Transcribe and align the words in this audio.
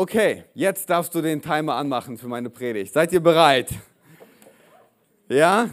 Okay, 0.00 0.44
jetzt 0.54 0.88
darfst 0.88 1.14
du 1.14 1.20
den 1.20 1.42
Timer 1.42 1.74
anmachen 1.74 2.16
für 2.16 2.26
meine 2.26 2.48
Predigt. 2.48 2.94
Seid 2.94 3.12
ihr 3.12 3.20
bereit? 3.20 3.68
Ja? 5.28 5.68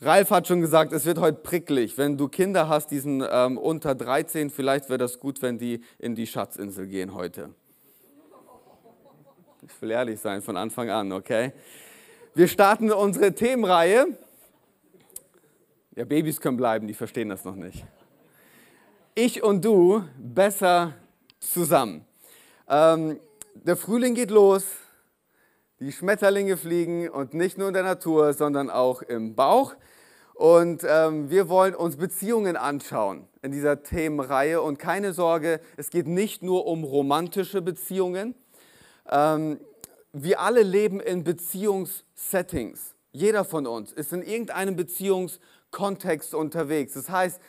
Ralf 0.00 0.30
hat 0.30 0.48
schon 0.48 0.60
gesagt, 0.60 0.92
es 0.92 1.06
wird 1.06 1.20
heute 1.20 1.38
pricklig. 1.38 1.96
Wenn 1.96 2.18
du 2.18 2.26
Kinder 2.26 2.68
hast, 2.68 2.90
die 2.90 2.98
sind 2.98 3.24
ähm, 3.30 3.58
unter 3.58 3.94
13, 3.94 4.50
vielleicht 4.50 4.88
wäre 4.88 4.98
das 4.98 5.20
gut, 5.20 5.42
wenn 5.42 5.58
die 5.58 5.80
in 6.00 6.16
die 6.16 6.26
Schatzinsel 6.26 6.88
gehen 6.88 7.14
heute. 7.14 7.50
Ich 9.62 9.80
will 9.80 9.92
ehrlich 9.92 10.18
sein 10.18 10.42
von 10.42 10.56
Anfang 10.56 10.90
an, 10.90 11.12
okay? 11.12 11.52
Wir 12.34 12.48
starten 12.48 12.90
unsere 12.90 13.32
Themenreihe. 13.32 14.06
Ja, 15.94 16.04
Babys 16.04 16.40
können 16.40 16.56
bleiben, 16.56 16.88
die 16.88 16.94
verstehen 16.94 17.28
das 17.28 17.44
noch 17.44 17.54
nicht. 17.54 17.84
Ich 19.14 19.40
und 19.40 19.64
du 19.64 20.02
besser 20.18 20.94
zusammen. 21.38 22.04
Ähm, 22.68 23.20
der 23.54 23.76
Frühling 23.76 24.14
geht 24.14 24.30
los, 24.30 24.64
die 25.80 25.92
Schmetterlinge 25.92 26.56
fliegen 26.56 27.08
und 27.08 27.34
nicht 27.34 27.58
nur 27.58 27.68
in 27.68 27.74
der 27.74 27.82
Natur, 27.82 28.32
sondern 28.34 28.70
auch 28.70 29.02
im 29.02 29.34
Bauch. 29.34 29.74
Und 30.34 30.84
ähm, 30.88 31.30
wir 31.30 31.48
wollen 31.48 31.74
uns 31.74 31.96
Beziehungen 31.96 32.56
anschauen 32.56 33.28
in 33.42 33.52
dieser 33.52 33.82
Themenreihe. 33.82 34.62
Und 34.62 34.78
keine 34.78 35.12
Sorge, 35.12 35.60
es 35.76 35.90
geht 35.90 36.06
nicht 36.06 36.42
nur 36.42 36.66
um 36.66 36.84
romantische 36.84 37.62
Beziehungen. 37.62 38.34
Ähm, 39.10 39.60
wir 40.12 40.40
alle 40.40 40.62
leben 40.62 41.00
in 41.00 41.24
Beziehungssettings. 41.24 42.94
Jeder 43.12 43.44
von 43.44 43.66
uns 43.66 43.92
ist 43.92 44.12
in 44.12 44.22
irgendeinem 44.22 44.76
Beziehungskontext 44.76 46.34
unterwegs. 46.34 46.94
Das 46.94 47.10
heißt, 47.10 47.40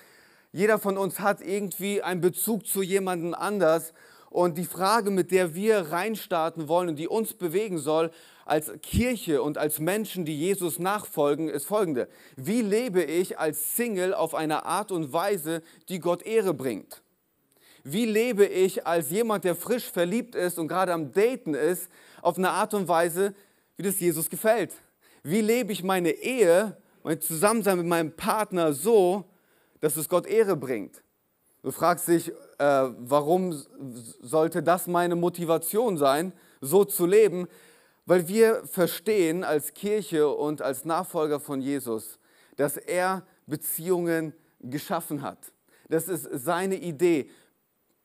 jeder 0.51 0.77
von 0.77 0.97
uns 0.97 1.19
hat 1.19 1.41
irgendwie 1.41 2.01
einen 2.01 2.21
Bezug 2.21 2.67
zu 2.67 2.83
jemandem 2.83 3.33
anders 3.33 3.93
und 4.33 4.57
die 4.57 4.65
Frage, 4.65 5.11
mit 5.11 5.29
der 5.29 5.53
wir 5.53 5.91
reinstarten 5.91 6.67
wollen 6.67 6.89
und 6.89 6.95
die 6.97 7.07
uns 7.07 7.35
bewegen 7.35 7.77
soll 7.77 8.09
als 8.45 8.71
Kirche 8.81 9.43
und 9.43 9.59
als 9.59 9.77
Menschen, 9.77 10.25
die 10.25 10.35
Jesus 10.35 10.79
nachfolgen, 10.79 11.49
ist 11.49 11.67
folgende. 11.67 12.09
Wie 12.35 12.63
lebe 12.63 13.03
ich 13.03 13.37
als 13.37 13.75
Single 13.75 14.13
auf 14.15 14.33
eine 14.33 14.65
Art 14.65 14.91
und 14.91 15.13
Weise, 15.13 15.61
die 15.87 15.99
Gott 15.99 16.23
Ehre 16.23 16.55
bringt? 16.55 17.03
Wie 17.83 18.05
lebe 18.05 18.45
ich 18.45 18.87
als 18.87 19.11
jemand, 19.11 19.43
der 19.43 19.55
frisch 19.55 19.91
verliebt 19.91 20.33
ist 20.33 20.57
und 20.57 20.67
gerade 20.67 20.93
am 20.93 21.11
Daten 21.11 21.53
ist, 21.53 21.89
auf 22.23 22.37
eine 22.39 22.49
Art 22.49 22.73
und 22.73 22.87
Weise, 22.87 23.35
wie 23.77 23.83
das 23.83 23.99
Jesus 23.99 24.31
gefällt? 24.31 24.71
Wie 25.21 25.41
lebe 25.41 25.71
ich 25.71 25.83
meine 25.83 26.09
Ehe, 26.09 26.75
mein 27.03 27.21
Zusammensein 27.21 27.77
mit 27.77 27.85
meinem 27.85 28.15
Partner 28.15 28.73
so, 28.73 29.25
dass 29.79 29.95
es 29.95 30.09
Gott 30.09 30.25
Ehre 30.25 30.55
bringt? 30.55 31.03
Du 31.61 31.71
fragst 31.71 32.07
dich, 32.07 32.31
äh, 32.63 32.93
warum 32.97 33.61
sollte 34.21 34.63
das 34.63 34.87
meine 34.87 35.17
Motivation 35.17 35.97
sein, 35.97 36.31
so 36.61 36.85
zu 36.85 37.05
leben? 37.05 37.47
Weil 38.05 38.27
wir 38.29 38.65
verstehen 38.65 39.43
als 39.43 39.73
Kirche 39.73 40.29
und 40.29 40.61
als 40.61 40.85
Nachfolger 40.85 41.41
von 41.41 41.61
Jesus, 41.61 42.19
dass 42.55 42.77
er 42.77 43.23
Beziehungen 43.47 44.33
geschaffen 44.61 45.21
hat. 45.21 45.51
Das 45.89 46.07
ist 46.07 46.29
seine 46.31 46.75
Idee. 46.75 47.29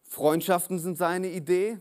Freundschaften 0.03 0.81
sind 0.81 0.99
seine 0.99 1.29
Idee, 1.31 1.79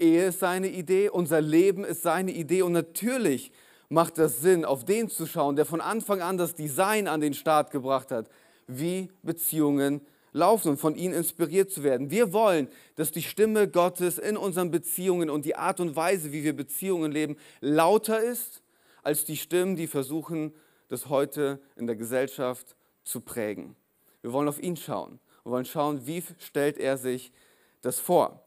Ehe 0.00 0.26
ist 0.26 0.40
seine 0.40 0.68
Idee, 0.68 1.10
unser 1.10 1.40
Leben 1.40 1.84
ist 1.84 2.02
seine 2.02 2.32
Idee 2.32 2.62
und 2.62 2.72
natürlich 2.72 3.52
macht 3.88 4.18
das 4.18 4.40
Sinn, 4.40 4.64
auf 4.64 4.84
den 4.84 5.08
zu 5.08 5.26
schauen, 5.26 5.54
der 5.54 5.66
von 5.66 5.80
Anfang 5.80 6.20
an 6.22 6.38
das 6.38 6.54
Design 6.54 7.06
an 7.06 7.20
den 7.20 7.34
Start 7.34 7.70
gebracht 7.70 8.10
hat, 8.10 8.28
wie 8.66 9.10
Beziehungen 9.22 10.00
laufen 10.34 10.70
und 10.70 10.76
von 10.76 10.96
ihnen 10.96 11.14
inspiriert 11.14 11.70
zu 11.70 11.82
werden. 11.82 12.10
Wir 12.10 12.32
wollen, 12.34 12.68
dass 12.96 13.12
die 13.12 13.22
Stimme 13.22 13.68
Gottes 13.68 14.18
in 14.18 14.36
unseren 14.36 14.70
Beziehungen 14.70 15.30
und 15.30 15.46
die 15.46 15.56
Art 15.56 15.80
und 15.80 15.96
Weise, 15.96 16.32
wie 16.32 16.44
wir 16.44 16.54
Beziehungen 16.54 17.12
leben, 17.12 17.36
lauter 17.60 18.22
ist 18.22 18.62
als 19.02 19.24
die 19.24 19.36
Stimmen, 19.36 19.76
die 19.76 19.86
versuchen, 19.86 20.52
das 20.88 21.08
heute 21.08 21.60
in 21.76 21.86
der 21.86 21.96
Gesellschaft 21.96 22.76
zu 23.04 23.20
prägen. 23.20 23.76
Wir 24.22 24.32
wollen 24.32 24.48
auf 24.48 24.60
ihn 24.60 24.76
schauen. 24.76 25.20
Wir 25.44 25.52
wollen 25.52 25.64
schauen, 25.64 26.06
wie 26.06 26.22
stellt 26.38 26.78
er 26.78 26.98
sich 26.98 27.32
das 27.82 28.00
vor. 28.00 28.44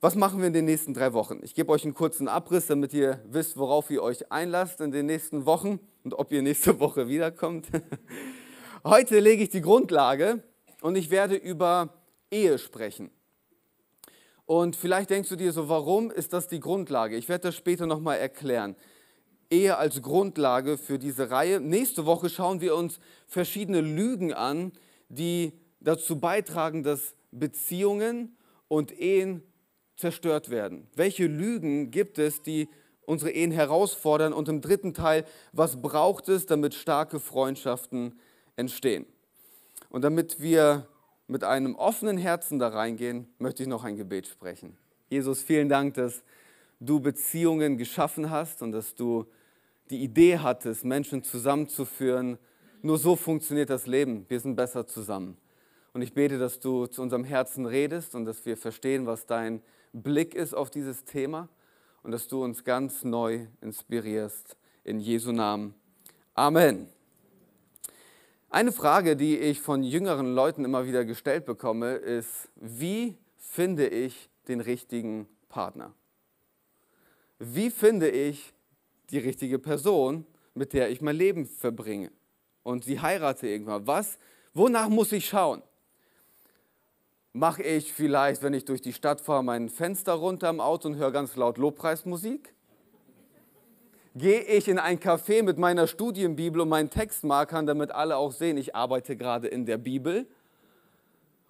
Was 0.00 0.14
machen 0.14 0.38
wir 0.38 0.46
in 0.46 0.52
den 0.52 0.66
nächsten 0.66 0.94
drei 0.94 1.12
Wochen? 1.12 1.40
Ich 1.42 1.54
gebe 1.54 1.72
euch 1.72 1.82
einen 1.84 1.94
kurzen 1.94 2.28
Abriss, 2.28 2.66
damit 2.66 2.92
ihr 2.92 3.20
wisst, 3.26 3.56
worauf 3.56 3.90
ihr 3.90 4.02
euch 4.02 4.30
einlasst 4.30 4.80
in 4.80 4.92
den 4.92 5.06
nächsten 5.06 5.46
Wochen 5.46 5.80
und 6.04 6.14
ob 6.14 6.30
ihr 6.30 6.42
nächste 6.42 6.78
Woche 6.80 7.08
wiederkommt. 7.08 7.66
Heute 8.84 9.18
lege 9.18 9.42
ich 9.42 9.48
die 9.48 9.62
Grundlage 9.62 10.42
und 10.80 10.96
ich 10.96 11.10
werde 11.10 11.36
über 11.36 11.94
Ehe 12.30 12.58
sprechen. 12.58 13.10
Und 14.46 14.76
vielleicht 14.76 15.10
denkst 15.10 15.28
du 15.28 15.36
dir 15.36 15.52
so, 15.52 15.68
warum 15.68 16.10
ist 16.10 16.32
das 16.32 16.46
die 16.46 16.60
Grundlage? 16.60 17.16
Ich 17.16 17.28
werde 17.28 17.48
das 17.48 17.56
später 17.56 17.86
nochmal 17.86 18.18
erklären. 18.18 18.76
Ehe 19.50 19.76
als 19.76 20.02
Grundlage 20.02 20.78
für 20.78 20.98
diese 20.98 21.30
Reihe. 21.30 21.60
Nächste 21.60 22.06
Woche 22.06 22.30
schauen 22.30 22.60
wir 22.60 22.76
uns 22.76 22.98
verschiedene 23.26 23.80
Lügen 23.80 24.32
an, 24.32 24.72
die 25.08 25.52
dazu 25.80 26.18
beitragen, 26.18 26.82
dass 26.82 27.14
Beziehungen 27.30 28.36
und 28.68 28.98
Ehen 28.98 29.42
zerstört 29.96 30.50
werden. 30.50 30.88
Welche 30.94 31.26
Lügen 31.26 31.90
gibt 31.90 32.18
es, 32.18 32.42
die 32.42 32.68
unsere 33.02 33.30
Ehen 33.30 33.50
herausfordern? 33.50 34.32
Und 34.32 34.48
im 34.48 34.60
dritten 34.60 34.94
Teil, 34.94 35.24
was 35.52 35.80
braucht 35.80 36.28
es, 36.28 36.46
damit 36.46 36.74
starke 36.74 37.20
Freundschaften 37.20 38.18
entstehen? 38.56 39.06
Und 39.96 40.02
damit 40.02 40.42
wir 40.42 40.86
mit 41.26 41.42
einem 41.42 41.74
offenen 41.74 42.18
Herzen 42.18 42.58
da 42.58 42.68
reingehen, 42.68 43.32
möchte 43.38 43.62
ich 43.62 43.68
noch 43.70 43.82
ein 43.82 43.96
Gebet 43.96 44.26
sprechen. 44.26 44.76
Jesus, 45.08 45.40
vielen 45.40 45.70
Dank, 45.70 45.94
dass 45.94 46.22
du 46.80 47.00
Beziehungen 47.00 47.78
geschaffen 47.78 48.28
hast 48.28 48.60
und 48.60 48.72
dass 48.72 48.94
du 48.94 49.24
die 49.88 50.02
Idee 50.02 50.36
hattest, 50.36 50.84
Menschen 50.84 51.22
zusammenzuführen. 51.22 52.36
Nur 52.82 52.98
so 52.98 53.16
funktioniert 53.16 53.70
das 53.70 53.86
Leben. 53.86 54.26
Wir 54.28 54.38
sind 54.38 54.54
besser 54.54 54.86
zusammen. 54.86 55.38
Und 55.94 56.02
ich 56.02 56.12
bete, 56.12 56.36
dass 56.38 56.60
du 56.60 56.84
zu 56.84 57.00
unserem 57.00 57.24
Herzen 57.24 57.64
redest 57.64 58.14
und 58.14 58.26
dass 58.26 58.44
wir 58.44 58.58
verstehen, 58.58 59.06
was 59.06 59.24
dein 59.24 59.62
Blick 59.94 60.34
ist 60.34 60.54
auf 60.54 60.68
dieses 60.68 61.04
Thema 61.04 61.48
und 62.02 62.10
dass 62.10 62.28
du 62.28 62.44
uns 62.44 62.64
ganz 62.64 63.02
neu 63.02 63.46
inspirierst. 63.62 64.58
In 64.84 65.00
Jesu 65.00 65.32
Namen. 65.32 65.74
Amen. 66.34 66.95
Eine 68.48 68.70
Frage, 68.70 69.16
die 69.16 69.38
ich 69.38 69.60
von 69.60 69.82
jüngeren 69.82 70.32
Leuten 70.32 70.64
immer 70.64 70.86
wieder 70.86 71.04
gestellt 71.04 71.46
bekomme, 71.46 71.94
ist, 71.94 72.48
wie 72.54 73.18
finde 73.36 73.88
ich 73.88 74.30
den 74.46 74.60
richtigen 74.60 75.28
Partner? 75.48 75.92
Wie 77.38 77.70
finde 77.70 78.08
ich 78.08 78.54
die 79.10 79.18
richtige 79.18 79.58
Person, 79.58 80.24
mit 80.54 80.72
der 80.72 80.90
ich 80.90 81.00
mein 81.00 81.16
Leben 81.16 81.46
verbringe? 81.46 82.12
Und 82.62 82.84
sie 82.84 83.00
heirate 83.00 83.48
irgendwann. 83.48 83.86
Was? 83.86 84.18
Wonach 84.54 84.88
muss 84.88 85.12
ich 85.12 85.28
schauen? 85.28 85.62
Mache 87.32 87.62
ich 87.62 87.92
vielleicht, 87.92 88.42
wenn 88.42 88.54
ich 88.54 88.64
durch 88.64 88.80
die 88.80 88.92
Stadt 88.92 89.20
fahre, 89.20 89.44
mein 89.44 89.68
Fenster 89.68 90.14
runter 90.14 90.48
im 90.48 90.60
Auto 90.60 90.88
und 90.88 90.96
höre 90.96 91.10
ganz 91.10 91.36
laut 91.36 91.58
Lobpreismusik? 91.58 92.54
Gehe 94.16 94.40
ich 94.40 94.66
in 94.66 94.78
ein 94.78 94.98
Café 94.98 95.42
mit 95.42 95.58
meiner 95.58 95.86
Studienbibel 95.86 96.62
und 96.62 96.70
meinen 96.70 96.88
Textmarkern, 96.88 97.66
damit 97.66 97.90
alle 97.90 98.16
auch 98.16 98.32
sehen, 98.32 98.56
ich 98.56 98.74
arbeite 98.74 99.16
gerade 99.16 99.46
in 99.46 99.66
der 99.66 99.76
Bibel? 99.76 100.26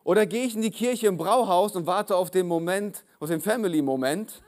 Oder 0.03 0.27
gehe 0.27 0.45
ich 0.45 0.55
in 0.55 0.63
die 0.63 0.71
Kirche 0.71 1.07
im 1.07 1.17
Brauhaus 1.17 1.77
und 1.77 1.87
warte 1.87 2.17
auf 2.17 2.31
den 2.31 2.47
Moment, 2.47 3.05
auf 3.21 3.29
den 3.29 3.41
Family-Moment 3.41 4.43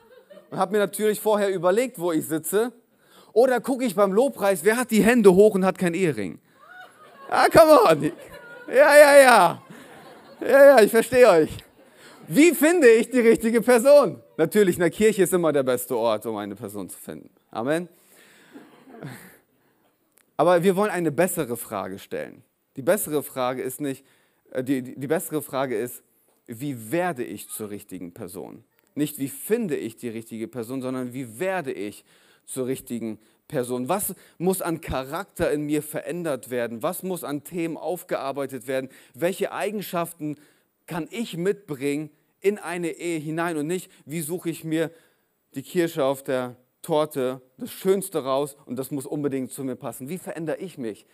und 0.50 0.58
habe 0.58 0.72
mir 0.72 0.78
natürlich 0.78 1.20
vorher 1.20 1.50
überlegt, 1.50 1.98
wo 1.98 2.12
ich 2.12 2.26
sitze? 2.26 2.72
Oder 3.32 3.60
gucke 3.60 3.84
ich 3.84 3.94
beim 3.94 4.12
Lobpreis, 4.12 4.64
wer 4.64 4.76
hat 4.76 4.90
die 4.90 5.02
Hände 5.02 5.32
hoch 5.34 5.54
und 5.54 5.64
hat 5.64 5.78
keinen 5.78 5.94
Ehering? 5.94 6.40
Ah, 7.30 7.46
come 7.52 7.80
on. 7.84 8.12
Ja, 8.68 8.96
ja, 8.96 9.16
ja. 9.22 9.62
Ja, 10.40 10.64
ja, 10.64 10.80
ich 10.80 10.90
verstehe 10.90 11.28
euch. 11.28 11.50
Wie 12.26 12.52
finde 12.52 12.88
ich 12.88 13.10
die 13.10 13.20
richtige 13.20 13.60
Person? 13.60 14.20
Natürlich, 14.36 14.76
in 14.76 14.80
der 14.80 14.90
Kirche 14.90 15.22
ist 15.22 15.32
immer 15.32 15.52
der 15.52 15.62
beste 15.62 15.96
Ort, 15.96 16.26
um 16.26 16.36
eine 16.36 16.54
Person 16.54 16.88
zu 16.88 16.98
finden. 16.98 17.30
Amen. 17.50 17.88
Aber 20.36 20.62
wir 20.62 20.76
wollen 20.76 20.90
eine 20.90 21.10
bessere 21.10 21.56
Frage 21.56 21.98
stellen. 21.98 22.42
Die 22.76 22.82
bessere 22.82 23.22
Frage 23.22 23.62
ist 23.62 23.80
nicht, 23.80 24.04
äh, 24.52 24.62
die, 24.62 24.82
die, 24.82 24.98
die 24.98 25.06
bessere 25.06 25.42
Frage 25.42 25.76
ist, 25.76 26.02
wie 26.46 26.90
werde 26.90 27.24
ich 27.24 27.48
zur 27.48 27.70
richtigen 27.70 28.12
Person? 28.12 28.64
Nicht, 28.94 29.18
wie 29.18 29.28
finde 29.28 29.76
ich 29.76 29.96
die 29.96 30.08
richtige 30.08 30.48
Person, 30.48 30.80
sondern 30.80 31.12
wie 31.12 31.38
werde 31.38 31.72
ich 31.72 32.04
zur 32.46 32.66
richtigen 32.66 33.18
Person? 33.46 33.88
Was 33.88 34.14
muss 34.38 34.62
an 34.62 34.80
Charakter 34.80 35.52
in 35.52 35.62
mir 35.62 35.82
verändert 35.82 36.50
werden? 36.50 36.82
Was 36.82 37.02
muss 37.02 37.24
an 37.24 37.44
Themen 37.44 37.76
aufgearbeitet 37.76 38.66
werden? 38.66 38.88
Welche 39.14 39.52
Eigenschaften 39.52 40.36
kann 40.86 41.06
ich 41.10 41.36
mitbringen 41.36 42.10
in 42.40 42.58
eine 42.58 42.90
Ehe 42.92 43.18
hinein 43.18 43.56
und 43.56 43.66
nicht, 43.66 43.90
wie 44.06 44.20
suche 44.20 44.50
ich 44.50 44.64
mir 44.64 44.90
die 45.54 45.62
Kirsche 45.62 46.04
auf 46.04 46.22
der 46.22 46.56
Torte, 46.88 47.42
das 47.58 47.70
Schönste 47.70 48.24
raus 48.24 48.56
und 48.64 48.76
das 48.76 48.90
muss 48.90 49.04
unbedingt 49.04 49.52
zu 49.52 49.62
mir 49.62 49.76
passen. 49.76 50.08
Wie 50.08 50.16
verändere 50.16 50.56
ich 50.56 50.78
mich? 50.78 51.04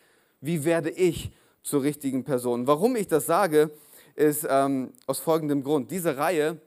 Wie 0.41 0.65
werde 0.65 0.89
ich 0.89 1.33
zur 1.65 1.83
richtigen 1.83 2.23
Person? 2.23 2.69
Warum 2.69 2.95
ich 2.95 3.09
das 3.09 3.27
sage, 3.27 3.73
ist 4.15 4.47
ähm, 4.49 4.93
aus 5.09 5.19
folgendem 5.19 5.65
Grund. 5.65 5.91
Diese 5.91 6.17
Reihe 6.17 6.61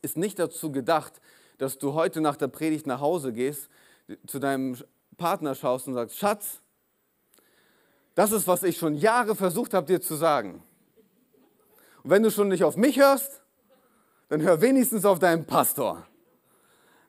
ist 0.00 0.16
nicht 0.16 0.38
dazu 0.38 0.72
gedacht, 0.72 1.20
dass 1.58 1.76
du 1.76 1.92
heute 1.92 2.22
nach 2.22 2.36
der 2.36 2.48
Predigt 2.48 2.86
nach 2.86 3.00
Hause 3.00 3.34
gehst, 3.34 3.68
zu 4.26 4.38
deinem 4.38 4.74
Partner 5.18 5.54
schaust 5.54 5.86
und 5.86 5.92
sagst, 5.92 6.16
Schatz, 6.16 6.62
das 8.14 8.32
ist, 8.32 8.46
was 8.46 8.62
ich 8.62 8.78
schon 8.78 8.94
Jahre 8.94 9.36
versucht 9.36 9.74
habe, 9.74 9.86
dir 9.86 10.00
zu 10.00 10.14
sagen. 10.14 10.62
Und 12.02 12.08
wenn 12.08 12.22
du 12.22 12.30
schon 12.30 12.48
nicht 12.48 12.64
auf 12.64 12.78
mich 12.78 12.98
hörst, 12.98 13.42
dann 14.30 14.40
hör 14.40 14.62
wenigstens 14.62 15.04
auf 15.04 15.18
deinen 15.18 15.44
Pastor. 15.44 16.06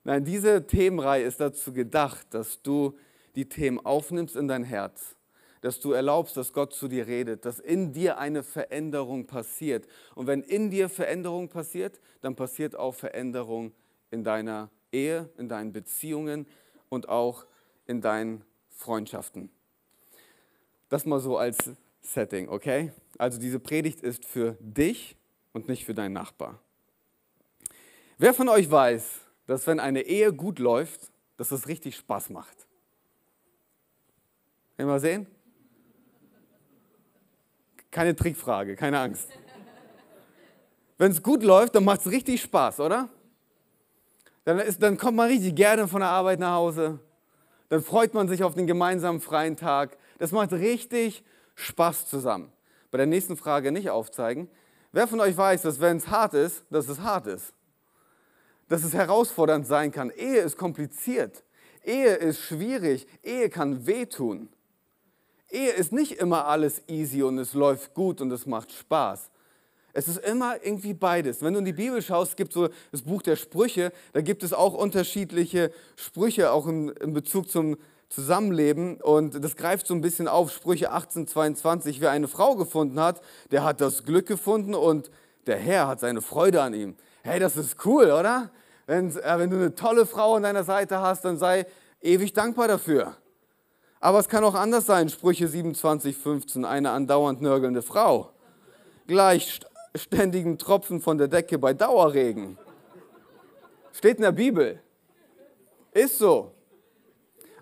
Nein, 0.03 0.23
diese 0.23 0.65
Themenreihe 0.65 1.23
ist 1.23 1.39
dazu 1.39 1.73
gedacht, 1.73 2.27
dass 2.31 2.61
du 2.61 2.97
die 3.35 3.47
Themen 3.47 3.79
aufnimmst 3.79 4.35
in 4.35 4.47
dein 4.47 4.63
Herz, 4.63 5.15
dass 5.61 5.79
du 5.79 5.91
erlaubst, 5.91 6.35
dass 6.37 6.53
Gott 6.53 6.73
zu 6.73 6.87
dir 6.87 7.07
redet, 7.07 7.45
dass 7.45 7.59
in 7.59 7.93
dir 7.93 8.17
eine 8.17 8.43
Veränderung 8.43 9.27
passiert. 9.27 9.87
Und 10.15 10.27
wenn 10.27 10.41
in 10.41 10.71
dir 10.71 10.89
Veränderung 10.89 11.49
passiert, 11.49 12.01
dann 12.21 12.35
passiert 12.35 12.75
auch 12.75 12.95
Veränderung 12.95 13.73
in 14.09 14.23
deiner 14.23 14.69
Ehe, 14.91 15.29
in 15.37 15.47
deinen 15.47 15.71
Beziehungen 15.71 16.47
und 16.89 17.07
auch 17.07 17.45
in 17.85 18.01
deinen 18.01 18.43
Freundschaften. 18.69 19.49
Das 20.89 21.05
mal 21.05 21.19
so 21.19 21.37
als 21.37 21.57
Setting, 22.01 22.49
okay? 22.49 22.91
Also 23.17 23.39
diese 23.39 23.59
Predigt 23.59 24.01
ist 24.01 24.25
für 24.25 24.57
dich 24.59 25.15
und 25.53 25.67
nicht 25.67 25.85
für 25.85 25.93
deinen 25.93 26.13
Nachbar. 26.13 26.59
Wer 28.17 28.33
von 28.33 28.49
euch 28.49 28.69
weiß, 28.69 29.21
dass 29.51 29.67
wenn 29.67 29.81
eine 29.81 30.03
Ehe 30.03 30.31
gut 30.31 30.59
läuft, 30.59 31.11
dass 31.35 31.51
es 31.51 31.67
richtig 31.67 31.97
Spaß 31.97 32.29
macht? 32.29 32.55
Mal 34.77 35.01
sehen? 35.01 35.27
Keine 37.91 38.15
Trickfrage, 38.15 38.77
keine 38.77 38.97
Angst. 38.99 39.27
Wenn 40.97 41.11
es 41.11 41.21
gut 41.21 41.43
läuft, 41.43 41.75
dann 41.75 41.83
macht 41.83 41.99
es 41.99 42.09
richtig 42.09 42.41
Spaß, 42.41 42.79
oder? 42.79 43.09
Dann, 44.45 44.57
ist, 44.59 44.81
dann 44.81 44.97
kommt 44.97 45.17
man 45.17 45.27
richtig 45.27 45.53
gerne 45.53 45.85
von 45.85 45.99
der 45.99 46.09
Arbeit 46.09 46.39
nach 46.39 46.55
Hause. 46.55 46.99
Dann 47.67 47.83
freut 47.83 48.13
man 48.13 48.29
sich 48.29 48.45
auf 48.45 48.55
den 48.55 48.67
gemeinsamen 48.67 49.19
freien 49.19 49.57
Tag. 49.57 49.97
Das 50.17 50.31
macht 50.31 50.53
richtig 50.53 51.25
Spaß 51.55 52.07
zusammen. 52.07 52.53
Bei 52.89 52.97
der 52.97 53.05
nächsten 53.05 53.35
Frage 53.35 53.73
nicht 53.73 53.89
aufzeigen. 53.89 54.49
Wer 54.93 55.09
von 55.09 55.19
euch 55.19 55.35
weiß, 55.35 55.61
dass 55.63 55.81
wenn 55.81 55.97
es 55.97 56.07
hart 56.07 56.35
ist, 56.35 56.63
dass 56.69 56.87
es 56.87 57.01
hart 57.01 57.27
ist? 57.27 57.53
Dass 58.71 58.85
es 58.85 58.93
herausfordernd 58.93 59.67
sein 59.67 59.91
kann. 59.91 60.11
Ehe 60.11 60.39
ist 60.39 60.57
kompliziert. 60.57 61.43
Ehe 61.83 62.15
ist 62.15 62.39
schwierig. 62.39 63.05
Ehe 63.21 63.49
kann 63.49 63.85
wehtun. 63.85 64.47
Ehe 65.49 65.71
ist 65.71 65.91
nicht 65.91 66.13
immer 66.13 66.47
alles 66.47 66.81
easy 66.87 67.21
und 67.21 67.37
es 67.37 67.53
läuft 67.53 67.93
gut 67.93 68.21
und 68.21 68.31
es 68.31 68.45
macht 68.45 68.71
Spaß. 68.71 69.29
Es 69.91 70.07
ist 70.07 70.19
immer 70.19 70.55
irgendwie 70.63 70.93
beides. 70.93 71.41
Wenn 71.41 71.51
du 71.51 71.59
in 71.59 71.65
die 71.65 71.73
Bibel 71.73 72.01
schaust, 72.01 72.37
gibt 72.37 72.51
es 72.51 72.53
so 72.53 72.69
das 72.93 73.01
Buch 73.01 73.21
der 73.21 73.35
Sprüche, 73.35 73.91
da 74.13 74.21
gibt 74.21 74.41
es 74.41 74.53
auch 74.53 74.73
unterschiedliche 74.73 75.73
Sprüche, 75.97 76.53
auch 76.53 76.65
in, 76.65 76.87
in 76.91 77.11
Bezug 77.11 77.49
zum 77.49 77.75
Zusammenleben. 78.07 79.01
Und 79.01 79.43
das 79.43 79.57
greift 79.57 79.85
so 79.85 79.93
ein 79.93 79.99
bisschen 79.99 80.29
auf, 80.29 80.49
Sprüche 80.49 80.91
18, 80.91 81.27
22. 81.27 81.99
Wer 81.99 82.11
eine 82.11 82.29
Frau 82.29 82.55
gefunden 82.55 83.01
hat, 83.01 83.19
der 83.51 83.65
hat 83.65 83.81
das 83.81 84.05
Glück 84.05 84.27
gefunden 84.27 84.75
und 84.75 85.11
der 85.45 85.57
Herr 85.57 85.87
hat 85.89 85.99
seine 85.99 86.21
Freude 86.21 86.61
an 86.61 86.73
ihm. 86.73 86.95
Hey, 87.23 87.41
das 87.41 87.57
ist 87.57 87.85
cool, 87.85 88.05
oder? 88.05 88.49
Wenn, 88.91 89.09
äh, 89.15 89.39
wenn 89.39 89.49
du 89.49 89.55
eine 89.55 89.73
tolle 89.73 90.05
Frau 90.05 90.35
an 90.35 90.43
deiner 90.43 90.65
Seite 90.65 90.99
hast, 90.99 91.23
dann 91.23 91.37
sei 91.37 91.65
ewig 92.01 92.33
dankbar 92.33 92.67
dafür. 92.67 93.15
Aber 94.01 94.19
es 94.19 94.27
kann 94.27 94.43
auch 94.43 94.53
anders 94.53 94.85
sein. 94.85 95.07
Sprüche 95.07 95.47
27, 95.47 96.17
15. 96.17 96.65
Eine 96.65 96.91
andauernd 96.91 97.41
nörgelnde 97.41 97.83
Frau. 97.83 98.33
Gleich 99.07 99.61
ständigen 99.95 100.57
Tropfen 100.57 100.99
von 100.99 101.17
der 101.17 101.29
Decke 101.29 101.57
bei 101.57 101.73
Dauerregen. 101.73 102.57
Steht 103.93 104.17
in 104.17 104.23
der 104.23 104.33
Bibel. 104.33 104.81
Ist 105.93 106.17
so. 106.17 106.51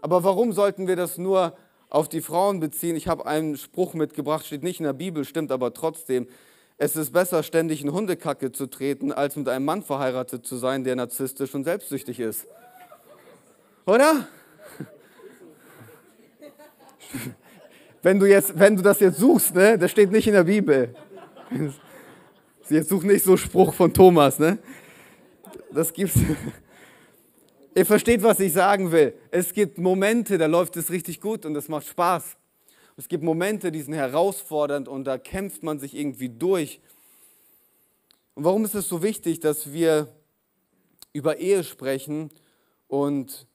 Aber 0.02 0.24
warum 0.24 0.52
sollten 0.52 0.88
wir 0.88 0.96
das 0.96 1.20
nur 1.20 1.56
auf 1.92 2.10
die 2.10 2.22
Frauen 2.22 2.60
beziehen? 2.60 2.96
Ich 2.96 3.08
habe 3.08 3.28
einen 3.28 3.56
Spruch 3.56 3.94
mitgebracht, 3.94 4.48
steht 4.48 4.64
nicht 4.64 4.80
in 4.80 4.86
der 4.88 4.94
Bibel, 4.94 5.24
stimmt 5.26 5.52
aber 5.52 5.76
trotzdem. 5.76 6.28
Es 6.82 6.96
ist 6.96 7.12
besser, 7.12 7.44
ständig 7.44 7.84
in 7.84 7.92
Hundekacke 7.92 8.54
zu 8.54 8.66
treten, 8.66 9.12
als 9.12 9.36
mit 9.36 9.50
einem 9.50 9.66
Mann 9.66 9.84
verheiratet 9.84 10.46
zu 10.46 10.56
sein, 10.56 10.86
der 10.86 10.96
narzisstisch 10.96 11.54
und 11.54 11.66
selbstsüchtig 11.66 12.22
ist. 12.22 12.48
Oder? 13.86 14.26
Wenn 18.02 18.18
du, 18.18 18.26
jetzt, 18.28 18.58
wenn 18.58 18.78
du 18.78 18.82
das 18.82 19.02
jetzt 19.02 19.18
suchst, 19.20 19.54
ne, 19.54 19.78
das 19.78 19.92
steht 19.92 20.10
nicht 20.10 20.26
in 20.26 20.34
der 20.34 20.46
Bibel. 20.46 20.96
Jetzt 22.70 22.88
such 22.88 23.04
nicht 23.04 23.26
so 23.26 23.36
Spruch 23.36 23.74
von 23.74 23.92
Thomas, 23.92 24.38
ne? 24.38 24.60
Das 25.74 25.92
gibt's. 25.92 26.18
Ihr 27.76 27.86
versteht, 27.86 28.22
was 28.22 28.40
ich 28.40 28.54
sagen 28.54 28.92
will. 28.92 29.16
Es 29.32 29.52
gibt 29.52 29.80
Momente, 29.80 30.38
da 30.38 30.46
läuft 30.46 30.78
es 30.78 30.92
richtig 30.92 31.20
gut 31.20 31.46
und 31.46 31.56
es 31.56 31.68
macht 31.68 31.88
Spaß. 31.88 32.38
Es 33.00 33.08
gibt 33.08 33.24
Momente, 33.24 33.72
die 33.72 33.82
sind 33.82 33.94
herausfordernd 33.94 34.90
und 34.90 35.06
da 35.06 35.18
kämpft 35.18 35.64
man 35.64 35.80
sich 35.80 35.96
irgendwie 35.96 36.28
durch. 36.28 36.82
Und 38.36 38.44
warum 38.44 38.66
ist 38.66 38.76
es 38.76 38.90
so 38.90 39.02
wichtig, 39.02 39.40
dass 39.40 39.72
wir 39.72 40.14
über 41.14 41.38
Ehe 41.38 41.64
sprechen 41.64 42.30
und 42.90 43.48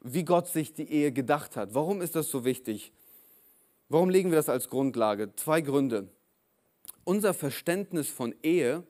wie 0.00 0.24
Gott 0.24 0.48
sich 0.48 0.74
die 0.74 0.90
Ehe 0.90 1.12
gedacht 1.12 1.54
hat? 1.54 1.74
Warum 1.74 2.02
ist 2.02 2.16
das 2.16 2.28
so 2.28 2.44
wichtig? 2.44 2.92
Warum 3.88 4.10
legen 4.10 4.32
wir 4.32 4.36
das 4.36 4.48
als 4.48 4.68
Grundlage? 4.68 5.32
Zwei 5.36 5.60
Gründe 5.60 6.08
unser 7.04 7.34
Verständnis 7.34 8.08
von 8.08 8.34
Ehe 8.42 8.82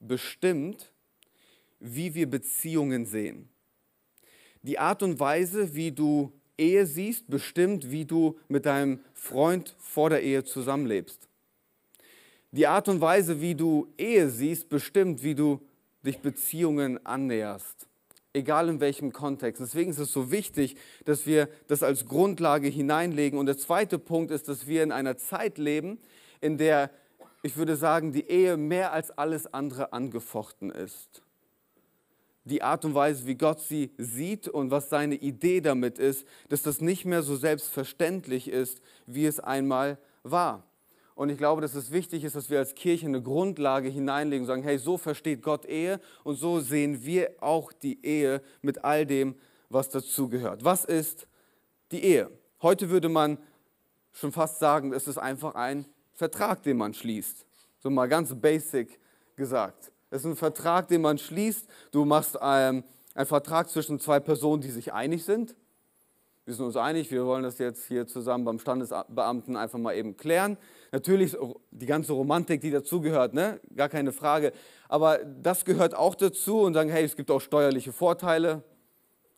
bestimmt, 0.00 0.92
wie 1.78 2.14
wir 2.14 2.30
Beziehungen 2.30 3.04
sehen. 3.04 3.50
Die 4.62 4.78
Art 4.78 5.02
und 5.02 5.20
Weise, 5.20 5.74
wie 5.74 5.92
du 5.92 6.32
Ehe 6.58 6.86
siehst, 6.86 7.28
bestimmt, 7.28 7.90
wie 7.90 8.04
du 8.04 8.38
mit 8.48 8.66
deinem 8.66 9.00
Freund 9.14 9.74
vor 9.78 10.10
der 10.10 10.22
Ehe 10.22 10.44
zusammenlebst. 10.44 11.28
Die 12.52 12.66
Art 12.66 12.88
und 12.88 13.00
Weise, 13.00 13.40
wie 13.40 13.54
du 13.54 13.92
Ehe 13.98 14.30
siehst, 14.30 14.68
bestimmt, 14.68 15.22
wie 15.22 15.34
du 15.34 15.60
dich 16.02 16.20
Beziehungen 16.20 17.04
annäherst. 17.04 17.86
Egal 18.32 18.68
in 18.68 18.80
welchem 18.80 19.12
Kontext. 19.12 19.60
Deswegen 19.60 19.90
ist 19.90 19.98
es 19.98 20.12
so 20.12 20.30
wichtig, 20.30 20.76
dass 21.04 21.26
wir 21.26 21.48
das 21.68 21.82
als 21.82 22.06
Grundlage 22.06 22.68
hineinlegen. 22.68 23.38
Und 23.38 23.46
der 23.46 23.58
zweite 23.58 23.98
Punkt 23.98 24.30
ist, 24.30 24.48
dass 24.48 24.66
wir 24.66 24.82
in 24.82 24.92
einer 24.92 25.16
Zeit 25.16 25.58
leben, 25.58 25.98
in 26.40 26.58
der 26.58 26.90
ich 27.42 27.56
würde 27.56 27.76
sagen, 27.76 28.12
die 28.12 28.28
Ehe 28.28 28.56
mehr 28.56 28.92
als 28.92 29.16
alles 29.16 29.52
andere 29.52 29.92
angefochten 29.92 30.70
ist. 30.70 31.22
Die 32.46 32.62
Art 32.62 32.84
und 32.84 32.94
Weise, 32.94 33.26
wie 33.26 33.34
Gott 33.34 33.60
sie 33.60 33.90
sieht 33.98 34.48
und 34.48 34.70
was 34.70 34.88
seine 34.88 35.16
Idee 35.16 35.60
damit 35.60 35.98
ist, 35.98 36.26
dass 36.48 36.62
das 36.62 36.80
nicht 36.80 37.04
mehr 37.04 37.22
so 37.22 37.36
selbstverständlich 37.36 38.48
ist, 38.48 38.80
wie 39.06 39.26
es 39.26 39.40
einmal 39.40 39.98
war. 40.22 40.64
Und 41.16 41.28
ich 41.30 41.38
glaube, 41.38 41.60
dass 41.60 41.74
es 41.74 41.90
wichtig 41.90 42.24
ist, 42.24 42.36
dass 42.36 42.48
wir 42.48 42.58
als 42.58 42.74
Kirche 42.74 43.06
eine 43.06 43.20
Grundlage 43.20 43.88
hineinlegen 43.88 44.42
und 44.42 44.46
sagen, 44.46 44.62
hey, 44.62 44.78
so 44.78 44.96
versteht 44.96 45.42
Gott 45.42 45.64
Ehe 45.64 45.98
und 46.24 46.36
so 46.36 46.60
sehen 46.60 47.04
wir 47.04 47.30
auch 47.40 47.72
die 47.72 48.04
Ehe 48.04 48.40
mit 48.62 48.84
all 48.84 49.06
dem, 49.06 49.34
was 49.68 49.88
dazugehört. 49.88 50.62
Was 50.62 50.84
ist 50.84 51.26
die 51.90 52.04
Ehe? 52.04 52.30
Heute 52.62 52.90
würde 52.90 53.08
man 53.08 53.38
schon 54.12 54.30
fast 54.30 54.58
sagen, 54.60 54.92
es 54.92 55.08
ist 55.08 55.18
einfach 55.18 55.54
ein 55.56 55.84
Vertrag, 56.12 56.62
den 56.62 56.76
man 56.76 56.94
schließt. 56.94 57.44
So 57.78 57.90
mal 57.90 58.08
ganz 58.08 58.34
basic 58.34 59.00
gesagt. 59.36 59.90
Es 60.10 60.20
ist 60.20 60.26
ein 60.26 60.36
Vertrag, 60.36 60.88
den 60.88 61.00
man 61.00 61.18
schließt. 61.18 61.66
Du 61.90 62.04
machst 62.04 62.38
ähm, 62.40 62.84
einen 63.14 63.26
Vertrag 63.26 63.68
zwischen 63.68 63.98
zwei 63.98 64.20
Personen, 64.20 64.62
die 64.62 64.70
sich 64.70 64.92
einig 64.92 65.24
sind. 65.24 65.56
Wir 66.44 66.54
sind 66.54 66.64
uns 66.64 66.76
einig, 66.76 67.10
wir 67.10 67.26
wollen 67.26 67.42
das 67.42 67.58
jetzt 67.58 67.88
hier 67.88 68.06
zusammen 68.06 68.44
beim 68.44 68.60
Standesbeamten 68.60 69.56
einfach 69.56 69.80
mal 69.80 69.96
eben 69.96 70.16
klären. 70.16 70.56
Natürlich 70.92 71.36
die 71.72 71.86
ganze 71.86 72.12
Romantik, 72.12 72.60
die 72.60 72.70
dazugehört, 72.70 73.34
ne? 73.34 73.60
gar 73.74 73.88
keine 73.88 74.12
Frage. 74.12 74.52
Aber 74.88 75.18
das 75.18 75.64
gehört 75.64 75.96
auch 75.96 76.14
dazu 76.14 76.60
und 76.60 76.74
sagen, 76.74 76.88
hey, 76.88 77.04
es 77.04 77.16
gibt 77.16 77.32
auch 77.32 77.40
steuerliche 77.40 77.92
Vorteile. 77.92 78.62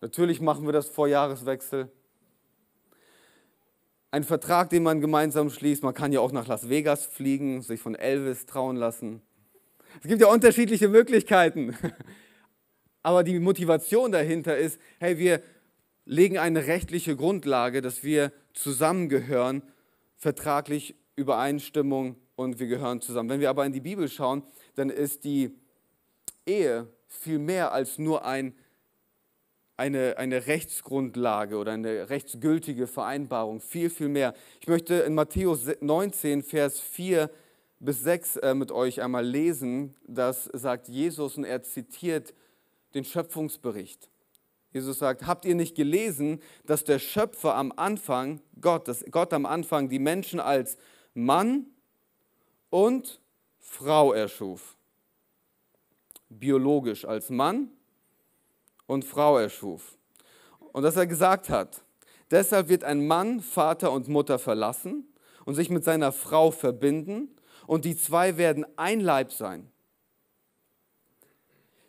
Natürlich 0.02 0.42
machen 0.42 0.66
wir 0.66 0.72
das 0.72 0.88
vor 0.88 1.08
Jahreswechsel 1.08 1.90
ein 4.10 4.24
Vertrag, 4.24 4.70
den 4.70 4.82
man 4.82 5.00
gemeinsam 5.00 5.50
schließt. 5.50 5.82
Man 5.82 5.94
kann 5.94 6.12
ja 6.12 6.20
auch 6.20 6.32
nach 6.32 6.46
Las 6.46 6.68
Vegas 6.68 7.06
fliegen, 7.06 7.62
sich 7.62 7.80
von 7.80 7.94
Elvis 7.94 8.46
trauen 8.46 8.76
lassen. 8.76 9.22
Es 10.02 10.08
gibt 10.08 10.20
ja 10.20 10.28
unterschiedliche 10.28 10.88
Möglichkeiten. 10.88 11.76
Aber 13.02 13.24
die 13.24 13.38
Motivation 13.38 14.12
dahinter 14.12 14.56
ist, 14.56 14.80
hey, 14.98 15.18
wir 15.18 15.42
legen 16.04 16.38
eine 16.38 16.66
rechtliche 16.66 17.16
Grundlage, 17.16 17.80
dass 17.80 18.02
wir 18.02 18.32
zusammengehören, 18.54 19.62
vertraglich 20.16 20.94
Übereinstimmung 21.16 22.16
und 22.36 22.58
wir 22.58 22.66
gehören 22.66 23.00
zusammen. 23.00 23.28
Wenn 23.28 23.40
wir 23.40 23.50
aber 23.50 23.66
in 23.66 23.72
die 23.72 23.80
Bibel 23.80 24.08
schauen, 24.08 24.42
dann 24.74 24.90
ist 24.90 25.24
die 25.24 25.54
Ehe 26.46 26.86
viel 27.06 27.38
mehr 27.38 27.72
als 27.72 27.98
nur 27.98 28.24
ein 28.24 28.54
eine, 29.78 30.18
eine 30.18 30.48
Rechtsgrundlage 30.48 31.56
oder 31.56 31.72
eine 31.72 32.10
rechtsgültige 32.10 32.88
Vereinbarung, 32.88 33.60
viel, 33.60 33.90
viel 33.90 34.08
mehr. 34.08 34.34
Ich 34.60 34.66
möchte 34.66 34.94
in 34.94 35.14
Matthäus 35.14 35.66
19, 35.80 36.42
Vers 36.42 36.80
4 36.80 37.30
bis 37.80 38.02
6 38.02 38.36
äh, 38.36 38.54
mit 38.54 38.72
euch 38.72 39.02
einmal 39.02 39.24
lesen. 39.24 39.94
Das 40.06 40.44
sagt 40.52 40.88
Jesus 40.88 41.36
und 41.36 41.44
er 41.44 41.62
zitiert 41.62 42.34
den 42.94 43.04
Schöpfungsbericht. 43.04 44.10
Jesus 44.72 44.98
sagt, 44.98 45.26
habt 45.26 45.44
ihr 45.44 45.54
nicht 45.54 45.76
gelesen, 45.76 46.40
dass 46.64 46.84
der 46.84 46.98
Schöpfer 46.98 47.54
am 47.54 47.72
Anfang, 47.76 48.40
Gott, 48.60 48.86
dass 48.86 49.04
Gott 49.10 49.32
am 49.32 49.46
Anfang 49.46 49.88
die 49.88 49.98
Menschen 49.98 50.40
als 50.40 50.76
Mann 51.14 51.66
und 52.70 53.20
Frau 53.58 54.12
erschuf? 54.12 54.76
Biologisch 56.28 57.06
als 57.06 57.30
Mann 57.30 57.70
und 58.86 59.04
Frau 59.04 59.38
erschuf. 59.38 59.96
Und 60.72 60.82
dass 60.82 60.96
er 60.96 61.06
gesagt 61.06 61.48
hat, 61.48 61.82
deshalb 62.30 62.68
wird 62.68 62.84
ein 62.84 63.06
Mann 63.06 63.40
Vater 63.40 63.90
und 63.90 64.08
Mutter 64.08 64.38
verlassen 64.38 65.08
und 65.46 65.54
sich 65.54 65.70
mit 65.70 65.82
seiner 65.82 66.12
Frau 66.12 66.50
verbinden 66.50 67.34
und 67.68 67.84
die 67.84 67.98
zwei 67.98 68.38
werden 68.38 68.64
ein 68.78 68.98
Leib 68.98 69.30
sein. 69.30 69.70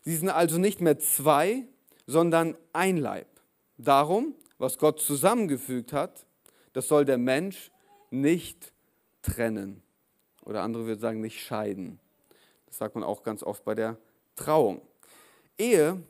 Sie 0.02 0.14
sind 0.14 0.28
also 0.28 0.58
nicht 0.58 0.82
mehr 0.82 1.00
zwei, 1.00 1.64
sondern 2.06 2.58
ein 2.74 2.98
Leib. 2.98 3.28
Darum, 3.78 4.36
was 4.58 4.78
Gott 4.78 5.00
zusammengefügt 5.00 5.94
hat, 5.94 6.26
das 6.74 6.90
soll 6.90 7.06
der 7.06 7.18
Mensch 7.18 7.72
nicht 8.12 8.74
trennen. 9.22 9.82
Oder 10.44 10.64
andere 10.64 10.86
würden 10.86 11.00
sagen, 11.00 11.22
nicht 11.22 11.40
scheiden. 11.40 11.98
Das 12.66 12.78
sagt 12.78 12.96
man 12.96 13.06
auch 13.06 13.24
ganz 13.24 13.42
oft 13.42 13.64
bei 13.64 13.74
der 13.74 13.96
Trauung. 14.36 14.82
Ehe 15.58 16.04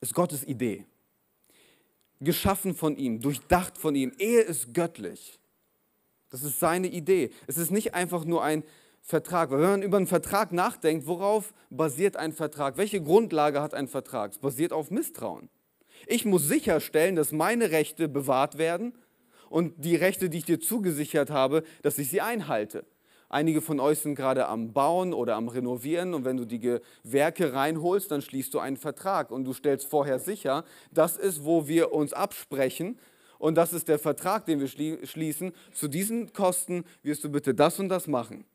ist 0.00 0.14
Gottes 0.14 0.42
Idee. 0.42 0.84
Geschaffen 2.18 2.74
von 2.74 2.96
ihm, 2.96 3.20
durchdacht 3.20 3.78
von 3.78 3.94
ihm. 3.94 4.12
Ehe 4.18 4.40
ist 4.40 4.74
göttlich. 4.74 5.38
Das 6.34 6.42
ist 6.42 6.58
seine 6.58 6.88
Idee. 6.88 7.30
Es 7.46 7.58
ist 7.58 7.70
nicht 7.70 7.94
einfach 7.94 8.24
nur 8.24 8.42
ein 8.42 8.64
Vertrag. 9.00 9.52
Weil 9.52 9.60
wenn 9.60 9.70
man 9.70 9.82
über 9.82 9.98
einen 9.98 10.08
Vertrag 10.08 10.50
nachdenkt, 10.50 11.06
worauf 11.06 11.54
basiert 11.70 12.16
ein 12.16 12.32
Vertrag? 12.32 12.76
Welche 12.76 13.00
Grundlage 13.00 13.62
hat 13.62 13.72
ein 13.72 13.86
Vertrag? 13.86 14.32
Es 14.32 14.38
basiert 14.38 14.72
auf 14.72 14.90
Misstrauen. 14.90 15.48
Ich 16.08 16.24
muss 16.24 16.48
sicherstellen, 16.48 17.14
dass 17.14 17.30
meine 17.30 17.70
Rechte 17.70 18.08
bewahrt 18.08 18.58
werden 18.58 18.98
und 19.48 19.74
die 19.76 19.94
Rechte, 19.94 20.28
die 20.28 20.38
ich 20.38 20.44
dir 20.44 20.58
zugesichert 20.58 21.30
habe, 21.30 21.62
dass 21.82 21.98
ich 21.98 22.10
sie 22.10 22.20
einhalte. 22.20 22.84
Einige 23.28 23.62
von 23.62 23.78
euch 23.78 24.00
sind 24.00 24.16
gerade 24.16 24.48
am 24.48 24.72
Bauen 24.72 25.14
oder 25.14 25.36
am 25.36 25.46
Renovieren 25.46 26.14
und 26.14 26.24
wenn 26.24 26.36
du 26.36 26.46
die 26.46 26.58
Gewerke 26.58 27.52
reinholst, 27.52 28.10
dann 28.10 28.22
schließt 28.22 28.52
du 28.52 28.58
einen 28.58 28.76
Vertrag 28.76 29.30
und 29.30 29.44
du 29.44 29.52
stellst 29.52 29.86
vorher 29.86 30.18
sicher, 30.18 30.64
das 30.90 31.16
ist, 31.16 31.44
wo 31.44 31.68
wir 31.68 31.92
uns 31.92 32.12
absprechen 32.12 32.98
und 33.44 33.56
das 33.56 33.74
ist 33.74 33.88
der 33.88 33.98
Vertrag, 33.98 34.46
den 34.46 34.58
wir 34.58 34.68
schließen. 34.68 35.52
Zu 35.74 35.86
diesen 35.86 36.32
Kosten 36.32 36.86
wirst 37.02 37.24
du 37.24 37.28
bitte 37.28 37.54
das 37.54 37.78
und 37.78 37.90
das 37.90 38.06
machen. 38.06 38.46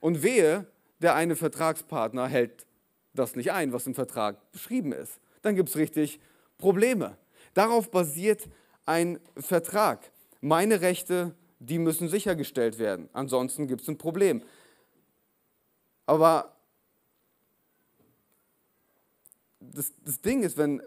Und 0.00 0.22
wehe, 0.22 0.66
der 0.98 1.14
eine 1.14 1.34
Vertragspartner 1.34 2.28
hält 2.28 2.66
das 3.14 3.36
nicht 3.36 3.52
ein, 3.52 3.72
was 3.72 3.86
im 3.86 3.94
Vertrag 3.94 4.52
beschrieben 4.52 4.92
ist. 4.92 5.18
Dann 5.40 5.56
gibt 5.56 5.70
es 5.70 5.76
richtig 5.76 6.20
Probleme. 6.58 7.16
Darauf 7.54 7.90
basiert 7.90 8.50
ein 8.84 9.18
Vertrag. 9.38 10.12
Meine 10.42 10.82
Rechte, 10.82 11.34
die 11.58 11.78
müssen 11.78 12.06
sichergestellt 12.06 12.78
werden. 12.78 13.08
Ansonsten 13.14 13.66
gibt 13.66 13.80
es 13.80 13.88
ein 13.88 13.96
Problem. 13.96 14.42
Aber 16.04 16.54
das, 19.58 19.90
das 20.04 20.20
Ding 20.20 20.42
ist, 20.42 20.58
wenn, 20.58 20.82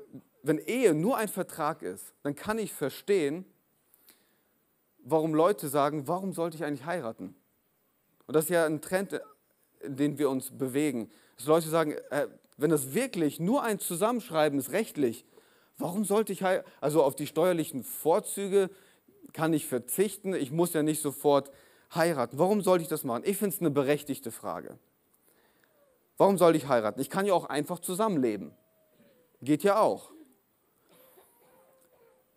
wenn 0.48 0.60
Ehe 0.60 0.94
nur 0.94 1.18
ein 1.18 1.28
Vertrag 1.28 1.82
ist, 1.82 2.14
dann 2.22 2.36
kann 2.36 2.60
ich 2.60 2.72
verstehen, 2.72 3.46
warum 5.00 5.34
Leute 5.34 5.68
sagen, 5.70 6.08
warum 6.08 6.34
sollte 6.34 6.56
ich 6.56 6.64
eigentlich 6.64 6.86
heiraten? 6.86 7.36
Und 8.28 8.36
das 8.36 8.46
ist 8.46 8.50
ja 8.52 8.66
ein 8.66 8.80
Trend, 8.80 9.20
in 9.82 9.96
den 9.96 10.18
wir 10.20 10.30
uns 10.30 10.56
bewegen. 10.56 11.10
Dass 11.38 11.48
Leute 11.48 11.70
sagen, 11.70 11.96
äh, 12.12 12.28
wenn 12.58 12.70
das 12.70 12.94
wirklich 12.94 13.40
nur 13.40 13.64
ein 13.64 13.80
Zusammenschreiben 13.80 14.60
ist, 14.60 14.72
rechtlich, 14.72 15.25
warum 15.78 16.06
sollte 16.06 16.32
ich 16.32 16.44
heiraten? 16.44 16.70
Also 16.80 17.04
auf 17.04 17.16
die 17.16 17.28
steuerlichen 17.28 17.84
Vorzüge 17.84 18.70
kann 19.34 19.52
ich 19.52 19.66
verzichten, 19.66 20.36
ich 20.36 20.52
muss 20.52 20.74
ja 20.74 20.84
nicht 20.84 21.02
sofort 21.02 21.52
heiraten. 21.94 22.38
Warum 22.38 22.62
sollte 22.62 22.84
ich 22.84 22.88
das 22.88 23.04
machen? 23.04 23.24
Ich 23.25 23.38
finde 23.38 23.56
es 23.56 23.62
eine 23.62 23.72
berechtigte 23.72 24.32
Frage. 24.32 24.78
Warum 26.18 26.38
soll 26.38 26.56
ich 26.56 26.68
heiraten? 26.68 27.02
Ich 27.02 27.10
kann 27.10 27.25
ja 27.25 27.34
auch 27.34 27.46
einfach 27.46 27.80
zusammenleben. 27.80 28.52
Geht 29.42 29.64
ja 29.64 29.80
auch. 29.80 30.15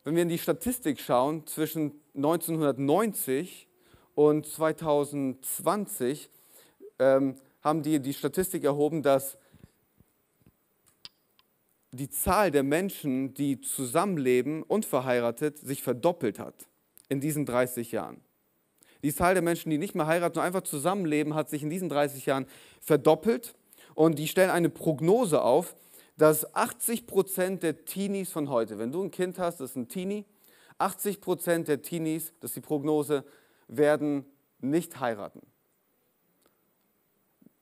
Wenn 0.09 0.15
wir 0.15 0.23
in 0.23 0.31
die 0.31 0.39
Statistik 0.39 1.01
schauen, 1.01 1.47
zwischen 1.47 1.93
1990 2.15 3.69
und 4.15 4.47
2020 4.47 6.31
ähm, 6.99 7.35
haben 7.61 7.83
die 7.83 8.01
die 8.01 8.15
Statistik 8.15 8.65
erhoben, 8.65 9.03
dass 9.03 9.37
die 11.93 12.09
Zahl 12.09 12.51
der 12.51 12.63
Menschen, 12.63 13.35
die 13.35 13.61
zusammenleben 13.61 14.63
und 14.63 14.87
verheiratet, 14.87 15.59
sich 15.59 15.83
verdoppelt 15.83 16.39
hat 16.39 16.55
in 17.11 17.21
diesen 17.21 17.45
30 17.45 17.93
Jahren. 17.93 18.23
Die 19.03 19.15
Zahl 19.15 19.35
der 19.35 19.43
Menschen, 19.43 19.69
die 19.69 19.77
nicht 19.77 19.95
mehr 19.95 20.07
heiraten, 20.07 20.37
sondern 20.37 20.55
einfach 20.55 20.67
zusammenleben, 20.67 21.35
hat 21.35 21.51
sich 21.51 21.63
in 21.63 21.69
diesen 21.69 21.91
30 21.91 22.25
Jahren 22.25 22.47
verdoppelt. 22.81 23.55
Und 23.95 24.19
die 24.19 24.29
stellen 24.29 24.49
eine 24.49 24.71
Prognose 24.71 25.43
auf, 25.43 25.77
dass 26.19 26.53
80 26.55 27.07
Prozent 27.07 27.63
der 27.63 27.85
Teenies 27.85 28.31
von 28.31 28.51
heute, 28.51 28.79
wenn 28.79 28.91
du 28.91 29.03
ein 29.03 29.11
Kind 29.11 29.39
hast, 29.39 29.61
das 29.61 29.71
ist 29.71 29.77
ein 29.77 29.89
Teenie, 29.89 30.27
80 30.79 31.21
Prozent 31.21 31.69
der 31.69 31.81
Teenies, 31.81 32.35
das 32.41 32.51
ist 32.51 32.57
die 32.57 32.61
Prognose, 32.61 33.25
werden 33.69 34.27
nicht 34.59 34.99
heiraten. 34.99 35.41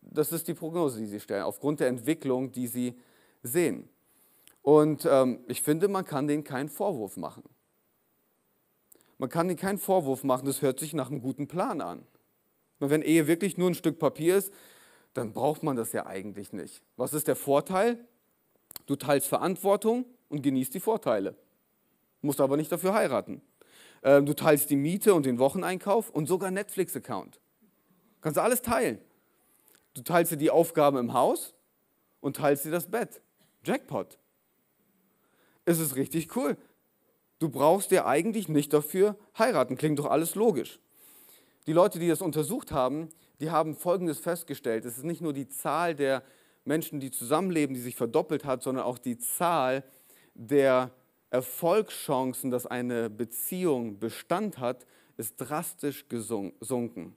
Das 0.00 0.32
ist 0.32 0.48
die 0.48 0.54
Prognose, 0.54 1.00
die 1.00 1.06
sie 1.06 1.20
stellen, 1.20 1.42
aufgrund 1.42 1.80
der 1.80 1.88
Entwicklung, 1.88 2.50
die 2.50 2.66
sie 2.66 2.98
sehen. 3.42 3.90
Und 4.62 5.06
ähm, 5.08 5.40
ich 5.48 5.60
finde, 5.60 5.88
man 5.88 6.06
kann 6.06 6.26
denen 6.26 6.42
keinen 6.42 6.70
Vorwurf 6.70 7.18
machen. 7.18 7.44
Man 9.18 9.28
kann 9.28 9.48
ihnen 9.48 9.58
keinen 9.58 9.78
Vorwurf 9.78 10.24
machen, 10.24 10.46
das 10.46 10.62
hört 10.62 10.80
sich 10.80 10.94
nach 10.94 11.10
einem 11.10 11.20
guten 11.20 11.46
Plan 11.46 11.82
an. 11.82 12.06
Wenn 12.78 13.02
Ehe 13.02 13.26
wirklich 13.26 13.58
nur 13.58 13.68
ein 13.68 13.74
Stück 13.74 13.98
Papier 13.98 14.36
ist, 14.36 14.52
dann 15.12 15.32
braucht 15.32 15.62
man 15.62 15.76
das 15.76 15.92
ja 15.92 16.06
eigentlich 16.06 16.52
nicht. 16.52 16.82
Was 16.96 17.12
ist 17.12 17.28
der 17.28 17.36
Vorteil? 17.36 18.06
Du 18.84 18.96
teilst 18.96 19.28
Verantwortung 19.28 20.04
und 20.28 20.42
genießt 20.42 20.74
die 20.74 20.80
Vorteile. 20.80 21.36
Musst 22.20 22.40
aber 22.40 22.56
nicht 22.56 22.70
dafür 22.70 22.94
heiraten. 22.94 23.40
Ähm, 24.02 24.26
du 24.26 24.34
teilst 24.34 24.70
die 24.70 24.76
Miete 24.76 25.14
und 25.14 25.26
den 25.26 25.38
Wocheneinkauf 25.38 26.10
und 26.10 26.26
sogar 26.26 26.50
Netflix-Account. 26.50 27.40
Kannst 28.20 28.36
du 28.36 28.42
alles 28.42 28.62
teilen. 28.62 29.00
Du 29.94 30.02
teilst 30.02 30.32
dir 30.32 30.36
die 30.36 30.50
Aufgaben 30.50 30.98
im 30.98 31.12
Haus 31.12 31.54
und 32.20 32.36
teilst 32.36 32.64
dir 32.64 32.70
das 32.70 32.90
Bett. 32.90 33.22
Jackpot. 33.64 34.18
Es 35.64 35.78
ist 35.78 35.96
richtig 35.96 36.36
cool. 36.36 36.56
Du 37.38 37.48
brauchst 37.48 37.90
dir 37.90 38.06
eigentlich 38.06 38.48
nicht 38.48 38.72
dafür 38.72 39.16
heiraten. 39.38 39.76
Klingt 39.76 39.98
doch 39.98 40.06
alles 40.06 40.34
logisch. 40.34 40.78
Die 41.66 41.72
Leute, 41.72 41.98
die 41.98 42.08
das 42.08 42.22
untersucht 42.22 42.72
haben, 42.72 43.08
die 43.40 43.50
haben 43.50 43.74
Folgendes 43.74 44.18
festgestellt. 44.18 44.84
Es 44.84 44.96
ist 44.96 45.04
nicht 45.04 45.20
nur 45.20 45.32
die 45.32 45.48
Zahl 45.48 45.94
der 45.94 46.22
Menschen, 46.66 47.00
die 47.00 47.10
zusammenleben, 47.10 47.74
die 47.74 47.80
sich 47.80 47.96
verdoppelt 47.96 48.44
hat, 48.44 48.62
sondern 48.62 48.84
auch 48.84 48.98
die 48.98 49.18
Zahl 49.18 49.84
der 50.34 50.90
Erfolgschancen, 51.30 52.50
dass 52.50 52.66
eine 52.66 53.10
Beziehung 53.10 53.98
Bestand 53.98 54.58
hat, 54.58 54.86
ist 55.16 55.36
drastisch 55.36 56.08
gesunken. 56.08 57.16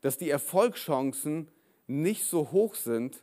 Dass 0.00 0.18
die 0.18 0.30
Erfolgschancen 0.30 1.48
nicht 1.86 2.24
so 2.24 2.52
hoch 2.52 2.74
sind, 2.74 3.22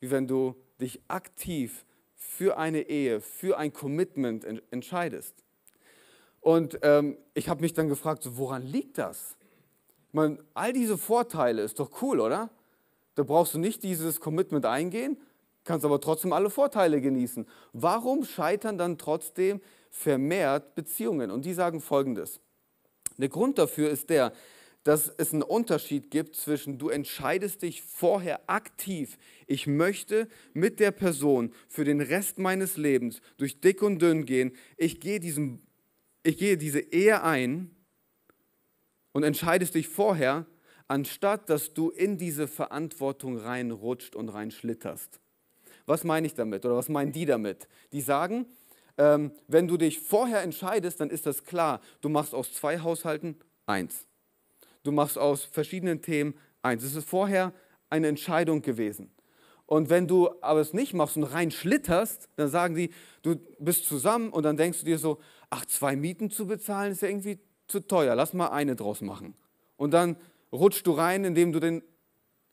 wie 0.00 0.10
wenn 0.10 0.26
du 0.26 0.54
dich 0.80 1.00
aktiv 1.08 1.84
für 2.14 2.56
eine 2.56 2.82
Ehe, 2.82 3.20
für 3.20 3.58
ein 3.58 3.72
Commitment 3.72 4.44
entscheidest. 4.70 5.34
Und 6.40 6.78
ähm, 6.82 7.16
ich 7.34 7.48
habe 7.48 7.60
mich 7.60 7.74
dann 7.74 7.88
gefragt, 7.88 8.22
so, 8.22 8.36
woran 8.36 8.62
liegt 8.62 8.98
das? 8.98 9.36
Ich 10.08 10.14
meine, 10.14 10.38
all 10.54 10.72
diese 10.72 10.96
Vorteile 10.96 11.62
ist 11.62 11.80
doch 11.80 12.02
cool, 12.02 12.20
oder? 12.20 12.50
Da 13.16 13.24
brauchst 13.24 13.54
du 13.54 13.58
nicht 13.58 13.82
dieses 13.82 14.20
Commitment 14.20 14.66
eingehen, 14.66 15.18
kannst 15.64 15.84
aber 15.84 16.00
trotzdem 16.00 16.32
alle 16.32 16.50
Vorteile 16.50 17.00
genießen. 17.00 17.46
Warum 17.72 18.24
scheitern 18.24 18.78
dann 18.78 18.98
trotzdem 18.98 19.60
vermehrt 19.90 20.74
Beziehungen? 20.76 21.30
Und 21.30 21.44
die 21.44 21.54
sagen 21.54 21.80
folgendes. 21.80 22.40
Der 23.16 23.30
Grund 23.30 23.58
dafür 23.58 23.90
ist 23.90 24.10
der, 24.10 24.32
dass 24.82 25.08
es 25.16 25.32
einen 25.32 25.42
Unterschied 25.42 26.10
gibt 26.10 26.36
zwischen 26.36 26.78
du 26.78 26.90
entscheidest 26.90 27.62
dich 27.62 27.82
vorher 27.82 28.48
aktiv, 28.48 29.18
ich 29.48 29.66
möchte 29.66 30.28
mit 30.52 30.78
der 30.78 30.92
Person 30.92 31.52
für 31.68 31.84
den 31.84 32.00
Rest 32.00 32.38
meines 32.38 32.76
Lebens 32.76 33.20
durch 33.36 33.60
dick 33.60 33.82
und 33.82 34.00
dünn 34.00 34.26
gehen, 34.26 34.52
ich 34.76 35.00
gehe, 35.00 35.18
diesem, 35.18 35.60
ich 36.22 36.36
gehe 36.36 36.56
diese 36.56 36.78
Ehe 36.78 37.22
ein 37.24 37.74
und 39.12 39.24
entscheidest 39.24 39.74
dich 39.74 39.88
vorher, 39.88 40.46
anstatt 40.88 41.48
dass 41.50 41.74
du 41.74 41.90
in 41.90 42.18
diese 42.18 42.48
Verantwortung 42.48 43.38
reinrutscht 43.38 44.14
und 44.14 44.28
reinschlitterst. 44.28 45.20
Was 45.86 46.04
meine 46.04 46.26
ich 46.26 46.34
damit 46.34 46.64
oder 46.64 46.76
was 46.76 46.88
meinen 46.88 47.12
die 47.12 47.26
damit? 47.26 47.68
Die 47.92 48.00
sagen, 48.00 48.46
ähm, 48.98 49.32
wenn 49.46 49.68
du 49.68 49.76
dich 49.76 50.00
vorher 50.00 50.42
entscheidest, 50.42 51.00
dann 51.00 51.10
ist 51.10 51.26
das 51.26 51.44
klar. 51.44 51.80
Du 52.00 52.08
machst 52.08 52.34
aus 52.34 52.52
zwei 52.52 52.80
Haushalten 52.80 53.36
eins. 53.66 54.06
Du 54.82 54.92
machst 54.92 55.18
aus 55.18 55.44
verschiedenen 55.44 56.02
Themen 56.02 56.34
eins. 56.62 56.82
Es 56.82 56.94
ist 56.94 57.08
vorher 57.08 57.52
eine 57.90 58.08
Entscheidung 58.08 58.62
gewesen. 58.62 59.10
Und 59.66 59.90
wenn 59.90 60.06
du 60.06 60.30
aber 60.42 60.60
es 60.60 60.72
nicht 60.72 60.94
machst 60.94 61.16
und 61.16 61.24
rein 61.24 61.50
schlitterst, 61.50 62.28
dann 62.36 62.48
sagen 62.48 62.76
die, 62.76 62.90
du 63.22 63.36
bist 63.58 63.84
zusammen 63.86 64.30
und 64.30 64.44
dann 64.44 64.56
denkst 64.56 64.80
du 64.80 64.84
dir 64.86 64.98
so, 64.98 65.18
ach, 65.50 65.66
zwei 65.66 65.96
Mieten 65.96 66.30
zu 66.30 66.46
bezahlen 66.46 66.92
ist 66.92 67.02
ja 67.02 67.08
irgendwie 67.08 67.40
zu 67.66 67.80
teuer, 67.80 68.14
lass 68.14 68.32
mal 68.32 68.48
eine 68.48 68.76
draus 68.76 69.00
machen. 69.00 69.34
Und 69.76 69.90
dann 69.90 70.16
rutschst 70.52 70.86
du 70.86 70.92
rein, 70.92 71.24
indem 71.24 71.52
du 71.52 71.60
den 71.60 71.82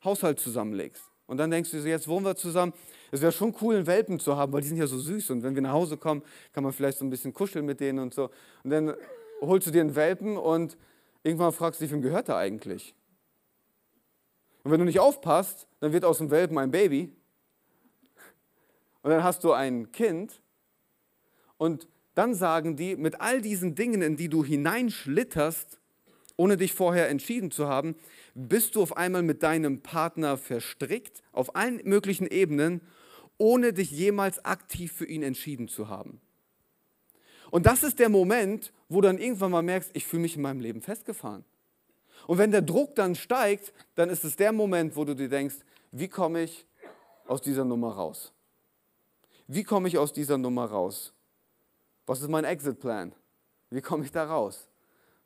Haushalt 0.03 0.39
zusammenlegst. 0.39 1.03
Und 1.25 1.37
dann 1.37 1.51
denkst 1.51 1.71
du 1.71 1.81
dir, 1.81 1.89
jetzt 1.89 2.07
wohnen 2.07 2.25
wir 2.25 2.35
zusammen. 2.35 2.73
Es 3.11 3.21
wäre 3.21 3.31
schon 3.31 3.55
cool, 3.61 3.75
einen 3.75 3.87
Welpen 3.87 4.19
zu 4.19 4.35
haben, 4.35 4.51
weil 4.51 4.61
die 4.61 4.67
sind 4.67 4.77
ja 4.77 4.87
so 4.87 4.99
süß. 4.99 5.29
Und 5.31 5.43
wenn 5.43 5.55
wir 5.55 5.61
nach 5.61 5.71
Hause 5.71 5.97
kommen, 5.97 6.21
kann 6.51 6.63
man 6.63 6.73
vielleicht 6.73 6.97
so 6.97 7.05
ein 7.05 7.09
bisschen 7.09 7.33
kuscheln 7.33 7.65
mit 7.65 7.79
denen 7.79 7.99
und 7.99 8.13
so. 8.13 8.29
Und 8.63 8.69
dann 8.69 8.93
holst 9.41 9.67
du 9.67 9.71
dir 9.71 9.81
einen 9.81 9.95
Welpen 9.95 10.37
und 10.37 10.77
irgendwann 11.23 11.53
fragst 11.53 11.79
du 11.79 11.85
dich, 11.85 11.93
wem 11.93 12.01
gehört 12.01 12.29
er 12.29 12.37
eigentlich? 12.37 12.93
Und 14.63 14.71
wenn 14.71 14.79
du 14.79 14.85
nicht 14.85 14.99
aufpasst, 14.99 15.67
dann 15.79 15.93
wird 15.93 16.05
aus 16.05 16.19
dem 16.19 16.31
Welpen 16.31 16.57
ein 16.57 16.71
Baby. 16.71 17.13
Und 19.01 19.11
dann 19.11 19.23
hast 19.23 19.43
du 19.43 19.51
ein 19.51 19.91
Kind. 19.91 20.41
Und 21.57 21.87
dann 22.15 22.33
sagen 22.35 22.75
die, 22.75 22.95
mit 22.95 23.21
all 23.21 23.41
diesen 23.41 23.75
Dingen, 23.75 24.01
in 24.01 24.15
die 24.15 24.29
du 24.29 24.43
hineinschlitterst, 24.43 25.79
ohne 26.35 26.57
dich 26.57 26.73
vorher 26.73 27.09
entschieden 27.09 27.51
zu 27.51 27.67
haben, 27.67 27.95
bist 28.33 28.75
du 28.75 28.81
auf 28.81 28.97
einmal 28.97 29.23
mit 29.23 29.43
deinem 29.43 29.81
Partner 29.81 30.37
verstrickt, 30.37 31.21
auf 31.31 31.55
allen 31.55 31.81
möglichen 31.83 32.27
Ebenen, 32.27 32.81
ohne 33.37 33.73
dich 33.73 33.91
jemals 33.91 34.43
aktiv 34.45 34.91
für 34.91 35.05
ihn 35.05 35.23
entschieden 35.23 35.67
zu 35.67 35.89
haben. 35.89 36.21
Und 37.51 37.65
das 37.67 37.83
ist 37.83 37.99
der 37.99 38.09
Moment, 38.09 38.73
wo 38.89 39.01
du 39.01 39.07
dann 39.07 39.19
irgendwann 39.19 39.51
mal 39.51 39.61
merkst, 39.61 39.91
ich 39.93 40.07
fühle 40.07 40.23
mich 40.23 40.35
in 40.35 40.41
meinem 40.41 40.59
Leben 40.59 40.81
festgefahren. 40.81 41.45
Und 42.25 42.37
wenn 42.37 42.51
der 42.51 42.61
Druck 42.61 42.95
dann 42.95 43.15
steigt, 43.15 43.73
dann 43.95 44.09
ist 44.09 44.23
es 44.23 44.35
der 44.35 44.51
Moment, 44.51 44.95
wo 44.95 45.05
du 45.05 45.15
dir 45.15 45.29
denkst, 45.29 45.57
wie 45.91 46.07
komme 46.07 46.43
ich 46.43 46.65
aus 47.27 47.41
dieser 47.41 47.65
Nummer 47.65 47.93
raus? 47.93 48.33
Wie 49.47 49.63
komme 49.63 49.87
ich 49.87 49.97
aus 49.97 50.13
dieser 50.13 50.37
Nummer 50.37 50.65
raus? 50.65 51.13
Was 52.05 52.21
ist 52.21 52.29
mein 52.29 52.45
Exit-Plan? 52.45 53.13
Wie 53.69 53.81
komme 53.81 54.05
ich 54.05 54.11
da 54.11 54.25
raus? 54.25 54.67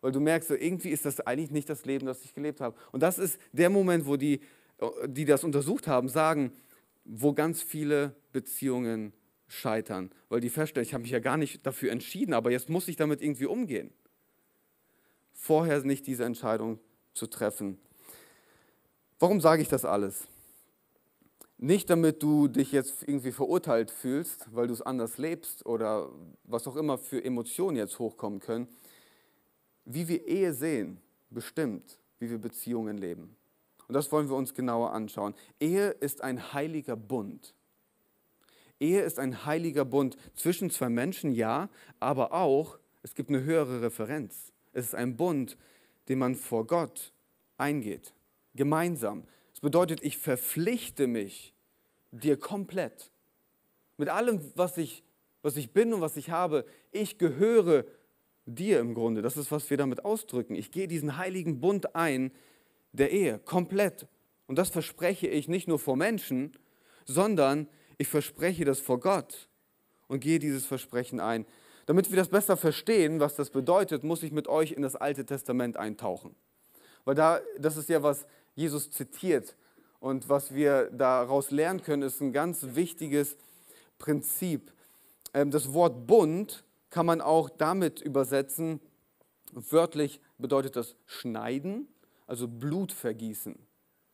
Weil 0.01 0.11
du 0.11 0.19
merkst, 0.19 0.51
irgendwie 0.51 0.89
ist 0.89 1.05
das 1.05 1.19
eigentlich 1.21 1.51
nicht 1.51 1.69
das 1.69 1.85
Leben, 1.85 2.05
das 2.05 2.23
ich 2.23 2.33
gelebt 2.33 2.61
habe. 2.61 2.77
Und 2.91 3.01
das 3.01 3.17
ist 3.17 3.39
der 3.51 3.69
Moment, 3.69 4.05
wo 4.05 4.15
die, 4.15 4.41
die 5.05 5.25
das 5.25 5.43
untersucht 5.43 5.87
haben, 5.87 6.07
sagen, 6.09 6.51
wo 7.03 7.33
ganz 7.33 7.61
viele 7.61 8.15
Beziehungen 8.31 9.13
scheitern. 9.47 10.11
Weil 10.29 10.41
die 10.41 10.49
feststellen, 10.49 10.85
ich 10.85 10.93
habe 10.93 11.03
mich 11.03 11.11
ja 11.11 11.19
gar 11.19 11.37
nicht 11.37 11.65
dafür 11.65 11.91
entschieden, 11.91 12.33
aber 12.33 12.51
jetzt 12.51 12.69
muss 12.69 12.87
ich 12.87 12.95
damit 12.95 13.21
irgendwie 13.21 13.45
umgehen. 13.45 13.91
Vorher 15.33 15.81
nicht 15.83 16.05
diese 16.07 16.25
Entscheidung 16.25 16.79
zu 17.13 17.27
treffen. 17.27 17.79
Warum 19.19 19.41
sage 19.41 19.61
ich 19.61 19.67
das 19.67 19.85
alles? 19.85 20.27
Nicht 21.57 21.89
damit 21.89 22.21
du 22.21 22.47
dich 22.47 22.71
jetzt 22.71 23.01
irgendwie 23.01 23.31
verurteilt 23.31 23.89
fühlst, 23.89 24.47
weil 24.53 24.67
du 24.67 24.73
es 24.73 24.81
anders 24.81 25.17
lebst 25.17 25.65
oder 25.65 26.11
was 26.43 26.67
auch 26.67 26.75
immer 26.75 26.99
für 26.99 27.23
Emotionen 27.23 27.77
jetzt 27.77 27.97
hochkommen 27.97 28.39
können. 28.39 28.67
Wie 29.89 30.07
wir 30.09 30.27
Ehe 30.27 30.53
sehen, 30.53 30.99
bestimmt, 31.29 31.97
wie 32.19 32.29
wir 32.29 32.39
Beziehungen 32.39 32.97
leben. 32.97 33.37
Und 33.87 33.93
das 33.93 34.11
wollen 34.11 34.27
wir 34.27 34.35
uns 34.35 34.53
genauer 34.53 34.91
anschauen. 34.91 35.33
Ehe 35.61 35.91
ist 35.91 36.21
ein 36.21 36.51
heiliger 36.53 36.97
Bund. 36.97 37.55
Ehe 38.81 39.01
ist 39.01 39.17
ein 39.17 39.45
heiliger 39.45 39.85
Bund 39.85 40.17
zwischen 40.35 40.69
zwei 40.69 40.89
Menschen, 40.89 41.31
ja, 41.31 41.69
aber 42.01 42.33
auch, 42.33 42.77
es 43.01 43.15
gibt 43.15 43.29
eine 43.29 43.43
höhere 43.43 43.81
Referenz. 43.81 44.51
Es 44.73 44.87
ist 44.87 44.95
ein 44.95 45.15
Bund, 45.15 45.57
den 46.09 46.19
man 46.19 46.35
vor 46.35 46.67
Gott 46.67 47.13
eingeht, 47.57 48.13
gemeinsam. 48.55 49.23
Das 49.51 49.61
bedeutet, 49.61 50.03
ich 50.03 50.17
verpflichte 50.17 51.07
mich 51.07 51.53
dir 52.11 52.37
komplett. 52.37 53.09
Mit 53.95 54.09
allem, 54.09 54.41
was 54.55 54.77
ich, 54.77 55.01
was 55.41 55.55
ich 55.55 55.71
bin 55.71 55.93
und 55.93 56.01
was 56.01 56.17
ich 56.17 56.29
habe. 56.29 56.65
Ich 56.91 57.17
gehöre 57.17 57.85
dir 58.47 58.79
im 58.79 58.93
Grunde. 58.93 59.21
Das 59.21 59.37
ist, 59.37 59.51
was 59.51 59.69
wir 59.69 59.77
damit 59.77 60.03
ausdrücken. 60.05 60.55
Ich 60.55 60.71
gehe 60.71 60.87
diesen 60.87 61.17
heiligen 61.17 61.59
Bund 61.59 61.95
ein 61.95 62.31
der 62.93 63.11
Ehe, 63.11 63.39
komplett. 63.39 64.07
Und 64.47 64.57
das 64.57 64.69
verspreche 64.69 65.27
ich 65.27 65.47
nicht 65.47 65.67
nur 65.67 65.77
vor 65.77 65.95
Menschen, 65.95 66.53
sondern 67.05 67.67
ich 67.97 68.07
verspreche 68.07 68.65
das 68.65 68.79
vor 68.79 68.99
Gott 68.99 69.49
und 70.07 70.21
gehe 70.21 70.39
dieses 70.39 70.65
Versprechen 70.65 71.19
ein. 71.19 71.45
Damit 71.85 72.09
wir 72.09 72.17
das 72.17 72.29
besser 72.29 72.57
verstehen, 72.57 73.19
was 73.19 73.35
das 73.35 73.49
bedeutet, 73.49 74.03
muss 74.03 74.23
ich 74.23 74.31
mit 74.31 74.47
euch 74.47 74.71
in 74.71 74.81
das 74.81 74.95
Alte 74.95 75.25
Testament 75.25 75.77
eintauchen. 75.77 76.35
Weil 77.05 77.15
da, 77.15 77.39
das 77.57 77.77
ist 77.77 77.89
ja, 77.89 78.03
was 78.03 78.25
Jesus 78.55 78.91
zitiert. 78.91 79.55
Und 79.99 80.29
was 80.29 80.53
wir 80.53 80.89
daraus 80.91 81.51
lernen 81.51 81.81
können, 81.81 82.03
ist 82.03 82.21
ein 82.21 82.33
ganz 82.33 82.65
wichtiges 82.75 83.37
Prinzip. 83.97 84.71
Ähm, 85.33 85.49
das 85.49 85.73
Wort 85.73 86.07
Bund 86.07 86.63
kann 86.89 87.05
man 87.05 87.21
auch 87.21 87.49
damit 87.49 88.01
übersetzen, 88.01 88.79
wörtlich 89.51 90.19
bedeutet 90.37 90.75
das 90.75 90.95
schneiden, 91.05 91.87
also 92.25 92.47
Blut 92.47 92.91
vergießen. 92.91 93.57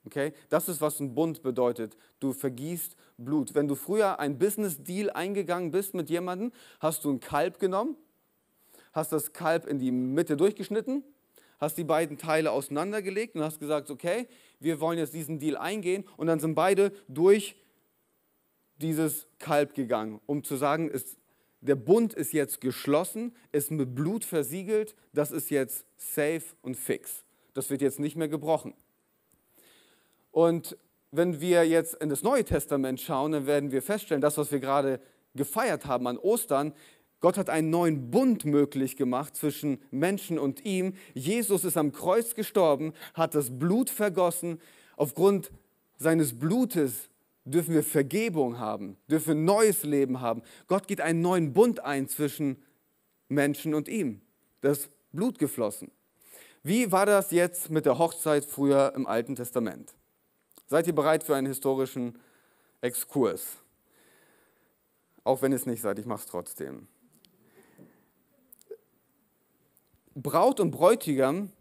Okay? 0.06 0.34
Das 0.50 0.70
ist, 0.70 0.82
was 0.82 1.00
ein 1.00 1.16
Bund 1.16 1.44
bedeutet. 1.44 1.98
Du 2.20 2.34
vergießt 2.34 2.96
Blut. 3.18 3.56
Wenn 3.56 3.68
du 3.68 3.76
früher 3.76 4.20
ein 4.20 4.38
Business-Deal 4.38 5.10
eingegangen 5.10 5.72
bist 5.72 5.94
mit 5.94 6.10
jemandem, 6.10 6.52
hast 6.80 7.06
du 7.06 7.12
ein 7.12 7.20
Kalb 7.20 7.60
genommen, 7.60 7.96
hast 8.92 9.12
das 9.12 9.34
Kalb 9.34 9.66
in 9.66 9.80
die 9.80 9.92
Mitte 9.92 10.38
durchgeschnitten, 10.38 11.04
hast 11.60 11.78
die 11.78 11.84
beiden 11.84 12.18
Teile 12.18 12.52
auseinandergelegt 12.52 13.36
und 13.36 13.44
hast 13.44 13.60
gesagt, 13.60 13.90
okay, 13.90 14.28
wir 14.60 14.80
wollen 14.80 15.00
jetzt 15.00 15.14
diesen 15.14 15.40
Deal 15.40 15.58
eingehen. 15.58 16.04
Und 16.18 16.28
dann 16.28 16.40
sind 16.40 16.56
beide 16.56 16.92
durch 17.08 17.56
dieses 18.78 19.28
Kalb 19.40 19.74
gegangen, 19.74 20.20
um 20.26 20.44
zu 20.44 20.58
sagen, 20.58 20.90
es, 20.94 21.18
der 21.63 21.76
Bund 21.76 22.13
ist 22.13 22.34
jetzt 22.34 22.60
geschlossen, 22.62 23.34
ist 23.52 23.71
mit 23.71 23.95
Blut 23.95 24.26
versiegelt, 24.26 24.95
das 25.13 25.32
ist 25.32 25.49
jetzt 25.49 25.86
safe 25.97 26.43
und 26.62 26.76
fix. 26.76 27.23
Das 27.54 27.69
wird 27.69 27.82
jetzt 27.82 27.99
nicht 27.99 28.15
mehr 28.15 28.28
gebrochen. 28.28 28.73
Und 30.32 30.78
wenn 31.12 31.39
wir 31.39 31.63
jetzt 31.65 31.95
in 31.95 32.10
das 32.10 32.23
Neue 32.23 32.43
Testament 32.43 32.99
schauen, 32.99 33.32
dann 33.32 33.45
werden 33.45 33.71
wir 33.71 33.82
feststellen, 33.82 34.21
das, 34.21 34.38
was 34.38 34.52
wir 34.52 34.60
gerade 34.60 34.99
gefeiert 35.36 35.86
haben 35.86 36.08
an 36.08 36.17
Ostern, 36.17 36.73
Gott 37.21 37.38
hat 37.38 37.49
einen 37.49 37.69
neuen 37.69 38.12
Bund 38.12 38.43
möglich 38.43 38.97
gemacht 38.97 39.38
zwischen 39.38 39.80
Menschen 39.91 40.38
und 40.38 40.65
ihm. 40.65 40.95
Jesus 41.13 41.63
ist 41.63 41.78
am 41.78 41.93
Kreuz 41.93 42.36
gestorben, 42.36 42.91
hat 43.13 43.34
das 43.34 43.58
Blut 43.58 43.89
vergossen. 43.89 44.60
Aufgrund 44.97 45.49
seines 45.97 46.38
Blutes 46.38 47.10
dürfen 47.45 47.73
wir 47.73 47.84
Vergebung 47.84 48.60
haben, 48.60 48.97
dürfen 49.10 49.45
neues 49.45 49.84
Leben 49.84 50.21
haben. 50.21 50.43
Gott 50.67 50.88
geht 50.88 51.01
einen 51.01 51.21
neuen 51.21 51.53
Bund 51.53 51.79
ein 51.82 52.08
zwischen 52.08 52.63
Menschen 53.27 53.73
und 53.73 53.88
ihm. 53.88 54.21
Das 54.62 54.89
Blut 55.12 55.39
geflossen. 55.39 55.91
Wie 56.63 56.91
war 56.91 57.06
das 57.06 57.32
jetzt 57.32 57.69
mit 57.69 57.86
der 57.86 57.97
Hochzeit 57.97 58.45
früher 58.45 58.93
im 58.95 59.06
Alten 59.06 59.36
Testament? 59.36 59.93
Seid 60.67 60.88
ihr 60.88 60.95
bereit 60.95 61.23
für 61.23 61.36
einen 61.36 61.47
historischen 61.47 62.17
Exkurs? 62.82 63.58
Auch 65.25 65.41
wenn 65.41 65.51
es 65.51 65.65
nicht 65.65 65.82
seid, 65.82 65.99
ich 65.99 66.06
mache 66.06 66.21
es 66.21 66.25
trotzdem. 66.25 66.88
Braut 70.15 70.60
und 70.60 70.71
Bräutigam 70.71 71.51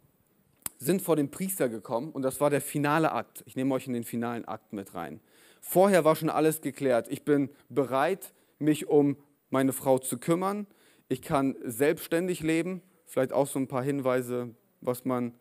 sind 0.78 1.02
vor 1.02 1.16
den 1.16 1.30
Priester 1.30 1.68
gekommen 1.68 2.12
und 2.12 2.22
das 2.22 2.40
war 2.40 2.50
der 2.50 2.60
finale 2.60 3.12
Akt. 3.12 3.42
Ich 3.46 3.56
nehme 3.56 3.74
euch 3.74 3.86
in 3.86 3.92
den 3.92 4.04
finalen 4.04 4.44
Akt 4.44 4.72
mit 4.72 4.94
rein. 4.94 5.20
Vorher 5.62 6.05
war 6.05 6.16
schon 6.16 6.29
alles 6.29 6.61
geklärt. 6.61 7.07
Ich 7.09 7.25
bin 7.25 7.48
bereit, 7.70 8.35
mich 8.59 8.88
um 8.88 9.16
meine 9.48 9.72
Frau 9.72 9.98
zu 9.98 10.18
kümmern. 10.18 10.66
Ich 11.09 11.22
kann 11.22 11.57
selbstständig 11.64 12.40
leben. 12.42 12.83
Vielleicht 13.07 13.33
auch 13.33 13.46
so 13.46 13.59
ein 13.59 13.68
paar 13.68 13.83
Hinweise, 13.83 14.55
was 14.81 15.05
man 15.05 15.33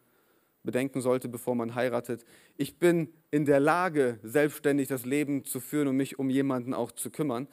bedenken 0.63 1.01
sollte, 1.01 1.27
bevor 1.27 1.55
man 1.55 1.75
heiratet. 1.75 2.23
Ich 2.55 2.77
bin 2.77 3.11
in 3.31 3.45
der 3.45 3.59
Lage, 3.59 4.19
selbstständig 4.21 4.87
das 4.87 5.05
Leben 5.05 5.43
zu 5.43 5.59
führen 5.59 5.87
und 5.87 5.97
mich 5.97 6.19
um 6.19 6.29
jemanden 6.29 6.73
auch 6.73 6.91
zu 6.91 7.09
kümmern. 7.09 7.47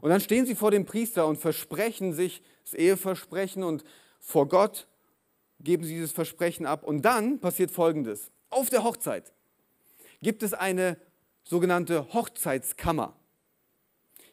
Und 0.00 0.10
dann 0.10 0.20
stehen 0.20 0.46
sie 0.46 0.54
vor 0.54 0.70
dem 0.70 0.84
Priester 0.84 1.26
und 1.26 1.36
versprechen 1.36 2.12
sich 2.12 2.42
das 2.64 2.74
Eheversprechen 2.74 3.62
und 3.62 3.84
vor 4.18 4.48
Gott 4.48 4.88
geben 5.60 5.84
sie 5.84 5.94
dieses 5.94 6.12
Versprechen 6.12 6.66
ab. 6.66 6.84
Und 6.84 7.02
dann 7.02 7.40
passiert 7.40 7.70
Folgendes. 7.70 8.30
Auf 8.50 8.68
der 8.68 8.84
Hochzeit 8.84 9.32
gibt 10.22 10.42
es 10.42 10.52
eine 10.52 10.96
sogenannte 11.44 12.12
Hochzeitskammer. 12.12 13.16